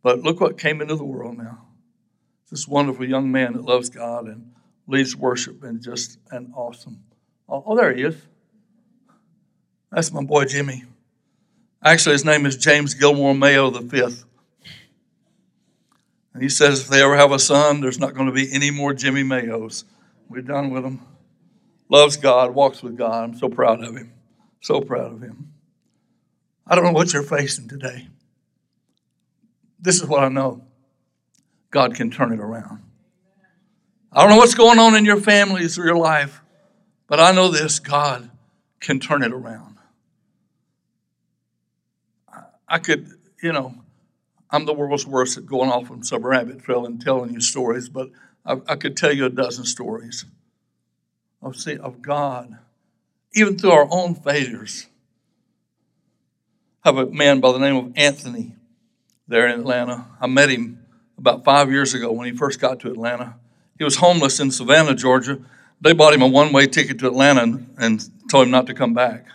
but 0.03 0.19
look 0.19 0.39
what 0.39 0.57
came 0.57 0.81
into 0.81 0.95
the 0.95 1.05
world 1.05 1.37
now. 1.37 1.65
This 2.51 2.67
wonderful 2.67 3.07
young 3.07 3.31
man 3.31 3.53
that 3.53 3.63
loves 3.63 3.89
God 3.89 4.25
and 4.25 4.53
leads 4.87 5.15
worship 5.15 5.63
and 5.63 5.81
just 5.81 6.17
an 6.31 6.51
awesome. 6.55 7.03
Oh, 7.47 7.63
oh, 7.65 7.75
there 7.75 7.93
he 7.93 8.03
is. 8.03 8.15
That's 9.91 10.11
my 10.11 10.23
boy 10.23 10.45
Jimmy. 10.45 10.83
Actually, 11.83 12.13
his 12.13 12.25
name 12.25 12.45
is 12.45 12.57
James 12.57 12.93
Gilmore 12.93 13.33
Mayo 13.33 13.69
the 13.69 13.81
fifth. 13.81 14.25
And 16.33 16.43
he 16.43 16.49
says 16.49 16.81
if 16.81 16.87
they 16.87 17.01
ever 17.01 17.15
have 17.15 17.31
a 17.31 17.39
son, 17.39 17.81
there's 17.81 17.99
not 17.99 18.13
going 18.13 18.27
to 18.27 18.33
be 18.33 18.51
any 18.53 18.69
more 18.71 18.93
Jimmy 18.93 19.23
Mayos. 19.23 19.85
We're 20.29 20.41
done 20.41 20.71
with 20.71 20.83
him. 20.83 21.01
Loves 21.89 22.17
God, 22.17 22.53
walks 22.53 22.83
with 22.83 22.97
God. 22.97 23.23
I'm 23.23 23.37
so 23.37 23.49
proud 23.49 23.83
of 23.83 23.95
him. 23.95 24.13
So 24.61 24.81
proud 24.81 25.13
of 25.13 25.21
him. 25.21 25.53
I 26.67 26.75
don't 26.75 26.83
know 26.83 26.91
what 26.91 27.13
you're 27.13 27.23
facing 27.23 27.67
today. 27.67 28.07
This 29.79 29.95
is 29.95 30.05
what 30.05 30.23
I 30.23 30.29
know 30.29 30.61
God 31.71 31.95
can 31.95 32.11
turn 32.11 32.33
it 32.33 32.39
around. 32.39 32.83
I 34.11 34.21
don't 34.21 34.31
know 34.31 34.37
what's 34.37 34.55
going 34.55 34.79
on 34.79 34.95
in 34.95 35.05
your 35.05 35.19
families 35.19 35.79
or 35.79 35.85
your 35.85 35.97
life, 35.97 36.41
but 37.07 37.19
I 37.19 37.31
know 37.31 37.47
this 37.47 37.79
God 37.79 38.29
can 38.79 38.99
turn 38.99 39.23
it 39.23 39.31
around. 39.31 39.68
I 42.69 42.77
could, 42.79 43.09
you 43.41 43.51
know, 43.51 43.75
I'm 44.51 44.65
the 44.65 44.73
world's 44.73 45.05
worst 45.05 45.37
at 45.37 45.45
going 45.45 45.69
off 45.69 45.91
on 45.91 46.03
some 46.03 46.25
rabbit 46.25 46.63
trail 46.63 46.85
and 46.85 47.01
telling 47.01 47.33
you 47.33 47.41
stories, 47.41 47.89
but 47.89 48.09
I, 48.45 48.57
I 48.67 48.75
could 48.75 48.95
tell 48.95 49.11
you 49.11 49.25
a 49.25 49.29
dozen 49.29 49.65
stories 49.65 50.25
of, 51.41 51.55
see, 51.55 51.77
of 51.77 52.01
God, 52.01 52.57
even 53.33 53.57
through 53.57 53.71
our 53.71 53.87
own 53.91 54.15
failures. 54.15 54.87
I 56.83 56.89
have 56.89 56.97
a 56.97 57.05
man 57.07 57.39
by 57.39 57.51
the 57.51 57.59
name 57.59 57.75
of 57.75 57.91
Anthony 57.95 58.55
there 59.27 59.47
in 59.47 59.59
Atlanta. 59.59 60.05
I 60.21 60.27
met 60.27 60.49
him 60.49 60.85
about 61.17 61.43
five 61.43 61.71
years 61.71 61.93
ago 61.93 62.11
when 62.11 62.31
he 62.31 62.37
first 62.37 62.59
got 62.59 62.79
to 62.81 62.91
Atlanta. 62.91 63.35
He 63.77 63.83
was 63.83 63.97
homeless 63.97 64.39
in 64.39 64.51
Savannah, 64.51 64.95
Georgia. 64.95 65.39
They 65.81 65.93
bought 65.93 66.13
him 66.13 66.21
a 66.21 66.27
one 66.27 66.51
way 66.51 66.67
ticket 66.67 66.99
to 66.99 67.07
Atlanta 67.07 67.43
and, 67.43 67.75
and 67.77 68.29
told 68.29 68.45
him 68.45 68.51
not 68.51 68.67
to 68.67 68.73
come 68.73 68.93
back. 68.93 69.27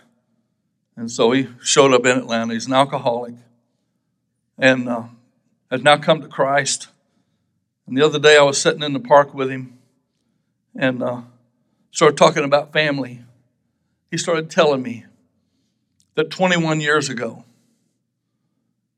And 0.97 1.11
so 1.11 1.31
he 1.31 1.49
showed 1.61 1.93
up 1.93 2.05
in 2.05 2.17
Atlanta. 2.17 2.53
He's 2.53 2.67
an 2.67 2.73
alcoholic 2.73 3.35
and 4.57 4.87
uh, 4.87 5.03
has 5.69 5.81
now 5.81 5.97
come 5.97 6.21
to 6.21 6.27
Christ. 6.27 6.87
And 7.87 7.97
the 7.97 8.05
other 8.05 8.19
day 8.19 8.37
I 8.37 8.43
was 8.43 8.59
sitting 8.59 8.83
in 8.83 8.93
the 8.93 8.99
park 8.99 9.33
with 9.33 9.49
him 9.49 9.77
and 10.75 11.03
uh, 11.03 11.21
started 11.91 12.17
talking 12.17 12.43
about 12.43 12.73
family. 12.73 13.21
He 14.09 14.17
started 14.17 14.49
telling 14.49 14.81
me 14.81 15.05
that 16.15 16.29
21 16.29 16.79
years 16.79 17.09
ago, 17.09 17.43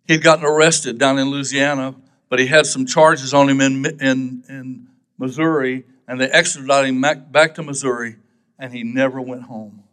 he'd 0.08 0.24
gotten 0.24 0.46
arrested 0.46 0.98
down 0.98 1.18
in 1.18 1.30
Louisiana, 1.30 1.96
but 2.30 2.40
he 2.40 2.48
had 2.48 2.66
some 2.66 2.86
charges 2.86 3.34
on 3.34 3.50
him 3.50 3.62
in, 3.62 3.86
in, 3.86 4.44
in 4.48 4.88
Missouri, 5.18 5.86
and 6.08 6.22
they 6.22 6.30
extradited 6.30 6.90
him 6.90 7.02
back 7.32 7.56
to 7.56 7.64
Missouri, 7.64 8.18
and 8.60 8.74
he 8.74 8.84
never 8.84 9.20
went 9.20 9.44
home. 9.44 9.84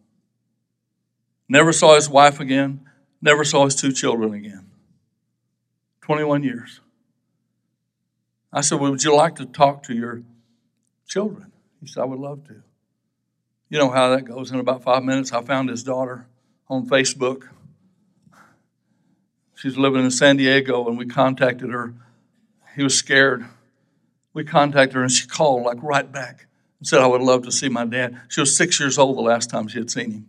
Never 1.49 1.73
saw 1.73 1.95
his 1.95 2.09
wife 2.09 2.41
again, 2.41 2.81
never 3.21 3.45
saw 3.45 3.65
his 3.65 3.75
two 3.75 3.93
children 3.93 4.35
again. 4.35 4.71
21 6.03 6.43
years. 6.43 6.81
I 8.53 8.61
said, 8.61 8.81
well, 8.81 8.91
Would 8.91 9.05
you 9.05 9.15
like 9.15 9.37
to 9.37 9.47
talk 9.47 9.83
to 9.85 9.95
your 9.95 10.23
children? 11.07 11.53
He 11.81 11.87
said, 11.87 12.03
I 12.03 12.05
would 12.05 12.19
love 12.19 12.47
to. 12.49 12.63
You 13.69 13.79
know 13.79 13.91
how 13.91 14.11
that 14.11 14.25
goes. 14.25 14.53
In 14.53 14.61
about 14.61 14.83
five 14.83 15.03
minutes, 15.03 15.33
I 15.33 15.43
found 15.43 15.69
his 15.69 15.83
daughter 15.83 16.27
on 16.69 16.87
Facebook. 16.87 17.49
She's 19.55 19.77
living 19.77 20.05
in 20.05 20.11
San 20.11 20.37
Diego, 20.37 20.87
and 20.87 20.99
we 20.99 21.07
contacted 21.07 21.71
her. 21.71 21.95
He 22.77 22.83
was 22.83 22.97
scared. 22.97 23.47
We 24.33 24.45
contacted 24.45 24.95
her, 24.95 25.03
and 25.03 25.11
she 25.11 25.27
called 25.27 25.65
like 25.65 25.83
right 25.83 26.11
back 26.11 26.47
and 26.79 26.87
said, 26.87 27.01
I 27.01 27.07
would 27.07 27.23
love 27.23 27.43
to 27.45 27.53
see 27.53 27.69
my 27.69 27.85
dad. 27.85 28.21
She 28.29 28.41
was 28.41 28.57
six 28.57 28.79
years 28.79 28.99
old 28.99 29.17
the 29.17 29.23
last 29.23 29.51
time 29.51 29.69
she 29.69 29.79
had 29.79 29.91
seen 29.91 30.11
him 30.11 30.29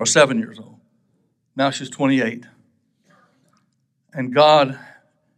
or 0.00 0.06
seven 0.06 0.38
years 0.38 0.58
old. 0.58 0.80
Now 1.54 1.70
she's 1.70 1.90
28. 1.90 2.46
And 4.12 4.34
God 4.34 4.78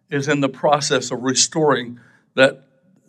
is 0.08 0.28
in 0.28 0.40
the 0.40 0.48
process 0.48 1.10
of 1.10 1.22
restoring 1.22 1.98
that, 2.34 2.64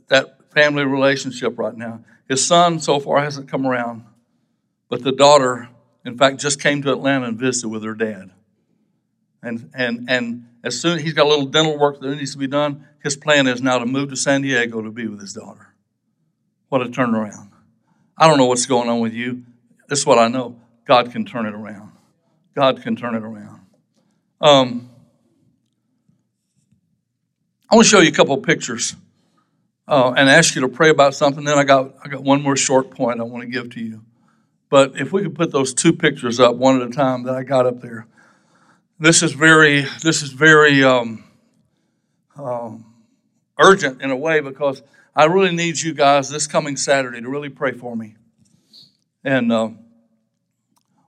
that 0.08 0.52
family 0.52 0.84
relationship 0.84 1.58
right 1.58 1.78
now. 1.78 2.04
His 2.28 2.46
son 2.46 2.80
so 2.80 3.00
far 3.00 3.22
hasn't 3.22 3.48
come 3.48 3.68
around, 3.68 4.04
but 4.90 5.04
the 5.04 5.12
daughter, 5.12 5.70
in 6.04 6.18
fact, 6.18 6.42
just 6.42 6.60
came 6.60 6.82
to 6.82 6.92
Atlanta 6.92 7.28
and 7.28 7.38
visited 7.38 7.70
with 7.70 7.84
her 7.84 7.94
dad. 7.94 8.32
And, 9.44 9.70
and, 9.76 10.10
and 10.10 10.48
as 10.64 10.80
soon 10.80 11.00
he's 11.00 11.14
got 11.14 11.28
a 11.28 11.30
little 11.30 11.46
dental 11.46 11.78
work 11.78 12.00
that 12.00 12.16
needs 12.16 12.32
to 12.32 12.38
be 12.38 12.48
done, 12.48 12.88
his 13.04 13.16
plan 13.16 13.46
is 13.46 13.62
now 13.62 13.78
to 13.78 13.86
move 13.86 14.10
to 14.10 14.16
San 14.16 14.42
Diego 14.42 14.82
to 14.82 14.90
be 14.90 15.08
with 15.08 15.22
his 15.22 15.34
daughter. 15.34 15.74
What 16.70 16.82
a 16.82 16.86
turnaround. 16.86 17.50
I 18.18 18.28
don't 18.28 18.38
know 18.38 18.46
what's 18.46 18.66
going 18.66 18.90
on 18.90 19.02
with 19.02 19.14
you. 19.14 19.44
This 19.88 20.00
is 20.00 20.06
what 20.06 20.18
I 20.18 20.30
know. 20.30 20.60
God 20.86 21.12
can 21.12 21.26
turn 21.26 21.46
it 21.46 21.54
around. 21.54 21.92
God 22.56 22.82
can 22.82 22.96
turn 22.96 23.16
it 23.16 23.24
around. 23.24 23.62
Um, 24.42 24.90
I 27.70 27.76
want 27.76 27.86
to 27.86 27.90
show 27.90 28.00
you 28.02 28.10
a 28.10 28.14
couple 28.14 28.38
pictures 28.38 28.96
uh, 29.88 30.14
and 30.16 30.30
ask 30.30 30.56
you 30.56 30.62
to 30.62 30.68
pray 30.68 30.90
about 30.90 31.16
something. 31.16 31.44
Then 31.44 31.58
I 31.58 31.64
got 31.64 31.94
I 32.04 32.10
got 32.10 32.24
one 32.24 32.42
more 32.42 32.56
short 32.56 32.92
point 32.92 33.20
I 33.20 33.24
want 33.24 33.44
to 33.44 33.50
give 33.50 33.72
to 33.72 33.80
you. 33.80 34.04
But 34.70 35.00
if 35.00 35.12
we 35.12 35.24
could 35.24 35.36
put 35.36 35.52
those 35.52 35.74
two 35.74 35.94
pictures 35.94 36.40
up 36.40 36.56
one 36.56 36.82
at 36.82 36.88
a 36.88 36.92
time 36.92 37.24
that 37.24 37.36
I 37.36 37.44
got 37.44 37.66
up 37.66 37.82
there, 37.82 38.08
this 39.00 39.24
is 39.24 39.34
very 39.34 39.86
this 40.04 40.22
is 40.22 40.32
very 40.32 40.84
um, 40.84 41.24
um, 42.36 42.86
urgent 43.60 44.02
in 44.02 44.12
a 44.12 44.18
way 44.18 44.40
because 44.40 44.84
I 45.16 45.26
really 45.26 45.56
need 45.56 45.80
you 45.80 45.94
guys 45.94 46.30
this 46.30 46.48
coming 46.48 46.76
Saturday 46.76 47.22
to 47.22 47.30
really 47.30 47.50
pray 47.50 47.72
for 47.72 47.96
me. 47.96 48.16
And 49.24 49.52
um, 49.52 49.80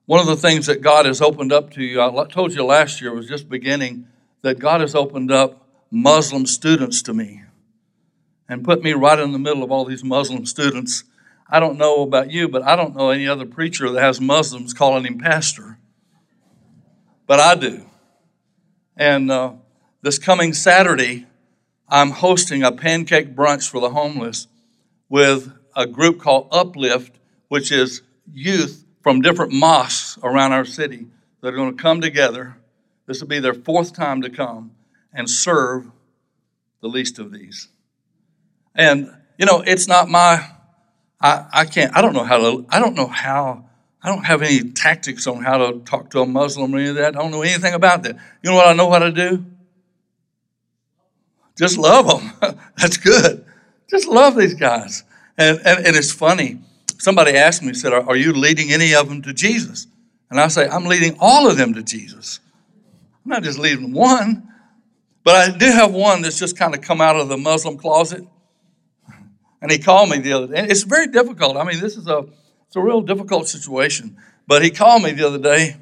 one 0.05 0.19
of 0.19 0.27
the 0.27 0.35
things 0.35 0.67
that 0.67 0.81
God 0.81 1.05
has 1.05 1.21
opened 1.21 1.51
up 1.51 1.71
to 1.71 1.83
you, 1.83 2.01
I 2.01 2.25
told 2.25 2.53
you 2.53 2.63
last 2.63 3.01
year 3.01 3.13
was 3.13 3.27
just 3.27 3.49
beginning, 3.49 4.07
that 4.41 4.59
God 4.59 4.81
has 4.81 4.93
opened 4.93 5.31
up 5.31 5.67
Muslim 5.89 6.45
students 6.45 7.01
to 7.03 7.13
me 7.13 7.41
and 8.47 8.63
put 8.63 8.83
me 8.83 8.93
right 8.93 9.17
in 9.17 9.31
the 9.31 9.39
middle 9.39 9.63
of 9.63 9.71
all 9.71 9.85
these 9.85 10.03
Muslim 10.03 10.45
students. 10.45 11.03
I 11.49 11.59
don't 11.59 11.77
know 11.77 12.03
about 12.03 12.31
you, 12.31 12.47
but 12.47 12.61
I 12.63 12.75
don't 12.75 12.95
know 12.95 13.09
any 13.09 13.27
other 13.27 13.45
preacher 13.45 13.89
that 13.89 14.01
has 14.01 14.21
Muslims 14.21 14.73
calling 14.73 15.05
him 15.05 15.17
pastor. 15.17 15.79
But 17.25 17.39
I 17.39 17.55
do. 17.55 17.85
And 18.95 19.31
uh, 19.31 19.53
this 20.03 20.19
coming 20.19 20.53
Saturday, 20.53 21.25
I'm 21.89 22.11
hosting 22.11 22.61
a 22.61 22.71
pancake 22.71 23.35
brunch 23.35 23.67
for 23.67 23.81
the 23.81 23.89
homeless 23.89 24.47
with 25.09 25.51
a 25.75 25.87
group 25.87 26.19
called 26.19 26.47
Uplift, 26.51 27.17
which 27.47 27.71
is 27.71 28.03
youth 28.31 28.84
from 29.05 29.21
different 29.21 29.51
mosques 29.51 30.17
around 30.23 30.51
our 30.51 30.65
city 30.65 31.05
that 31.39 31.53
are 31.53 31.55
going 31.55 31.77
to 31.77 31.79
come 31.79 32.01
together. 32.01 32.57
This 33.05 33.21
will 33.21 33.27
be 33.27 33.37
their 33.37 33.53
fourth 33.53 33.93
time 33.93 34.23
to 34.23 34.31
come 34.31 34.71
and 35.13 35.29
serve 35.29 35.85
the 36.81 36.87
least 36.87 37.19
of 37.19 37.31
these. 37.31 37.67
And, 38.73 39.15
you 39.37 39.45
know, 39.45 39.61
it's 39.61 39.87
not 39.87 40.09
my, 40.09 40.49
I, 41.21 41.45
I 41.53 41.65
can't, 41.65 41.95
I 41.95 42.01
don't 42.01 42.13
know 42.13 42.23
how 42.23 42.37
to, 42.37 42.65
I 42.67 42.79
don't 42.79 42.95
know 42.95 43.05
how, 43.05 43.69
I 44.01 44.09
don't 44.09 44.23
have 44.23 44.41
any 44.41 44.71
tactics 44.71 45.27
on 45.27 45.43
how 45.43 45.57
to 45.59 45.81
talk 45.81 46.09
to 46.09 46.21
a 46.21 46.25
Muslim 46.25 46.73
or 46.73 46.79
any 46.79 46.89
of 46.89 46.95
that. 46.95 47.15
I 47.15 47.21
don't 47.21 47.29
know 47.29 47.43
anything 47.43 47.75
about 47.75 48.01
that. 48.03 48.15
You 48.41 48.49
know 48.49 48.55
what 48.55 48.67
I 48.67 48.73
know 48.73 48.89
how 48.89 48.97
to 48.97 49.11
do? 49.11 49.45
Just 51.55 51.77
love 51.77 52.07
them. 52.07 52.57
That's 52.75 52.97
good. 52.97 53.45
Just 53.87 54.07
love 54.07 54.35
these 54.35 54.55
guys. 54.55 55.03
And, 55.37 55.59
and, 55.59 55.85
and 55.85 55.95
it's 55.95 56.11
funny 56.11 56.61
somebody 56.97 57.31
asked 57.31 57.63
me, 57.63 57.73
said, 57.73 57.93
are, 57.93 58.15
you 58.15 58.33
leading 58.33 58.71
any 58.71 58.93
of 58.93 59.09
them 59.09 59.21
to 59.23 59.33
Jesus? 59.33 59.87
And 60.29 60.39
I 60.39 60.47
say, 60.47 60.67
I'm 60.67 60.85
leading 60.85 61.17
all 61.19 61.49
of 61.49 61.57
them 61.57 61.73
to 61.73 61.83
Jesus. 61.83 62.39
I'm 63.23 63.31
not 63.31 63.43
just 63.43 63.59
leading 63.59 63.93
one, 63.93 64.51
but 65.23 65.35
I 65.35 65.57
do 65.57 65.65
have 65.65 65.93
one 65.93 66.21
that's 66.21 66.39
just 66.39 66.57
kind 66.57 66.73
of 66.75 66.81
come 66.81 67.01
out 67.01 67.15
of 67.15 67.29
the 67.29 67.37
Muslim 67.37 67.77
closet. 67.77 68.23
And 69.61 69.71
he 69.71 69.79
called 69.79 70.09
me 70.09 70.19
the 70.19 70.33
other 70.33 70.47
day. 70.47 70.59
And 70.59 70.71
it's 70.71 70.83
very 70.83 71.07
difficult. 71.07 71.57
I 71.57 71.63
mean, 71.63 71.79
this 71.79 71.97
is 71.97 72.07
a 72.07 72.25
it's 72.67 72.75
a 72.75 72.81
real 72.81 73.01
difficult 73.01 73.47
situation. 73.47 74.17
But 74.47 74.63
he 74.63 74.69
called 74.69 75.01
me 75.01 75.13
the 75.13 75.25
other 75.25 75.39
day. 75.39 75.77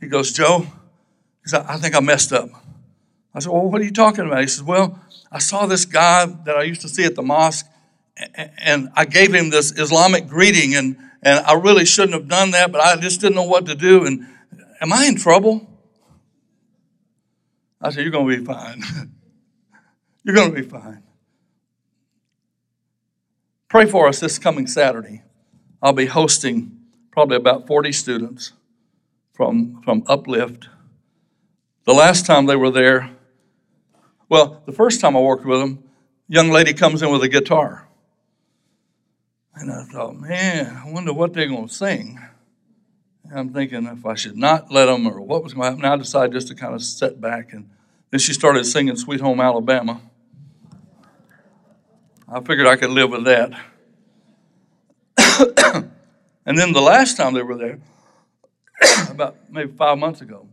He 0.00 0.06
goes, 0.06 0.32
Joe, 0.32 0.60
he 0.60 1.48
said, 1.48 1.64
I 1.68 1.76
think 1.76 1.94
I 1.94 2.00
messed 2.00 2.32
up. 2.32 2.48
I 3.34 3.40
said, 3.40 3.52
Well, 3.52 3.68
what 3.68 3.80
are 3.80 3.84
you 3.84 3.92
talking 3.92 4.26
about? 4.26 4.40
He 4.40 4.46
says, 4.46 4.62
Well, 4.62 4.98
I 5.30 5.38
saw 5.38 5.66
this 5.66 5.84
guy 5.84 6.26
that 6.26 6.56
I 6.56 6.62
used 6.62 6.82
to 6.82 6.88
see 6.88 7.04
at 7.04 7.14
the 7.14 7.22
mosque, 7.22 7.66
and 8.16 8.90
I 8.94 9.04
gave 9.04 9.34
him 9.34 9.50
this 9.50 9.72
Islamic 9.72 10.26
greeting, 10.26 10.74
and, 10.74 10.96
and 11.22 11.44
I 11.44 11.54
really 11.54 11.84
shouldn't 11.84 12.14
have 12.14 12.28
done 12.28 12.52
that, 12.52 12.72
but 12.72 12.80
I 12.80 12.96
just 12.96 13.20
didn't 13.20 13.36
know 13.36 13.42
what 13.42 13.66
to 13.66 13.74
do. 13.74 14.06
And 14.06 14.26
am 14.80 14.92
I 14.92 15.06
in 15.06 15.16
trouble? 15.16 15.68
I 17.80 17.90
said, 17.90 18.02
You're 18.02 18.10
going 18.10 18.28
to 18.28 18.38
be 18.38 18.44
fine. 18.44 18.82
You're 20.24 20.34
going 20.34 20.52
to 20.52 20.60
be 20.60 20.66
fine. 20.66 21.02
Pray 23.68 23.86
for 23.86 24.08
us 24.08 24.20
this 24.20 24.38
coming 24.38 24.66
Saturday. 24.66 25.22
I'll 25.82 25.92
be 25.92 26.06
hosting 26.06 26.78
probably 27.10 27.36
about 27.36 27.66
40 27.66 27.92
students 27.92 28.52
from, 29.32 29.82
from 29.82 30.02
Uplift. 30.06 30.68
The 31.84 31.92
last 31.92 32.26
time 32.26 32.46
they 32.46 32.56
were 32.56 32.70
there, 32.70 33.10
well, 34.28 34.62
the 34.66 34.72
first 34.72 35.00
time 35.00 35.16
I 35.16 35.20
worked 35.20 35.44
with 35.44 35.60
them, 35.60 35.84
young 36.26 36.50
lady 36.50 36.72
comes 36.72 37.02
in 37.02 37.10
with 37.10 37.22
a 37.22 37.28
guitar. 37.28 37.86
And 39.56 39.72
I 39.72 39.84
thought, 39.84 40.20
man, 40.20 40.82
I 40.84 40.90
wonder 40.90 41.14
what 41.14 41.32
they're 41.32 41.48
going 41.48 41.68
to 41.68 41.74
sing. 41.74 42.20
And 43.24 43.38
I'm 43.38 43.52
thinking 43.52 43.86
if 43.86 44.04
I 44.04 44.14
should 44.14 44.36
not 44.36 44.70
let 44.70 44.86
them 44.86 45.06
or 45.06 45.20
what 45.20 45.42
was 45.42 45.54
going 45.54 45.64
to 45.64 45.70
happen. 45.76 45.84
I 45.90 45.96
decided 45.96 46.32
just 46.32 46.48
to 46.48 46.54
kind 46.54 46.74
of 46.74 46.82
sit 46.82 47.20
back. 47.20 47.52
And 47.54 47.70
then 48.10 48.20
she 48.20 48.34
started 48.34 48.64
singing 48.64 48.96
Sweet 48.96 49.20
Home 49.20 49.40
Alabama. 49.40 50.02
I 52.28 52.40
figured 52.40 52.66
I 52.66 52.76
could 52.76 52.90
live 52.90 53.10
with 53.10 53.24
that. 53.24 53.52
and 56.46 56.58
then 56.58 56.72
the 56.72 56.82
last 56.82 57.16
time 57.16 57.32
they 57.32 57.42
were 57.42 57.56
there, 57.56 57.78
about 59.10 59.36
maybe 59.50 59.72
five 59.72 59.96
months 59.96 60.20
ago, 60.20 60.48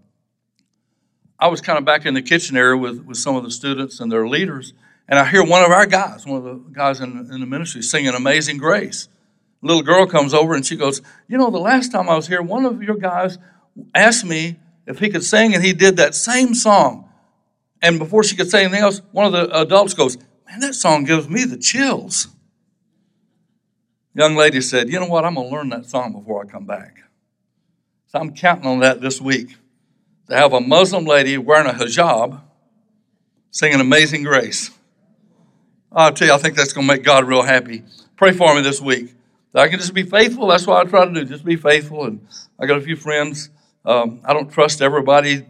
I 1.38 1.48
was 1.48 1.60
kind 1.60 1.78
of 1.78 1.84
back 1.84 2.06
in 2.06 2.14
the 2.14 2.22
kitchen 2.22 2.56
area 2.56 2.78
with, 2.78 3.02
with 3.02 3.18
some 3.18 3.36
of 3.36 3.44
the 3.44 3.52
students 3.52 4.00
and 4.00 4.10
their 4.10 4.28
leaders. 4.28 4.74
And 5.08 5.20
I 5.20 5.26
hear 5.30 5.44
one 5.44 5.64
of 5.64 5.72
our 5.72 5.86
guys, 5.86 6.26
one 6.26 6.38
of 6.38 6.44
the 6.44 6.72
guys 6.72 7.02
in, 7.02 7.18
in 7.32 7.40
the 7.40 7.46
ministry, 7.46 7.82
singing 7.82 8.14
Amazing 8.14 8.58
Grace. 8.58 9.10
little 9.62 9.82
girl 9.82 10.06
comes 10.06 10.34
over 10.34 10.54
and 10.54 10.66
she 10.66 10.76
goes, 10.76 11.02
You 11.28 11.38
know, 11.38 11.50
the 11.50 11.60
last 11.60 11.92
time 11.92 12.10
I 12.10 12.16
was 12.16 12.28
here, 12.28 12.42
one 12.42 12.66
of 12.66 12.82
your 12.82 12.96
guys 12.96 13.38
asked 13.94 14.26
me 14.26 14.60
if 14.86 15.00
he 15.00 15.10
could 15.10 15.24
sing, 15.24 15.54
and 15.54 15.64
he 15.64 15.74
did 15.74 15.98
that 15.98 16.14
same 16.16 16.54
song. 16.54 17.10
And 17.82 18.00
before 18.00 18.24
she 18.24 18.36
could 18.36 18.50
say 18.50 18.64
anything 18.64 18.82
else, 18.82 19.02
one 19.12 19.26
of 19.26 19.32
the 19.32 19.62
adults 19.62 19.94
goes, 19.94 20.18
Man, 20.48 20.60
that 20.62 20.76
song 20.76 21.04
gives 21.04 21.28
me 21.28 21.46
the 21.46 21.58
chills. 21.58 22.28
Young 24.14 24.36
lady 24.36 24.62
said, 24.62 24.90
You 24.90 25.00
know 25.00 25.08
what? 25.08 25.26
I'm 25.26 25.36
going 25.36 25.50
to 25.50 25.56
learn 25.56 25.70
that 25.70 25.86
song 25.86 26.14
before 26.14 26.44
I 26.44 26.48
come 26.48 26.66
back. 26.66 26.98
So 28.08 28.20
I'm 28.20 28.34
counting 28.34 28.68
on 28.68 28.80
that 28.80 29.02
this 29.02 29.20
week 29.20 29.56
to 30.30 30.36
have 30.36 30.54
a 30.54 30.62
Muslim 30.62 31.06
lady 31.06 31.38
wearing 31.38 31.68
a 31.68 31.74
hijab 31.74 32.42
singing 33.52 33.80
Amazing 33.80 34.24
Grace. 34.24 34.72
I'll 35.96 36.12
tell 36.12 36.28
you, 36.28 36.34
I 36.34 36.38
think 36.40 36.56
that's 36.56 36.74
going 36.74 36.88
to 36.88 36.94
make 36.94 37.04
God 37.04 37.26
real 37.26 37.44
happy. 37.44 37.84
Pray 38.16 38.32
for 38.32 38.56
me 38.56 38.62
this 38.62 38.82
week. 38.82 39.14
I 39.54 39.68
can 39.68 39.78
just 39.78 39.94
be 39.94 40.04
faithful. 40.04 40.48
That's 40.48 40.66
what 40.66 40.86
I 40.86 40.90
try 40.90 41.06
to 41.06 41.14
do. 41.14 41.24
Just 41.24 41.46
be 41.46 41.56
faithful. 41.56 42.06
And 42.06 42.28
I 42.60 42.66
got 42.66 42.78
a 42.78 42.82
few 42.82 42.96
friends. 42.96 43.50
Um, 43.86 44.22
I 44.26 44.34
don't 44.34 44.52
trust 44.52 44.82
everybody 44.82 45.46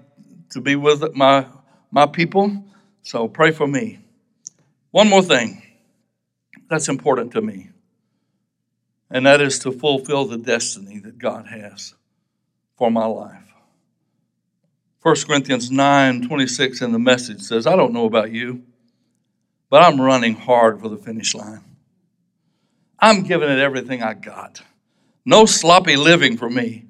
to 0.50 0.62
be 0.62 0.76
with 0.76 1.16
my 1.16 1.46
my 1.92 2.06
people. 2.06 2.64
So 3.04 3.28
pray 3.28 3.52
for 3.52 3.68
me. 3.68 4.00
One 4.92 5.10
more 5.10 5.22
thing 5.22 5.62
that's 6.70 6.90
important 6.90 7.32
to 7.34 7.42
me, 7.42 7.70
and 9.10 9.26
that 9.26 9.40
is 9.40 9.60
to 9.60 9.72
fulfill 9.72 10.26
the 10.26 10.38
destiny 10.38 11.00
that 11.00 11.18
God 11.18 11.48
has 11.48 11.94
for 12.78 12.92
my 12.92 13.06
life. 13.06 13.54
1 15.02 15.16
Corinthians 15.28 15.72
9 15.72 16.28
26 16.28 16.82
in 16.82 16.92
the 16.92 17.00
message 17.00 17.42
says, 17.42 17.68
I 17.68 17.76
don't 17.76 17.94
know 17.94 18.06
about 18.06 18.32
you, 18.32 18.64
but 19.74 19.82
I'm 19.82 20.00
running 20.00 20.36
hard 20.36 20.80
for 20.80 20.88
the 20.88 20.98
finish 20.98 21.34
line. 21.34 21.64
I'm 23.00 23.24
giving 23.24 23.50
it 23.50 23.58
everything 23.58 24.04
I 24.04 24.14
got. 24.14 24.62
No 25.26 25.48
sloppy 25.48 25.96
living 25.96 26.38
for 26.38 26.48
me. 26.48 26.86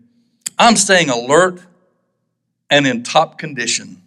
I'm 0.59 0.75
staying 0.75 1.09
alert 1.09 1.61
and 2.69 2.85
in 2.85 3.03
top 3.03 3.37
condition. 3.37 4.01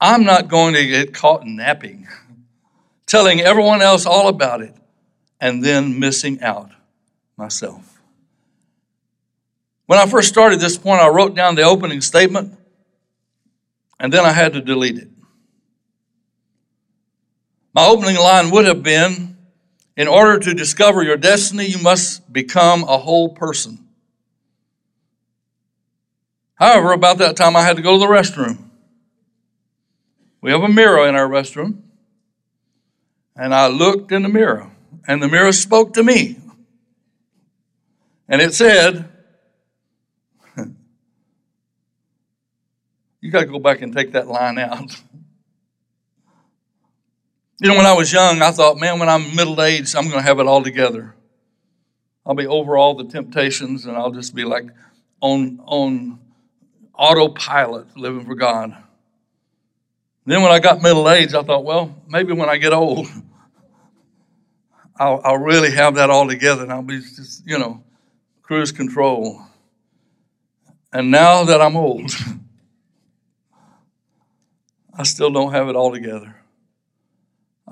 I'm 0.00 0.22
not 0.22 0.46
going 0.46 0.74
to 0.74 0.86
get 0.86 1.12
caught 1.12 1.44
napping, 1.44 2.06
telling 3.06 3.40
everyone 3.40 3.82
else 3.82 4.06
all 4.06 4.28
about 4.28 4.60
it, 4.62 4.76
and 5.40 5.64
then 5.64 5.98
missing 5.98 6.40
out 6.40 6.70
myself. 7.36 8.00
When 9.86 9.98
I 9.98 10.06
first 10.06 10.28
started 10.28 10.60
this 10.60 10.78
point, 10.78 11.00
I 11.00 11.08
wrote 11.08 11.34
down 11.34 11.56
the 11.56 11.64
opening 11.64 12.00
statement, 12.00 12.56
and 13.98 14.12
then 14.12 14.24
I 14.24 14.30
had 14.30 14.52
to 14.52 14.60
delete 14.60 14.98
it. 14.98 15.08
My 17.74 17.86
opening 17.86 18.16
line 18.16 18.50
would 18.50 18.66
have 18.66 18.82
been 18.82 19.36
in 19.96 20.08
order 20.08 20.38
to 20.38 20.54
discover 20.54 21.02
your 21.02 21.16
destiny, 21.16 21.66
you 21.66 21.78
must 21.78 22.32
become 22.32 22.84
a 22.84 22.98
whole 22.98 23.28
person. 23.30 23.78
However, 26.54 26.92
about 26.92 27.18
that 27.18 27.36
time, 27.36 27.56
I 27.56 27.62
had 27.62 27.76
to 27.76 27.82
go 27.82 27.94
to 27.94 27.98
the 27.98 28.06
restroom. 28.06 28.70
We 30.40 30.50
have 30.50 30.62
a 30.62 30.68
mirror 30.68 31.06
in 31.08 31.14
our 31.14 31.28
restroom. 31.28 31.82
And 33.36 33.54
I 33.54 33.68
looked 33.68 34.12
in 34.12 34.22
the 34.22 34.28
mirror, 34.28 34.70
and 35.06 35.22
the 35.22 35.28
mirror 35.28 35.52
spoke 35.52 35.94
to 35.94 36.02
me. 36.02 36.38
And 38.28 38.42
it 38.42 38.54
said, 38.54 39.08
You 43.20 43.30
got 43.30 43.40
to 43.40 43.46
go 43.46 43.58
back 43.58 43.82
and 43.82 43.94
take 43.94 44.12
that 44.12 44.28
line 44.28 44.58
out. 44.58 45.00
You 47.60 47.68
know, 47.68 47.76
when 47.76 47.86
I 47.86 47.92
was 47.92 48.12
young, 48.12 48.42
I 48.42 48.50
thought, 48.50 48.78
man, 48.78 48.98
when 48.98 49.08
I'm 49.08 49.36
middle 49.36 49.62
aged, 49.62 49.94
I'm 49.94 50.08
going 50.08 50.18
to 50.18 50.22
have 50.22 50.40
it 50.40 50.46
all 50.46 50.62
together. 50.62 51.14
I'll 52.24 52.34
be 52.34 52.46
over 52.46 52.76
all 52.76 52.94
the 52.94 53.04
temptations 53.04 53.84
and 53.84 53.96
I'll 53.96 54.10
just 54.10 54.34
be 54.34 54.44
like 54.44 54.64
on, 55.20 55.60
on 55.64 56.20
autopilot 56.94 57.96
living 57.96 58.24
for 58.24 58.34
God. 58.34 58.76
Then 60.24 60.42
when 60.42 60.52
I 60.52 60.60
got 60.60 60.82
middle 60.82 61.08
aged, 61.08 61.34
I 61.34 61.42
thought, 61.42 61.64
well, 61.64 61.94
maybe 62.08 62.32
when 62.32 62.48
I 62.48 62.56
get 62.56 62.72
old, 62.72 63.08
I'll, 64.96 65.20
I'll 65.24 65.38
really 65.38 65.72
have 65.72 65.96
that 65.96 66.10
all 66.10 66.28
together 66.28 66.62
and 66.62 66.72
I'll 66.72 66.82
be 66.82 67.00
just, 67.00 67.46
you 67.46 67.58
know, 67.58 67.82
cruise 68.42 68.70
control. 68.70 69.42
And 70.92 71.10
now 71.10 71.44
that 71.44 71.60
I'm 71.60 71.76
old, 71.76 72.12
I 74.94 75.04
still 75.04 75.30
don't 75.30 75.52
have 75.52 75.68
it 75.68 75.76
all 75.76 75.92
together. 75.92 76.41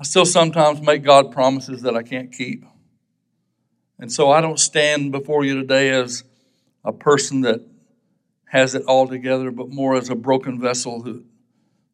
I 0.01 0.03
still 0.03 0.25
sometimes 0.25 0.81
make 0.81 1.03
God 1.03 1.31
promises 1.31 1.83
that 1.83 1.95
I 1.95 2.01
can't 2.01 2.33
keep. 2.33 2.65
And 3.99 4.11
so 4.11 4.31
I 4.31 4.41
don't 4.41 4.59
stand 4.59 5.11
before 5.11 5.45
you 5.45 5.53
today 5.53 5.91
as 5.91 6.23
a 6.83 6.91
person 6.91 7.41
that 7.41 7.61
has 8.45 8.73
it 8.73 8.83
all 8.87 9.07
together, 9.07 9.51
but 9.51 9.69
more 9.69 9.95
as 9.95 10.09
a 10.09 10.15
broken 10.15 10.59
vessel 10.59 11.03
who, 11.03 11.23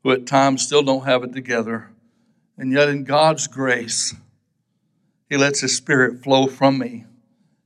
who 0.03 0.11
at 0.11 0.25
times 0.25 0.61
still 0.61 0.83
don't 0.83 1.03
have 1.03 1.25
it 1.25 1.33
together. 1.33 1.91
And 2.57 2.71
yet, 2.71 2.87
in 2.87 3.03
God's 3.03 3.45
grace, 3.45 4.15
He 5.29 5.35
lets 5.35 5.59
His 5.59 5.75
Spirit 5.75 6.23
flow 6.23 6.47
from 6.47 6.77
me. 6.77 7.03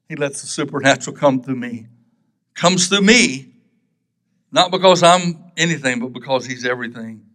He 0.09 0.15
lets 0.15 0.41
the 0.41 0.47
supernatural 0.47 1.15
come 1.15 1.43
through 1.43 1.57
me. 1.57 1.85
Comes 2.55 2.87
through 2.87 3.01
me, 3.01 3.53
not 4.51 4.71
because 4.71 5.03
I'm 5.03 5.51
anything, 5.55 5.99
but 5.99 6.13
because 6.13 6.47
He's 6.47 6.65
everything. 6.65 7.27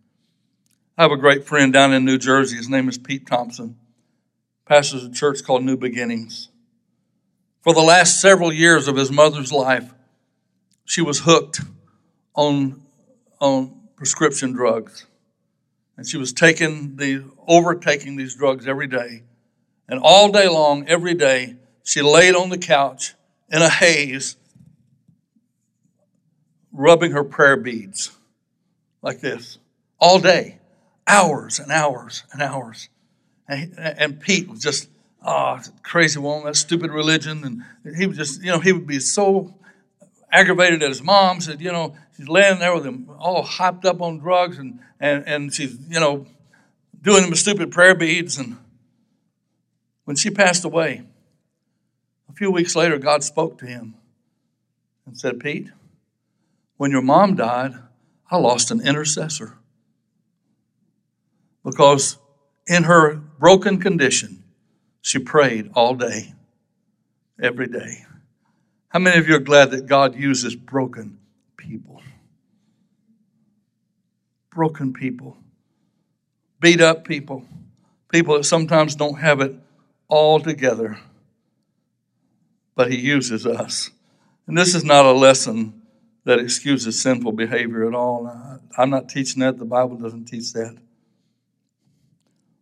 I 0.99 1.03
have 1.03 1.13
a 1.13 1.19
great 1.19 1.45
friend 1.45 1.75
down 1.75 1.93
in 1.93 2.07
New 2.07 2.17
Jersey. 2.17 2.57
His 2.57 2.71
name 2.71 2.89
is 2.89 2.97
Pete 2.97 3.27
Thompson. 3.27 3.77
Pastors 4.65 5.05
a 5.05 5.13
church 5.13 5.45
called 5.45 5.63
New 5.63 5.77
Beginnings. 5.77 6.49
For 7.61 7.75
the 7.75 7.83
last 7.83 8.19
several 8.19 8.51
years 8.51 8.89
of 8.89 8.97
his 8.97 9.13
mother's 9.13 9.53
life, 9.53 9.93
she 10.87 11.03
was 11.03 11.21
hooked 11.21 11.61
on, 12.35 12.83
on 13.41 13.79
prescription 13.97 14.53
drugs. 14.53 15.05
And 15.99 16.09
she 16.09 16.17
was 16.17 16.33
taking 16.33 16.97
the 16.97 17.25
overtaking 17.47 18.17
these 18.17 18.35
drugs 18.35 18.67
every 18.67 18.87
day. 18.87 19.25
And 19.89 20.01
all 20.03 20.33
day 20.33 20.49
long, 20.49 20.89
every 20.89 21.15
day, 21.15 21.57
she 21.85 22.01
laid 22.01 22.35
on 22.35 22.49
the 22.49 22.59
couch 22.59 23.15
in 23.51 23.61
a 23.61 23.69
haze, 23.69 24.37
rubbing 26.73 27.13
her 27.13 27.23
prayer 27.23 27.57
beads 27.59 28.13
like 29.03 29.21
this 29.21 29.59
all 30.01 30.19
day 30.19 30.59
hours 31.07 31.59
and 31.59 31.71
hours 31.71 32.25
and 32.33 32.43
hours. 32.43 32.89
And, 33.49 33.75
and 33.79 34.21
Pete 34.21 34.49
was 34.49 34.61
just, 34.61 34.89
oh, 35.25 35.61
crazy 35.83 36.19
woman, 36.19 36.47
that 36.47 36.57
stupid 36.57 36.91
religion. 36.91 37.45
And 37.85 37.97
he 37.97 38.07
was 38.07 38.17
just, 38.17 38.43
you 38.43 38.51
know, 38.51 38.59
he 38.59 38.73
would 38.73 38.87
be 38.87 39.01
so 39.01 39.55
aggravated 40.33 40.83
at 40.83 40.89
his 40.89 41.03
mom. 41.03 41.41
Said, 41.41 41.61
you 41.61 41.73
know, 41.73 41.97
she's 42.17 42.29
laying 42.29 42.59
there 42.59 42.75
with 42.75 42.85
him 42.85 43.09
all 43.19 43.45
hyped 43.45 43.85
up 43.85 44.01
on 44.01 44.19
drugs 44.19 44.59
and, 44.59 44.81
and, 44.99 45.25
and 45.27 45.55
she's, 45.55 45.79
you 45.89 46.01
know, 46.01 46.27
doing 47.01 47.23
them 47.23 47.35
stupid 47.35 47.71
prayer 47.71 47.95
beads. 47.95 48.39
And 48.39 48.57
when 50.05 50.17
she 50.17 50.31
passed 50.31 50.65
away, 50.65 51.03
a 52.29 52.33
few 52.33 52.51
weeks 52.51 52.75
later, 52.75 52.99
God 52.99 53.23
spoke 53.23 53.59
to 53.59 53.67
him 53.67 53.95
and 55.07 55.17
said, 55.17 55.39
Pete, 55.39 55.69
when 56.77 56.91
your 56.91 57.03
mom 57.03 57.37
died, 57.37 57.75
I 58.29 58.37
lost 58.39 58.73
an 58.73 58.87
intercessor 58.87 59.57
because 61.67 62.17
in 62.69 62.85
her 62.85 63.17
broken 63.17 63.81
condition, 63.81 64.45
she 65.03 65.19
prayed 65.19 65.73
all 65.75 65.97
day, 65.97 66.33
every 67.43 67.67
day. 67.67 68.07
How 68.89 69.01
many 69.01 69.19
of 69.19 69.29
you 69.29 69.35
are 69.35 69.41
glad 69.41 69.73
that 69.73 69.87
God 69.87 70.15
uses 70.15 70.55
broken 70.55 71.19
people? 71.57 72.01
Broken 74.51 74.93
people, 74.93 75.37
beat 76.61 76.81
up 76.81 77.05
people, 77.05 77.45
people 78.11 78.37
that 78.37 78.45
sometimes 78.45 78.95
don't 78.95 79.19
have 79.19 79.41
it 79.41 79.57
all 80.07 80.39
together, 80.39 81.01
but 82.77 82.93
He 82.93 82.99
uses 82.99 83.45
us. 83.45 83.91
And 84.47 84.57
this 84.57 84.73
is 84.73 84.85
not 84.85 85.05
a 85.05 85.13
lesson 85.13 85.83
that 86.23 86.39
excuses 86.39 87.03
sinful 87.03 87.33
behavior 87.33 87.89
at 87.89 87.95
all. 87.95 88.61
I'm 88.79 88.91
not 88.91 89.09
teaching 89.09 89.41
that. 89.41 89.59
The 89.59 89.65
Bible 89.65 89.97
doesn't 89.97 90.27
teach 90.27 90.53
that. 90.53 90.77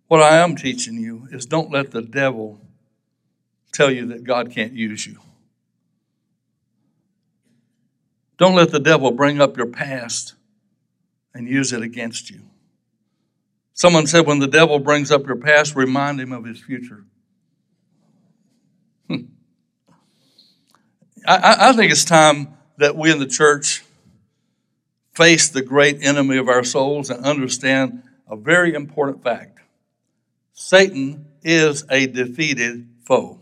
What 0.08 0.22
I 0.22 0.36
am 0.36 0.56
teaching 0.56 0.94
you 0.94 1.28
is 1.32 1.46
don't 1.46 1.70
let 1.70 1.90
the 1.90 2.02
devil 2.02 2.60
tell 3.72 3.90
you 3.90 4.06
that 4.06 4.24
God 4.24 4.50
can't 4.50 4.72
use 4.72 5.06
you. 5.06 5.18
Don't 8.36 8.54
let 8.54 8.70
the 8.70 8.80
devil 8.80 9.10
bring 9.10 9.40
up 9.40 9.56
your 9.56 9.66
past 9.66 10.34
and 11.34 11.48
use 11.48 11.72
it 11.72 11.82
against 11.82 12.30
you. 12.30 12.40
Someone 13.72 14.06
said 14.06 14.26
when 14.26 14.38
the 14.38 14.46
devil 14.46 14.78
brings 14.78 15.10
up 15.10 15.26
your 15.26 15.36
past, 15.36 15.74
remind 15.74 16.20
him 16.20 16.32
of 16.32 16.44
his 16.44 16.60
future. 16.60 17.04
Hmm. 19.08 19.24
I, 21.26 21.70
I, 21.70 21.72
think 21.72 21.90
it's 21.90 22.04
time 22.04 22.56
that 22.78 22.96
we 22.96 23.10
in 23.10 23.18
the 23.18 23.26
church 23.26 23.84
face 25.12 25.48
the 25.48 25.62
great 25.62 26.04
enemy 26.04 26.36
of 26.36 26.48
our 26.48 26.62
souls 26.62 27.10
and 27.10 27.24
understand 27.24 28.02
a 28.28 28.36
very 28.36 28.74
important 28.74 29.22
fact. 29.22 29.53
Satan 30.54 31.26
is 31.42 31.84
a 31.90 32.06
defeated 32.06 32.88
foe. 33.04 33.40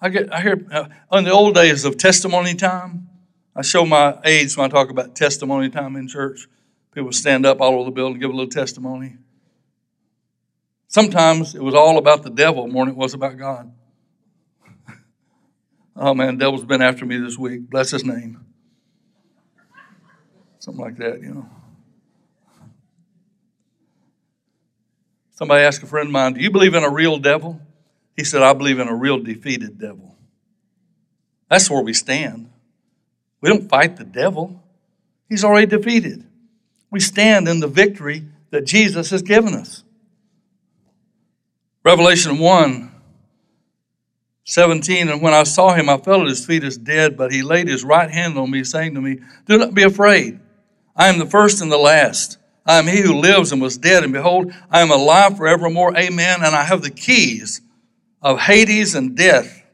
I 0.00 0.08
get, 0.08 0.32
I 0.34 0.42
hear, 0.42 0.66
uh, 0.70 0.88
in 1.16 1.24
the 1.24 1.30
old 1.30 1.54
days 1.54 1.84
of 1.84 1.96
testimony 1.96 2.54
time, 2.54 3.08
I 3.54 3.62
show 3.62 3.86
my 3.86 4.18
age 4.24 4.56
when 4.56 4.66
I 4.66 4.68
talk 4.68 4.90
about 4.90 5.14
testimony 5.14 5.70
time 5.70 5.94
in 5.94 6.08
church. 6.08 6.48
People 6.92 7.12
stand 7.12 7.46
up 7.46 7.60
all 7.60 7.74
over 7.74 7.84
the 7.84 7.92
building 7.92 8.18
give 8.18 8.30
a 8.30 8.32
little 8.32 8.50
testimony. 8.50 9.16
Sometimes 10.88 11.54
it 11.54 11.62
was 11.62 11.74
all 11.74 11.96
about 11.96 12.24
the 12.24 12.30
devil 12.30 12.66
more 12.66 12.84
than 12.84 12.94
it 12.94 12.98
was 12.98 13.14
about 13.14 13.38
God. 13.38 13.72
oh 15.96 16.14
man, 16.14 16.36
devil's 16.36 16.64
been 16.64 16.82
after 16.82 17.06
me 17.06 17.16
this 17.16 17.38
week. 17.38 17.70
Bless 17.70 17.92
his 17.92 18.04
name. 18.04 18.44
Something 20.58 20.82
like 20.82 20.96
that, 20.96 21.20
you 21.22 21.32
know. 21.32 21.48
Somebody 25.32 25.64
asked 25.64 25.82
a 25.82 25.86
friend 25.86 26.06
of 26.06 26.12
mine, 26.12 26.34
Do 26.34 26.40
you 26.40 26.50
believe 26.50 26.74
in 26.74 26.84
a 26.84 26.90
real 26.90 27.18
devil? 27.18 27.60
He 28.16 28.24
said, 28.24 28.42
I 28.42 28.52
believe 28.52 28.78
in 28.78 28.88
a 28.88 28.94
real 28.94 29.18
defeated 29.18 29.78
devil. 29.78 30.16
That's 31.48 31.70
where 31.70 31.82
we 31.82 31.92
stand. 31.92 32.50
We 33.40 33.48
don't 33.48 33.68
fight 33.68 33.96
the 33.96 34.04
devil, 34.04 34.62
he's 35.28 35.44
already 35.44 35.66
defeated. 35.66 36.24
We 36.90 37.00
stand 37.00 37.48
in 37.48 37.60
the 37.60 37.68
victory 37.68 38.24
that 38.50 38.66
Jesus 38.66 39.10
has 39.10 39.22
given 39.22 39.54
us. 39.54 39.82
Revelation 41.84 42.38
1 42.38 42.90
17, 44.44 45.08
and 45.08 45.22
when 45.22 45.32
I 45.32 45.44
saw 45.44 45.72
him, 45.72 45.88
I 45.88 45.96
fell 45.98 46.22
at 46.22 46.28
his 46.28 46.44
feet 46.44 46.64
as 46.64 46.76
dead, 46.76 47.16
but 47.16 47.32
he 47.32 47.42
laid 47.42 47.68
his 47.68 47.84
right 47.84 48.10
hand 48.10 48.36
on 48.36 48.50
me, 48.50 48.64
saying 48.64 48.94
to 48.94 49.00
me, 49.00 49.20
Do 49.46 49.56
not 49.56 49.72
be 49.72 49.84
afraid. 49.84 50.40
I 50.96 51.08
am 51.08 51.18
the 51.18 51.26
first 51.26 51.62
and 51.62 51.70
the 51.70 51.78
last. 51.78 52.38
I 52.64 52.78
am 52.78 52.86
he 52.86 53.00
who 53.00 53.14
lives 53.14 53.52
and 53.52 53.60
was 53.60 53.76
dead, 53.76 54.04
and 54.04 54.12
behold, 54.12 54.52
I 54.70 54.80
am 54.80 54.90
alive 54.90 55.36
forevermore. 55.36 55.96
Amen. 55.96 56.42
And 56.42 56.54
I 56.54 56.62
have 56.62 56.82
the 56.82 56.90
keys 56.90 57.60
of 58.20 58.38
Hades 58.38 58.94
and 58.94 59.16
death. 59.16 59.64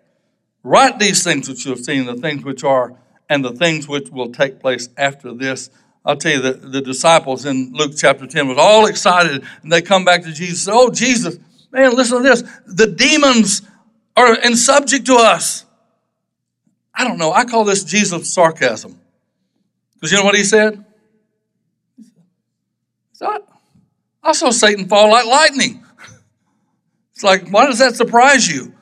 Write 0.62 0.98
these 0.98 1.22
things 1.22 1.48
which 1.48 1.64
you 1.64 1.70
have 1.70 1.80
seen, 1.80 2.06
the 2.06 2.14
things 2.14 2.44
which 2.44 2.64
are, 2.64 2.94
and 3.28 3.44
the 3.44 3.52
things 3.52 3.86
which 3.86 4.08
will 4.10 4.32
take 4.32 4.60
place 4.60 4.88
after 4.96 5.34
this. 5.34 5.70
I'll 6.04 6.16
tell 6.16 6.32
you, 6.32 6.40
the, 6.40 6.52
the 6.52 6.80
disciples 6.80 7.44
in 7.44 7.72
Luke 7.74 7.92
chapter 7.96 8.26
10 8.26 8.48
was 8.48 8.58
all 8.58 8.86
excited, 8.86 9.44
and 9.62 9.70
they 9.70 9.82
come 9.82 10.04
back 10.04 10.22
to 10.22 10.32
Jesus. 10.32 10.66
Oh, 10.66 10.90
Jesus, 10.90 11.38
man, 11.70 11.94
listen 11.94 12.22
to 12.22 12.22
this. 12.22 12.42
The 12.66 12.86
demons 12.86 13.62
are 14.16 14.34
in 14.34 14.56
subject 14.56 15.04
to 15.06 15.16
us. 15.16 15.66
I 16.94 17.04
don't 17.06 17.18
know. 17.18 17.32
I 17.32 17.44
call 17.44 17.64
this 17.64 17.84
Jesus 17.84 18.32
sarcasm. 18.32 18.98
Because 19.94 20.10
you 20.10 20.18
know 20.18 20.24
what 20.24 20.34
he 20.34 20.44
said? 20.44 20.84
I, 23.20 23.38
I 24.28 24.32
saw 24.32 24.50
Satan 24.50 24.86
fall 24.88 25.10
like 25.10 25.24
lightning. 25.24 25.82
It's 27.14 27.24
like, 27.24 27.48
why 27.48 27.64
does 27.64 27.78
that 27.78 27.96
surprise 27.96 28.46
you? 28.46 28.74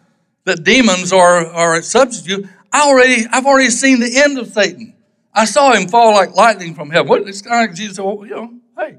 That 0.44 0.64
demons 0.64 1.12
are, 1.12 1.47
are 1.47 1.80
subject 1.82 2.26
to. 2.26 2.49
I 2.72 2.88
already, 2.88 3.26
I've 3.30 3.47
already 3.47 3.70
seen 3.70 4.01
the 4.01 4.18
end 4.18 4.38
of 4.38 4.49
Satan. 4.49 4.97
I 5.32 5.44
saw 5.44 5.72
him 5.72 5.86
fall 5.86 6.14
like 6.14 6.34
lightning 6.34 6.74
from 6.74 6.90
heaven. 6.90 7.09
What, 7.09 7.28
it's 7.28 7.42
kind 7.42 7.62
of 7.62 7.70
like 7.70 7.76
Jesus 7.76 7.97
said, 7.97 8.05
well, 8.05 8.26
you 8.26 8.34
know, 8.34 8.55
hey, 8.76 8.99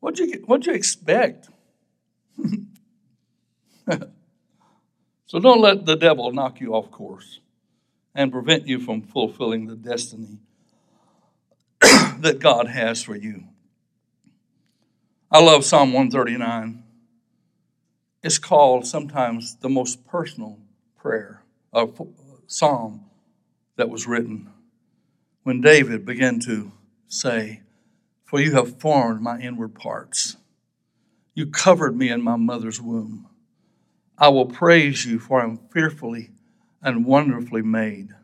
what'd 0.00 0.18
you, 0.18 0.42
what'd 0.44 0.66
you 0.66 0.74
expect? 0.74 1.48
so 5.26 5.38
don't 5.40 5.62
let 5.62 5.86
the 5.86 5.96
devil 5.96 6.30
knock 6.30 6.60
you 6.60 6.74
off 6.74 6.90
course 6.90 7.40
and 8.14 8.30
prevent 8.30 8.66
you 8.66 8.80
from 8.80 9.00
fulfilling 9.00 9.66
the 9.66 9.76
destiny 9.76 10.40
that 11.80 12.38
God 12.38 12.66
has 12.68 13.02
for 13.02 13.16
you. 13.16 13.44
I 15.30 15.42
love 15.42 15.62
Psalm 15.62 15.92
139. 15.92 16.82
It's 18.22 18.38
called 18.38 18.86
sometimes 18.86 19.56
the 19.56 19.68
most 19.68 20.06
personal 20.06 20.58
prayer, 20.96 21.42
a 21.70 21.86
psalm 22.46 23.04
that 23.76 23.90
was 23.90 24.06
written 24.06 24.50
when 25.42 25.60
David 25.60 26.06
began 26.06 26.40
to 26.40 26.72
say, 27.08 27.60
For 28.24 28.40
you 28.40 28.52
have 28.52 28.80
formed 28.80 29.20
my 29.20 29.38
inward 29.38 29.74
parts. 29.74 30.38
You 31.34 31.44
covered 31.44 31.94
me 31.94 32.08
in 32.08 32.22
my 32.22 32.36
mother's 32.36 32.80
womb. 32.80 33.28
I 34.16 34.28
will 34.28 34.46
praise 34.46 35.04
you, 35.04 35.18
for 35.18 35.42
I 35.42 35.44
am 35.44 35.58
fearfully 35.70 36.30
and 36.80 37.04
wonderfully 37.04 37.60
made. 37.60 38.14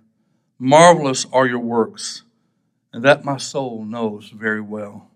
Marvelous 0.59 1.27
are 1.35 1.47
your 1.47 1.59
works, 1.59 2.23
and 2.95 3.05
that 3.05 3.27
my 3.27 3.37
soul 3.37 3.85
knows 3.85 4.31
very 4.31 4.63
well. 4.63 5.11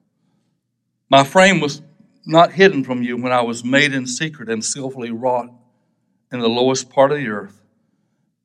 My 1.11 1.25
frame 1.25 1.61
was 1.61 1.83
not 2.27 2.53
hidden 2.53 2.85
from 2.85 3.03
you 3.03 3.17
when 3.17 3.33
I 3.33 3.41
was 3.41 3.65
made 3.65 3.95
in 3.95 4.07
secret 4.07 4.51
and 4.51 4.65
skillfully 4.65 5.11
wrought 5.11 5.51
in 6.31 6.41
the 6.41 6.49
lowest 6.49 6.91
part 6.91 7.11
of 7.11 7.19
the 7.19 7.29
earth. 7.29 7.63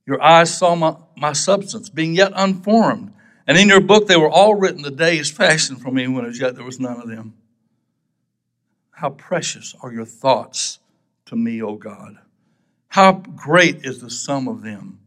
Your 0.05 0.21
eyes 0.21 0.57
saw 0.57 0.75
my, 0.75 0.95
my 1.17 1.33
substance, 1.33 1.89
being 1.89 2.13
yet 2.13 2.31
unformed. 2.35 3.13
And 3.45 3.57
in 3.57 3.67
your 3.67 3.81
book 3.81 4.07
they 4.07 4.15
were 4.15 4.29
all 4.29 4.55
written 4.55 4.81
the 4.81 4.91
days 4.91 5.29
fashioned 5.29 5.81
for 5.81 5.91
me 5.91 6.07
when 6.07 6.25
as 6.25 6.39
yet 6.39 6.55
there 6.55 6.63
was 6.63 6.79
none 6.79 7.01
of 7.01 7.09
them. 7.09 7.33
How 8.91 9.09
precious 9.09 9.75
are 9.81 9.91
your 9.91 10.05
thoughts 10.05 10.79
to 11.25 11.35
me, 11.35 11.61
O 11.61 11.75
God. 11.75 12.17
How 12.87 13.13
great 13.13 13.85
is 13.85 13.99
the 13.99 14.09
sum 14.09 14.47
of 14.47 14.61
them. 14.61 14.99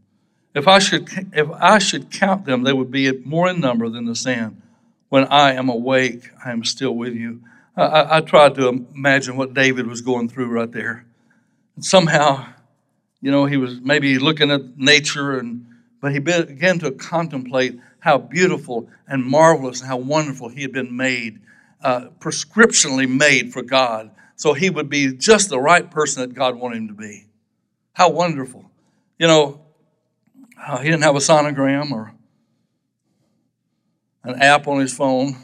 If 0.55 0.67
I 0.67 0.79
should 0.79 1.09
if 1.33 1.49
I 1.51 1.79
should 1.79 2.11
count 2.11 2.47
them, 2.47 2.63
they 2.63 2.73
would 2.73 2.91
be 2.91 3.11
more 3.25 3.49
in 3.49 3.61
number 3.61 3.89
than 3.89 4.07
the 4.07 4.15
sand. 4.15 4.61
When 5.09 5.25
I 5.25 5.53
am 5.53 5.69
awake, 5.69 6.31
I 6.45 6.51
am 6.51 6.65
still 6.65 6.93
with 6.93 7.15
you. 7.15 7.43
I, 7.77 8.19
I 8.19 8.21
tried 8.21 8.55
to 8.57 8.69
imagine 8.69 9.37
what 9.37 9.55
David 9.55 9.87
was 9.87 10.01
going 10.01 10.29
through 10.29 10.49
right 10.49 10.71
there. 10.71 11.07
And 11.77 11.85
somehow, 11.85 12.47
you 13.21 13.31
know, 13.31 13.45
he 13.47 13.57
was 13.57 13.81
maybe 13.81 14.19
looking 14.19 14.51
at 14.51 14.77
nature, 14.77 15.39
and 15.39 15.67
but 16.01 16.13
he 16.13 16.19
began 16.19 16.79
to 16.81 16.91
contemplate 16.91 17.79
how 18.01 18.19
beautiful 18.19 18.89
and 19.09 19.25
marvelous 19.25 19.81
and 19.81 19.89
how 19.89 19.97
wonderful 19.97 20.49
he 20.49 20.63
had 20.63 20.73
been 20.73 20.97
made, 20.97 21.41
uh, 21.83 22.07
prescriptionally 22.19 23.09
made 23.09 23.53
for 23.53 23.63
God. 23.63 24.11
So 24.37 24.53
he 24.53 24.71
would 24.71 24.89
be 24.89 25.13
just 25.15 25.49
the 25.49 25.61
right 25.61 25.91
person 25.91 26.23
that 26.23 26.35
God 26.35 26.57
wanted 26.57 26.77
him 26.77 26.89
to 26.89 26.95
be. 26.95 27.27
How 27.93 28.11
wonderful. 28.11 28.71
You 29.19 29.27
know, 29.27 29.61
uh, 30.61 30.79
he 30.79 30.91
didn't 30.91 31.03
have 31.03 31.17
a 31.17 31.21
sonogram 31.21 31.91
or 31.91 32.13
an 34.27 34.43
app 34.43 34.67
on 34.67 34.81
his 34.81 34.93
phone. 34.93 35.37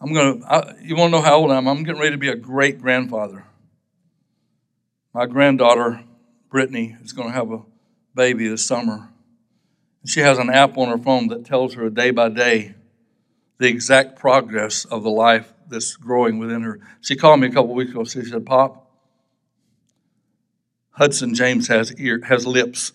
I'm 0.00 0.12
going 0.12 0.42
to, 0.42 0.76
you 0.82 0.94
want 0.96 1.12
to 1.12 1.18
know 1.18 1.22
how 1.22 1.36
old 1.36 1.50
I 1.50 1.56
am? 1.56 1.66
I'm 1.66 1.82
getting 1.82 2.00
ready 2.00 2.12
to 2.12 2.18
be 2.18 2.28
a 2.28 2.36
great 2.36 2.80
grandfather. 2.80 3.44
My 5.14 5.24
granddaughter, 5.24 6.04
Brittany, 6.50 6.96
is 7.02 7.14
going 7.14 7.28
to 7.28 7.34
have 7.34 7.50
a 7.50 7.62
baby 8.14 8.48
this 8.48 8.66
summer. 8.66 9.08
She 10.04 10.20
has 10.20 10.38
an 10.38 10.50
app 10.50 10.76
on 10.76 10.88
her 10.88 10.98
phone 10.98 11.28
that 11.28 11.46
tells 11.46 11.74
her 11.74 11.88
day 11.88 12.10
by 12.10 12.28
day 12.28 12.74
the 13.56 13.66
exact 13.66 14.18
progress 14.18 14.84
of 14.84 15.02
the 15.02 15.10
life 15.10 15.52
that's 15.68 15.96
growing 15.96 16.38
within 16.38 16.62
her. 16.62 16.78
She 17.00 17.16
called 17.16 17.40
me 17.40 17.48
a 17.48 17.50
couple 17.50 17.74
weeks 17.74 17.90
ago. 17.90 18.04
She 18.04 18.24
said, 18.24 18.44
Pop, 18.44 18.90
Hudson 20.90 21.34
James 21.34 21.68
has 21.68 21.98
ear, 21.98 22.20
has 22.24 22.46
lips. 22.46 22.92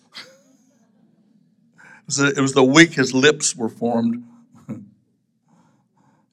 it 2.08 2.40
was 2.40 2.52
the 2.52 2.64
week 2.64 2.94
his 2.94 3.12
lips 3.12 3.56
were 3.56 3.68
formed 3.68 4.24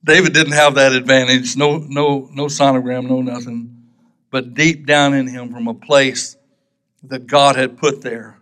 David 0.03 0.33
didn't 0.33 0.53
have 0.53 0.75
that 0.75 0.93
advantage. 0.93 1.55
No, 1.55 1.77
no, 1.77 2.29
no 2.33 2.45
sonogram, 2.45 3.07
no 3.07 3.21
nothing. 3.21 3.83
But 4.31 4.53
deep 4.53 4.85
down 4.85 5.13
in 5.13 5.27
him, 5.27 5.51
from 5.51 5.67
a 5.67 5.73
place 5.73 6.37
that 7.03 7.27
God 7.27 7.55
had 7.55 7.77
put 7.77 8.01
there, 8.01 8.39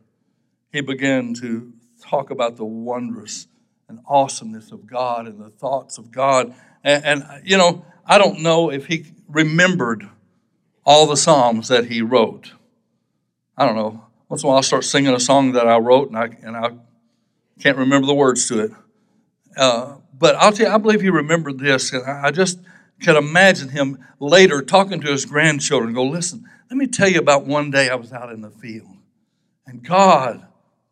he 0.72 0.82
began 0.82 1.34
to 1.36 1.74
talk 2.01 2.30
about 2.30 2.55
the 2.55 2.66
wondrous 2.66 3.47
and 3.88 3.99
awesomeness 4.07 4.72
of 4.72 4.86
God 4.86 5.28
and 5.28 5.39
the 5.39 5.49
thoughts 5.49 5.97
of 5.97 6.12
God. 6.12 6.53
And, 6.84 7.05
and 7.05 7.41
you 7.43 7.57
know, 7.57 7.86
I 8.05 8.18
don't 8.18 8.41
know 8.41 8.72
if 8.72 8.86
he 8.86 9.05
remembered 9.28 10.07
all 10.86 11.07
the 11.07 11.18
psalms 11.18 11.68
that 11.68 11.88
he 11.88 12.01
wrote. 12.01 12.53
I 13.57 13.66
don't 13.66 13.76
know. 13.76 14.05
Once 14.30 14.43
in 14.43 14.47
a 14.47 14.49
while, 14.49 14.57
I'll 14.57 14.64
start 14.64 14.86
singing 14.86 15.14
a 15.14 15.20
song 15.20 15.53
that 15.53 15.68
I 15.68 15.78
wrote, 15.78 16.10
and 16.10 16.18
I 16.18 16.30
and 16.43 16.55
I 16.55 16.72
can't 17.60 17.78
remember 17.78 18.07
the 18.07 18.14
words 18.14 18.47
to 18.47 18.60
it. 18.60 18.72
Uh, 19.57 19.95
but 20.18 20.36
I'll 20.36 20.51
tell 20.51 20.68
you, 20.68 20.74
I 20.74 20.78
believe 20.78 21.01
he 21.01 21.10
remembered 21.10 21.60
this. 21.60 21.93
And 21.93 22.03
I 22.03 22.32
just 22.32 22.60
can 23.01 23.16
imagine 23.16 23.70
him 23.70 24.05
later 24.20 24.62
talking 24.62 25.01
to 25.01 25.12
his 25.12 25.26
grandchildren. 25.26 25.93
Go, 25.93 26.03
listen, 26.03 26.45
let 26.70 26.78
me 26.78 26.88
tell 26.88 27.10
you 27.10 27.20
about 27.20 27.45
one 27.45 27.72
day 27.72 27.89
I 27.89 27.95
was 27.95 28.12
out 28.12 28.32
in 28.32 28.41
the 28.41 28.49
field. 28.49 28.97
And 29.66 29.84
God 29.84 30.45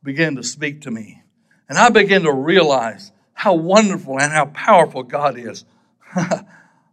began 0.03 0.35
to 0.35 0.43
speak 0.43 0.81
to 0.81 0.91
me. 0.91 1.23
And 1.67 1.77
I 1.77 1.89
began 1.89 2.23
to 2.23 2.31
realize 2.31 3.11
how 3.33 3.53
wonderful 3.53 4.19
and 4.19 4.31
how 4.31 4.45
powerful 4.45 5.03
God 5.03 5.37
is. 5.37 5.65
I, 6.15 6.43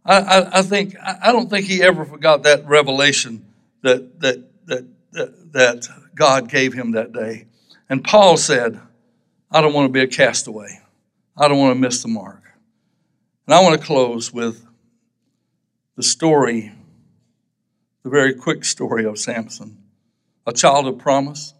I, 0.05 0.59
I, 0.59 0.61
think 0.61 0.95
I 1.01 1.31
don't 1.31 1.49
think 1.49 1.65
he 1.65 1.81
ever 1.81 2.05
forgot 2.05 2.43
that 2.43 2.67
revelation 2.67 3.45
that, 3.81 4.19
that 4.19 4.43
that 4.67 4.85
that 5.13 5.53
that 5.53 5.87
God 6.13 6.49
gave 6.49 6.73
him 6.73 6.91
that 6.91 7.13
day. 7.13 7.47
And 7.89 8.03
Paul 8.03 8.37
said, 8.37 8.79
"I 9.51 9.61
don't 9.61 9.73
want 9.73 9.87
to 9.87 9.93
be 9.93 10.01
a 10.01 10.07
castaway." 10.07 10.81
I 11.37 11.47
don't 11.47 11.57
want 11.57 11.75
to 11.75 11.79
miss 11.79 12.01
the 12.01 12.07
mark. 12.07 12.43
And 13.45 13.53
I 13.53 13.61
want 13.61 13.79
to 13.79 13.85
close 13.85 14.31
with 14.31 14.65
the 15.95 16.03
story, 16.03 16.71
the 18.03 18.09
very 18.09 18.33
quick 18.33 18.63
story 18.63 19.05
of 19.05 19.19
Samson, 19.19 19.77
a 20.47 20.53
child 20.53 20.87
of 20.87 20.97
promise, 20.97 21.53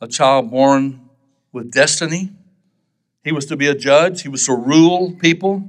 a 0.00 0.06
child 0.06 0.50
born 0.50 1.08
with 1.52 1.72
destiny. 1.72 2.32
He 3.24 3.32
was 3.32 3.46
to 3.46 3.56
be 3.56 3.68
a 3.68 3.74
judge, 3.74 4.22
he 4.22 4.28
was 4.28 4.46
to 4.46 4.54
rule 4.54 5.16
people. 5.18 5.68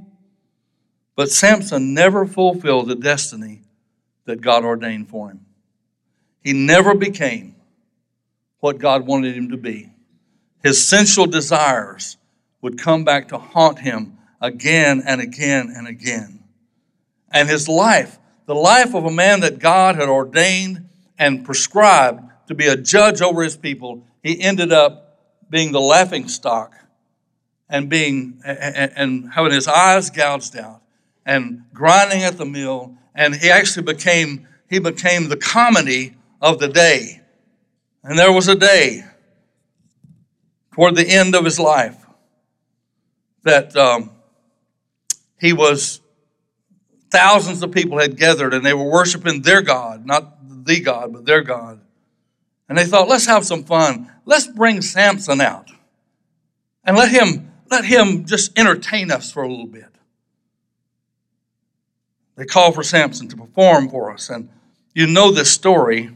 But 1.16 1.30
Samson 1.30 1.94
never 1.94 2.26
fulfilled 2.26 2.88
the 2.88 2.96
destiny 2.96 3.62
that 4.26 4.40
God 4.40 4.64
ordained 4.64 5.08
for 5.08 5.30
him. 5.30 5.46
He 6.42 6.52
never 6.52 6.94
became 6.94 7.54
what 8.60 8.78
God 8.78 9.06
wanted 9.06 9.36
him 9.36 9.50
to 9.50 9.56
be. 9.56 9.90
His 10.62 10.86
sensual 10.86 11.26
desires 11.26 12.16
would 12.64 12.78
come 12.78 13.04
back 13.04 13.28
to 13.28 13.36
haunt 13.36 13.78
him 13.78 14.16
again 14.40 15.02
and 15.06 15.20
again 15.20 15.70
and 15.76 15.86
again. 15.86 16.42
And 17.30 17.46
his 17.46 17.68
life, 17.68 18.18
the 18.46 18.54
life 18.54 18.94
of 18.94 19.04
a 19.04 19.10
man 19.10 19.40
that 19.40 19.58
God 19.58 19.96
had 19.96 20.08
ordained 20.08 20.88
and 21.18 21.44
prescribed 21.44 22.22
to 22.48 22.54
be 22.54 22.66
a 22.66 22.74
judge 22.74 23.20
over 23.20 23.42
his 23.42 23.54
people, 23.54 24.06
he 24.22 24.40
ended 24.40 24.72
up 24.72 25.20
being 25.50 25.72
the 25.72 25.80
laughing 25.80 26.26
stock 26.26 26.72
and 27.68 27.90
being 27.90 28.40
and 28.46 29.30
having 29.34 29.52
his 29.52 29.68
eyes 29.68 30.08
gouged 30.08 30.56
out 30.56 30.80
and 31.26 31.64
grinding 31.74 32.22
at 32.22 32.38
the 32.38 32.46
mill 32.46 32.96
and 33.14 33.34
he 33.34 33.50
actually 33.50 33.82
became 33.82 34.48
he 34.70 34.78
became 34.78 35.28
the 35.28 35.36
comedy 35.36 36.14
of 36.40 36.58
the 36.58 36.68
day 36.68 37.20
and 38.02 38.18
there 38.18 38.32
was 38.32 38.48
a 38.48 38.54
day 38.54 39.04
toward 40.72 40.94
the 40.94 41.08
end 41.08 41.34
of 41.34 41.44
his 41.44 41.58
life 41.58 42.03
that 43.44 43.76
um, 43.76 44.10
he 45.40 45.52
was 45.52 46.00
thousands 47.10 47.62
of 47.62 47.70
people 47.70 47.98
had 47.98 48.16
gathered 48.16 48.52
and 48.52 48.66
they 48.66 48.74
were 48.74 48.90
worshiping 48.90 49.40
their 49.42 49.62
god 49.62 50.04
not 50.04 50.34
the 50.64 50.80
god 50.80 51.12
but 51.12 51.24
their 51.24 51.42
god. 51.42 51.80
And 52.68 52.76
they 52.78 52.84
thought 52.84 53.08
let's 53.08 53.26
have 53.26 53.44
some 53.44 53.64
fun. 53.64 54.10
Let's 54.24 54.46
bring 54.46 54.82
samson 54.82 55.40
out 55.40 55.70
and 56.84 56.96
let 56.96 57.10
him 57.10 57.52
let 57.70 57.84
him 57.84 58.24
just 58.24 58.58
entertain 58.58 59.10
us 59.10 59.30
for 59.30 59.42
a 59.42 59.48
little 59.48 59.66
bit. 59.66 59.84
They 62.36 62.44
called 62.44 62.74
for 62.74 62.82
samson 62.82 63.28
to 63.28 63.36
perform 63.36 63.88
for 63.88 64.12
us. 64.12 64.30
And 64.30 64.48
you 64.94 65.06
know 65.06 65.30
this 65.30 65.50
story 65.50 66.10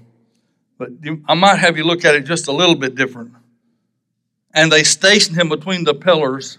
but 0.79 0.91
you, 1.03 1.23
i 1.27 1.35
might 1.35 1.57
have 1.57 1.77
you 1.77 1.83
look 1.83 2.05
at 2.05 2.15
it 2.15 2.25
just 2.25 2.47
a 2.47 2.53
little 2.53 2.77
bit 2.77 2.95
different. 2.95 3.33
And 4.55 4.73
they 4.73 4.83
stationed 4.85 5.37
him 5.37 5.49
between 5.49 5.85
the 5.85 5.95
pillars 5.95 6.59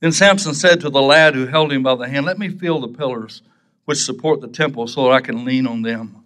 then 0.00 0.12
Samson 0.12 0.54
said 0.54 0.80
to 0.80 0.90
the 0.90 1.02
lad 1.02 1.34
who 1.34 1.46
held 1.46 1.72
him 1.72 1.82
by 1.82 1.94
the 1.94 2.08
hand, 2.08 2.26
Let 2.26 2.38
me 2.38 2.48
feel 2.48 2.80
the 2.80 2.88
pillars 2.88 3.42
which 3.86 3.98
support 3.98 4.40
the 4.40 4.48
temple 4.48 4.86
so 4.86 5.04
that 5.04 5.12
I 5.12 5.20
can 5.20 5.44
lean 5.44 5.66
on 5.66 5.82
them. 5.82 6.24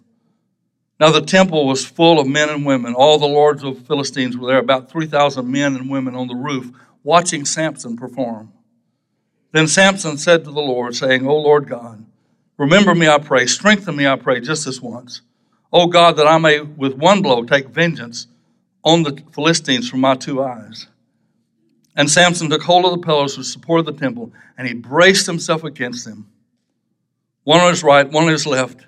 Now 0.99 1.11
the 1.11 1.21
temple 1.21 1.65
was 1.65 1.85
full 1.85 2.19
of 2.19 2.27
men 2.27 2.49
and 2.49 2.65
women. 2.65 2.93
All 2.93 3.17
the 3.17 3.25
lords 3.25 3.63
of 3.63 3.75
the 3.75 3.85
Philistines 3.85 4.37
were 4.37 4.47
there, 4.47 4.59
about 4.59 4.91
3,000 4.91 5.49
men 5.49 5.75
and 5.75 5.89
women 5.89 6.15
on 6.15 6.27
the 6.27 6.35
roof, 6.35 6.71
watching 7.03 7.45
Samson 7.45 7.97
perform. 7.97 8.51
Then 9.51 9.67
Samson 9.67 10.17
said 10.17 10.43
to 10.43 10.51
the 10.51 10.61
Lord, 10.61 10.95
saying, 10.95 11.25
O 11.25 11.35
Lord 11.35 11.67
God, 11.67 12.05
remember 12.57 12.93
me, 12.93 13.07
I 13.07 13.17
pray, 13.17 13.47
strengthen 13.47 13.95
me, 13.95 14.05
I 14.05 14.15
pray, 14.15 14.41
just 14.41 14.65
this 14.65 14.81
once. 14.81 15.21
O 15.73 15.87
God, 15.87 16.17
that 16.17 16.27
I 16.27 16.37
may 16.37 16.61
with 16.61 16.93
one 16.93 17.21
blow 17.21 17.43
take 17.43 17.69
vengeance 17.69 18.27
on 18.83 19.03
the 19.03 19.23
Philistines 19.33 19.89
from 19.89 20.01
my 20.01 20.15
two 20.15 20.43
eyes. 20.43 20.87
And 22.01 22.09
Samson 22.09 22.49
took 22.49 22.63
hold 22.63 22.85
of 22.85 22.93
the 22.93 23.05
pillars 23.05 23.37
which 23.37 23.45
supported 23.45 23.85
the 23.85 23.93
temple, 23.93 24.33
and 24.57 24.67
he 24.67 24.73
braced 24.73 25.27
himself 25.27 25.63
against 25.63 26.03
them, 26.03 26.31
one 27.43 27.59
on 27.59 27.69
his 27.69 27.83
right, 27.83 28.09
one 28.09 28.23
on 28.23 28.31
his 28.31 28.47
left. 28.47 28.87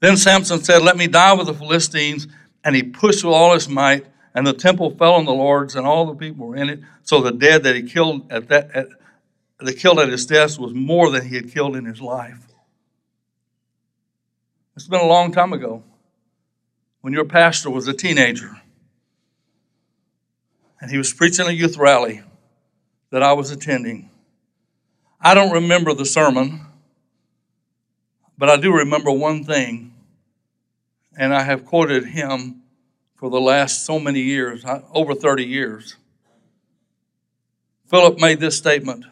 Then 0.00 0.18
Samson 0.18 0.62
said, 0.62 0.82
Let 0.82 0.98
me 0.98 1.06
die 1.06 1.32
with 1.32 1.46
the 1.46 1.54
Philistines. 1.54 2.28
And 2.62 2.76
he 2.76 2.82
pushed 2.82 3.24
with 3.24 3.32
all 3.32 3.54
his 3.54 3.70
might, 3.70 4.04
and 4.34 4.46
the 4.46 4.52
temple 4.52 4.90
fell 4.90 5.14
on 5.14 5.24
the 5.24 5.32
lords, 5.32 5.76
and 5.76 5.86
all 5.86 6.04
the 6.04 6.14
people 6.14 6.48
were 6.48 6.56
in 6.56 6.68
it. 6.68 6.80
So 7.04 7.22
the 7.22 7.32
dead 7.32 7.62
that 7.62 7.74
he 7.74 7.84
killed 7.84 8.30
at 8.30 8.48
that 8.48 8.70
at, 8.72 8.88
that 9.58 9.78
killed 9.78 9.98
at 9.98 10.10
his 10.10 10.26
death 10.26 10.58
was 10.58 10.74
more 10.74 11.08
than 11.08 11.26
he 11.26 11.36
had 11.36 11.50
killed 11.50 11.74
in 11.74 11.86
his 11.86 12.02
life. 12.02 12.46
It's 14.76 14.88
been 14.88 15.00
a 15.00 15.06
long 15.06 15.32
time 15.32 15.54
ago 15.54 15.84
when 17.00 17.14
your 17.14 17.24
pastor 17.24 17.70
was 17.70 17.88
a 17.88 17.94
teenager 17.94 18.60
and 20.82 20.90
he 20.90 20.98
was 20.98 21.14
preaching 21.14 21.46
a 21.46 21.50
youth 21.50 21.78
rally 21.78 22.20
that 23.12 23.22
I 23.22 23.34
was 23.34 23.50
attending. 23.50 24.08
I 25.20 25.34
don't 25.34 25.52
remember 25.52 25.92
the 25.94 26.06
sermon, 26.06 26.62
but 28.38 28.48
I 28.48 28.56
do 28.56 28.72
remember 28.72 29.12
one 29.12 29.44
thing, 29.44 29.92
and 31.16 31.34
I 31.34 31.42
have 31.42 31.66
quoted 31.66 32.06
him 32.06 32.62
for 33.14 33.28
the 33.28 33.40
last 33.40 33.84
so 33.84 34.00
many 34.00 34.20
years, 34.20 34.64
over 34.92 35.14
30 35.14 35.44
years. 35.44 35.96
Philip 37.88 38.18
made 38.18 38.40
this 38.40 38.56
statement 38.56 39.04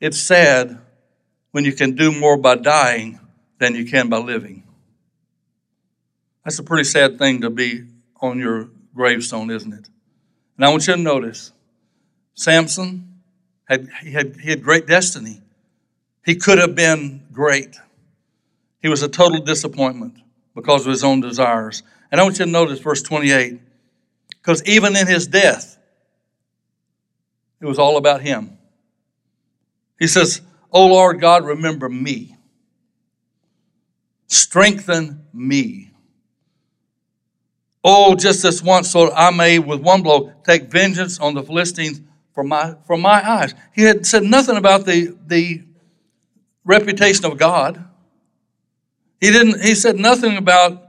It's 0.00 0.20
sad 0.20 0.78
when 1.52 1.64
you 1.64 1.72
can 1.72 1.94
do 1.94 2.10
more 2.12 2.36
by 2.36 2.56
dying 2.56 3.20
than 3.58 3.76
you 3.76 3.86
can 3.86 4.08
by 4.08 4.18
living. 4.18 4.64
That's 6.44 6.58
a 6.58 6.64
pretty 6.64 6.84
sad 6.84 7.18
thing 7.18 7.40
to 7.42 7.50
be 7.50 7.84
on 8.20 8.40
your 8.40 8.68
gravestone, 8.94 9.50
isn't 9.50 9.72
it? 9.72 9.88
And 10.56 10.66
I 10.66 10.70
want 10.70 10.88
you 10.88 10.96
to 10.96 11.00
notice 11.00 11.52
Samson 12.36 13.22
had, 13.64 13.88
he 14.02 14.12
had, 14.12 14.36
he 14.40 14.50
had 14.50 14.62
great 14.62 14.86
destiny. 14.86 15.40
He 16.24 16.36
could 16.36 16.58
have 16.58 16.74
been 16.74 17.26
great. 17.32 17.76
He 18.80 18.88
was 18.88 19.02
a 19.02 19.08
total 19.08 19.40
disappointment 19.40 20.14
because 20.54 20.86
of 20.86 20.90
his 20.90 21.02
own 21.02 21.20
desires. 21.20 21.82
And 22.12 22.20
I 22.20 22.24
want 22.24 22.38
you 22.38 22.44
to 22.44 22.50
notice 22.50 22.78
verse 22.78 23.02
28 23.02 23.60
because 24.30 24.62
even 24.64 24.94
in 24.94 25.06
his 25.06 25.26
death, 25.26 25.78
it 27.60 27.66
was 27.66 27.78
all 27.78 27.96
about 27.96 28.20
him. 28.20 28.58
He 29.98 30.06
says, 30.06 30.42
O 30.70 30.86
Lord 30.86 31.20
God, 31.20 31.44
remember 31.44 31.88
me. 31.88 32.36
Strengthen 34.26 35.24
me. 35.32 35.90
Oh, 37.82 38.14
just 38.14 38.42
this 38.42 38.62
once, 38.62 38.90
so 38.90 39.12
I 39.12 39.30
may 39.30 39.58
with 39.58 39.80
one 39.80 40.02
blow 40.02 40.32
take 40.44 40.64
vengeance 40.64 41.18
on 41.18 41.34
the 41.34 41.42
Philistines 41.42 42.00
from 42.36 42.48
my, 42.48 42.74
from 42.86 43.00
my 43.00 43.26
eyes. 43.26 43.54
He 43.74 43.82
had 43.82 44.06
said 44.06 44.22
nothing 44.22 44.58
about 44.58 44.84
the, 44.84 45.16
the 45.26 45.62
reputation 46.66 47.24
of 47.24 47.38
God. 47.38 47.82
He 49.22 49.32
didn't, 49.32 49.62
he 49.62 49.74
said 49.74 49.96
nothing 49.96 50.36
about 50.36 50.82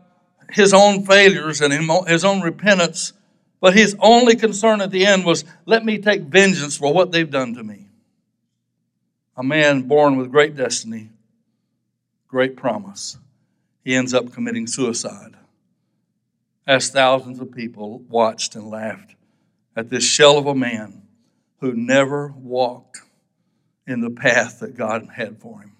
his 0.51 0.73
own 0.73 1.05
failures 1.05 1.61
and 1.61 1.71
his 2.09 2.25
own 2.25 2.41
repentance, 2.41 3.13
but 3.61 3.73
his 3.73 3.95
only 3.99 4.35
concern 4.35 4.81
at 4.81 4.91
the 4.91 5.05
end 5.05 5.23
was, 5.23 5.45
let 5.65 5.85
me 5.85 5.97
take 5.97 6.23
vengeance 6.23 6.75
for 6.75 6.93
what 6.93 7.13
they've 7.13 7.31
done 7.31 7.53
to 7.53 7.63
me. 7.63 7.87
A 9.37 9.43
man 9.43 9.83
born 9.83 10.17
with 10.17 10.29
great 10.29 10.53
destiny, 10.53 11.11
great 12.27 12.57
promise. 12.57 13.17
He 13.85 13.95
ends 13.95 14.13
up 14.13 14.33
committing 14.33 14.67
suicide 14.67 15.35
as 16.67 16.89
thousands 16.89 17.39
of 17.39 17.53
people 17.53 17.99
watched 18.09 18.53
and 18.53 18.69
laughed 18.69 19.15
at 19.77 19.89
this 19.89 20.03
shell 20.03 20.37
of 20.37 20.45
a 20.45 20.53
man 20.53 21.03
who 21.59 21.73
never 21.73 22.33
walked 22.37 23.01
in 23.85 24.01
the 24.01 24.09
path 24.09 24.59
that 24.59 24.75
God 24.77 25.07
had 25.15 25.39
for 25.39 25.61
him. 25.61 25.71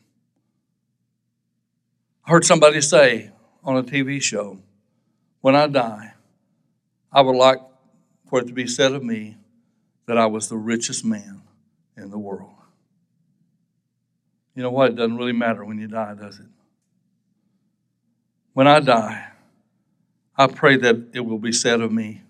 I 2.25 2.31
heard 2.31 2.45
somebody 2.45 2.81
say 2.81 3.31
on 3.63 3.77
a 3.77 3.83
TV 3.83 4.21
show, 4.21 4.59
when 5.41 5.55
I 5.55 5.67
die, 5.67 6.13
I 7.11 7.21
would 7.21 7.35
like 7.35 7.59
for 8.29 8.39
it 8.39 8.47
to 8.47 8.53
be 8.53 8.67
said 8.67 8.93
of 8.93 9.03
me 9.03 9.37
that 10.07 10.17
I 10.17 10.25
was 10.25 10.49
the 10.49 10.57
richest 10.57 11.05
man 11.05 11.41
in 11.95 12.09
the 12.09 12.17
world. 12.17 12.51
You 14.55 14.63
know 14.63 14.71
what? 14.71 14.91
It 14.91 14.95
doesn't 14.95 15.17
really 15.17 15.33
matter 15.33 15.63
when 15.63 15.77
you 15.77 15.87
die, 15.87 16.15
does 16.15 16.39
it? 16.39 16.47
When 18.53 18.67
I 18.67 18.79
die, 18.79 19.27
I 20.35 20.47
pray 20.47 20.77
that 20.77 21.09
it 21.13 21.19
will 21.19 21.37
be 21.37 21.51
said 21.51 21.81
of 21.81 21.91
me, 21.91 22.23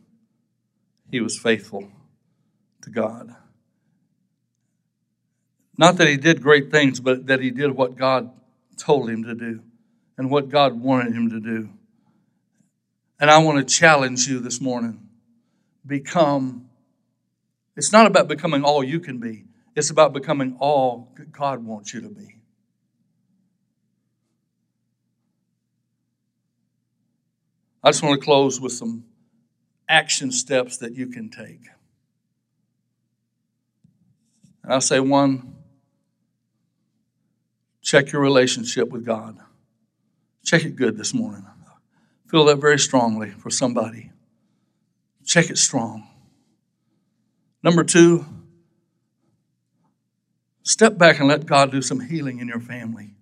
he 1.09 1.21
was 1.21 1.39
faithful 1.39 1.89
to 2.87 2.93
God. 2.93 3.35
Not 5.77 5.97
that 5.97 6.07
he 6.07 6.17
did 6.17 6.41
great 6.41 6.71
things, 6.71 6.99
but 6.99 7.27
that 7.27 7.39
he 7.39 7.51
did 7.51 7.71
what 7.71 7.95
God 7.95 8.31
told 8.77 9.09
him 9.09 9.23
to 9.23 9.35
do 9.35 9.61
and 10.17 10.31
what 10.31 10.49
God 10.49 10.79
wanted 10.79 11.13
him 11.13 11.29
to 11.29 11.39
do. 11.39 11.69
And 13.19 13.29
I 13.29 13.37
want 13.39 13.59
to 13.59 13.73
challenge 13.73 14.27
you 14.27 14.39
this 14.39 14.59
morning 14.61 15.01
become, 15.85 16.69
it's 17.75 17.91
not 17.91 18.07
about 18.07 18.27
becoming 18.27 18.63
all 18.63 18.83
you 18.83 18.99
can 18.99 19.19
be, 19.19 19.45
it's 19.75 19.89
about 19.89 20.13
becoming 20.13 20.55
all 20.59 21.15
God 21.31 21.63
wants 21.63 21.93
you 21.93 22.01
to 22.01 22.09
be. 22.09 22.35
I 27.83 27.91
just 27.91 28.01
want 28.01 28.19
to 28.19 28.25
close 28.25 28.59
with 28.59 28.73
some 28.73 29.05
action 29.87 30.31
steps 30.31 30.77
that 30.77 30.95
you 30.95 31.07
can 31.07 31.29
take. 31.29 31.61
And 34.67 34.73
I'll 34.73 34.81
say 34.81 34.99
one 34.99 35.55
check 37.81 38.11
your 38.11 38.21
relationship 38.21 38.89
with 38.89 39.05
God. 39.05 39.37
Check 40.43 40.65
it 40.65 40.75
good 40.75 40.97
this 40.97 41.13
morning. 41.13 41.45
I 41.47 42.29
feel 42.29 42.43
that 42.45 42.57
very 42.57 42.77
strongly 42.77 43.29
for 43.29 43.49
somebody. 43.49 44.11
check 45.23 45.49
it 45.49 45.57
strong. 45.57 46.05
Number 47.63 47.85
two, 47.85 48.25
step 50.63 50.97
back 50.97 51.19
and 51.19 51.29
let 51.29 51.45
God 51.45 51.71
do 51.71 51.81
some 51.81 52.01
healing 52.01 52.39
in 52.39 52.49
your 52.49 52.59
family. 52.59 53.15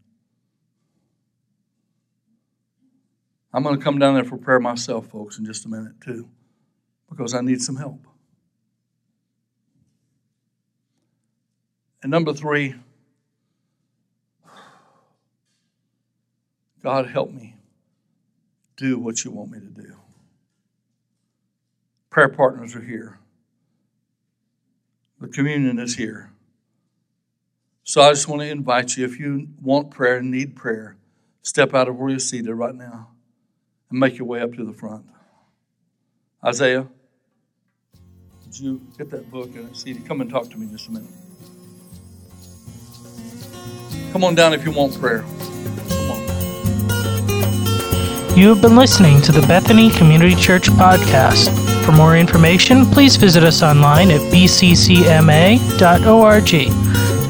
I'm 3.54 3.62
going 3.62 3.78
to 3.78 3.84
come 3.84 4.00
down 4.00 4.16
there 4.16 4.24
for 4.24 4.38
prayer 4.38 4.60
myself, 4.60 5.10
folks, 5.12 5.38
in 5.38 5.46
just 5.46 5.66
a 5.66 5.70
minute, 5.70 6.02
too, 6.02 6.28
because 7.08 7.36
I 7.36 7.41
need 7.41 7.62
some 7.62 7.76
help. 7.76 8.08
And 12.06 12.12
number 12.12 12.34
three, 12.34 12.76
God, 16.84 17.10
help 17.10 17.32
me 17.32 17.56
do 18.78 18.99
what 18.99 19.26
you 19.26 19.32
want 19.32 19.49
me 19.49 19.58
to 19.58 19.66
do. 19.66 19.95
Prayer 22.12 22.30
partners 22.30 22.76
are 22.76 22.84
here. 22.84 23.18
The 25.20 25.30
communion 25.30 25.80
is 25.80 25.95
here. 25.95 26.32
So 27.84 28.03
I 28.03 28.12
just 28.12 28.28
want 28.28 28.43
to 28.43 28.49
invite 28.49 28.95
you, 28.97 29.03
if 29.03 29.18
you 29.18 29.47
want 29.60 29.89
prayer 29.89 30.18
and 30.18 30.30
need 30.30 30.56
prayer, 30.56 30.97
step 31.41 31.74
out 31.74 31.88
of 31.88 31.95
where 31.95 32.12
you're 32.12 32.20
seated 32.20 32.53
right 32.53 32.76
now 32.76 33.10
and 33.89 33.99
make 33.99 34.20
your 34.20 34.28
way 34.28 34.41
up 34.41 34.53
to 34.53 34.64
the 34.64 34.74
front. 34.74 35.08
Isaiah, 36.45 36.88
would 38.43 38.60
you 38.60 38.80
get 38.95 39.10
that 39.10 39.32
book 39.32 39.56
and 39.56 39.76
see? 39.76 39.95
Come 39.95 40.22
and 40.22 40.30
talk 40.30 40.51
to 40.51 40.58
me 40.60 40.68
just 40.68 40.88
a 40.88 40.91
minute. 40.91 41.10
Come 44.16 44.24
on 44.24 44.34
down 44.34 44.53
if 44.53 44.63
you 44.63 44.72
want 44.72 44.97
prayer. 44.97 45.26
You 48.34 48.47
have 48.47 48.61
been 48.61 48.78
listening 48.78 49.22
to 49.24 49.34
the 49.34 49.43
Bethany 49.45 49.89
Community 49.89 50.36
Church 50.36 50.70
podcast. 50.70 51.49
For 51.84 51.91
more 51.91 52.16
information, 52.16 52.86
please 52.86 53.18
visit 53.18 53.43
us 53.43 53.61
online 53.61 54.11
at 54.11 54.22
bccma.org. 54.32 55.59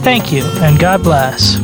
Thank 0.03 0.31
you, 0.31 0.43
and 0.61 0.79
God 0.79 1.01
bless. 1.01 1.55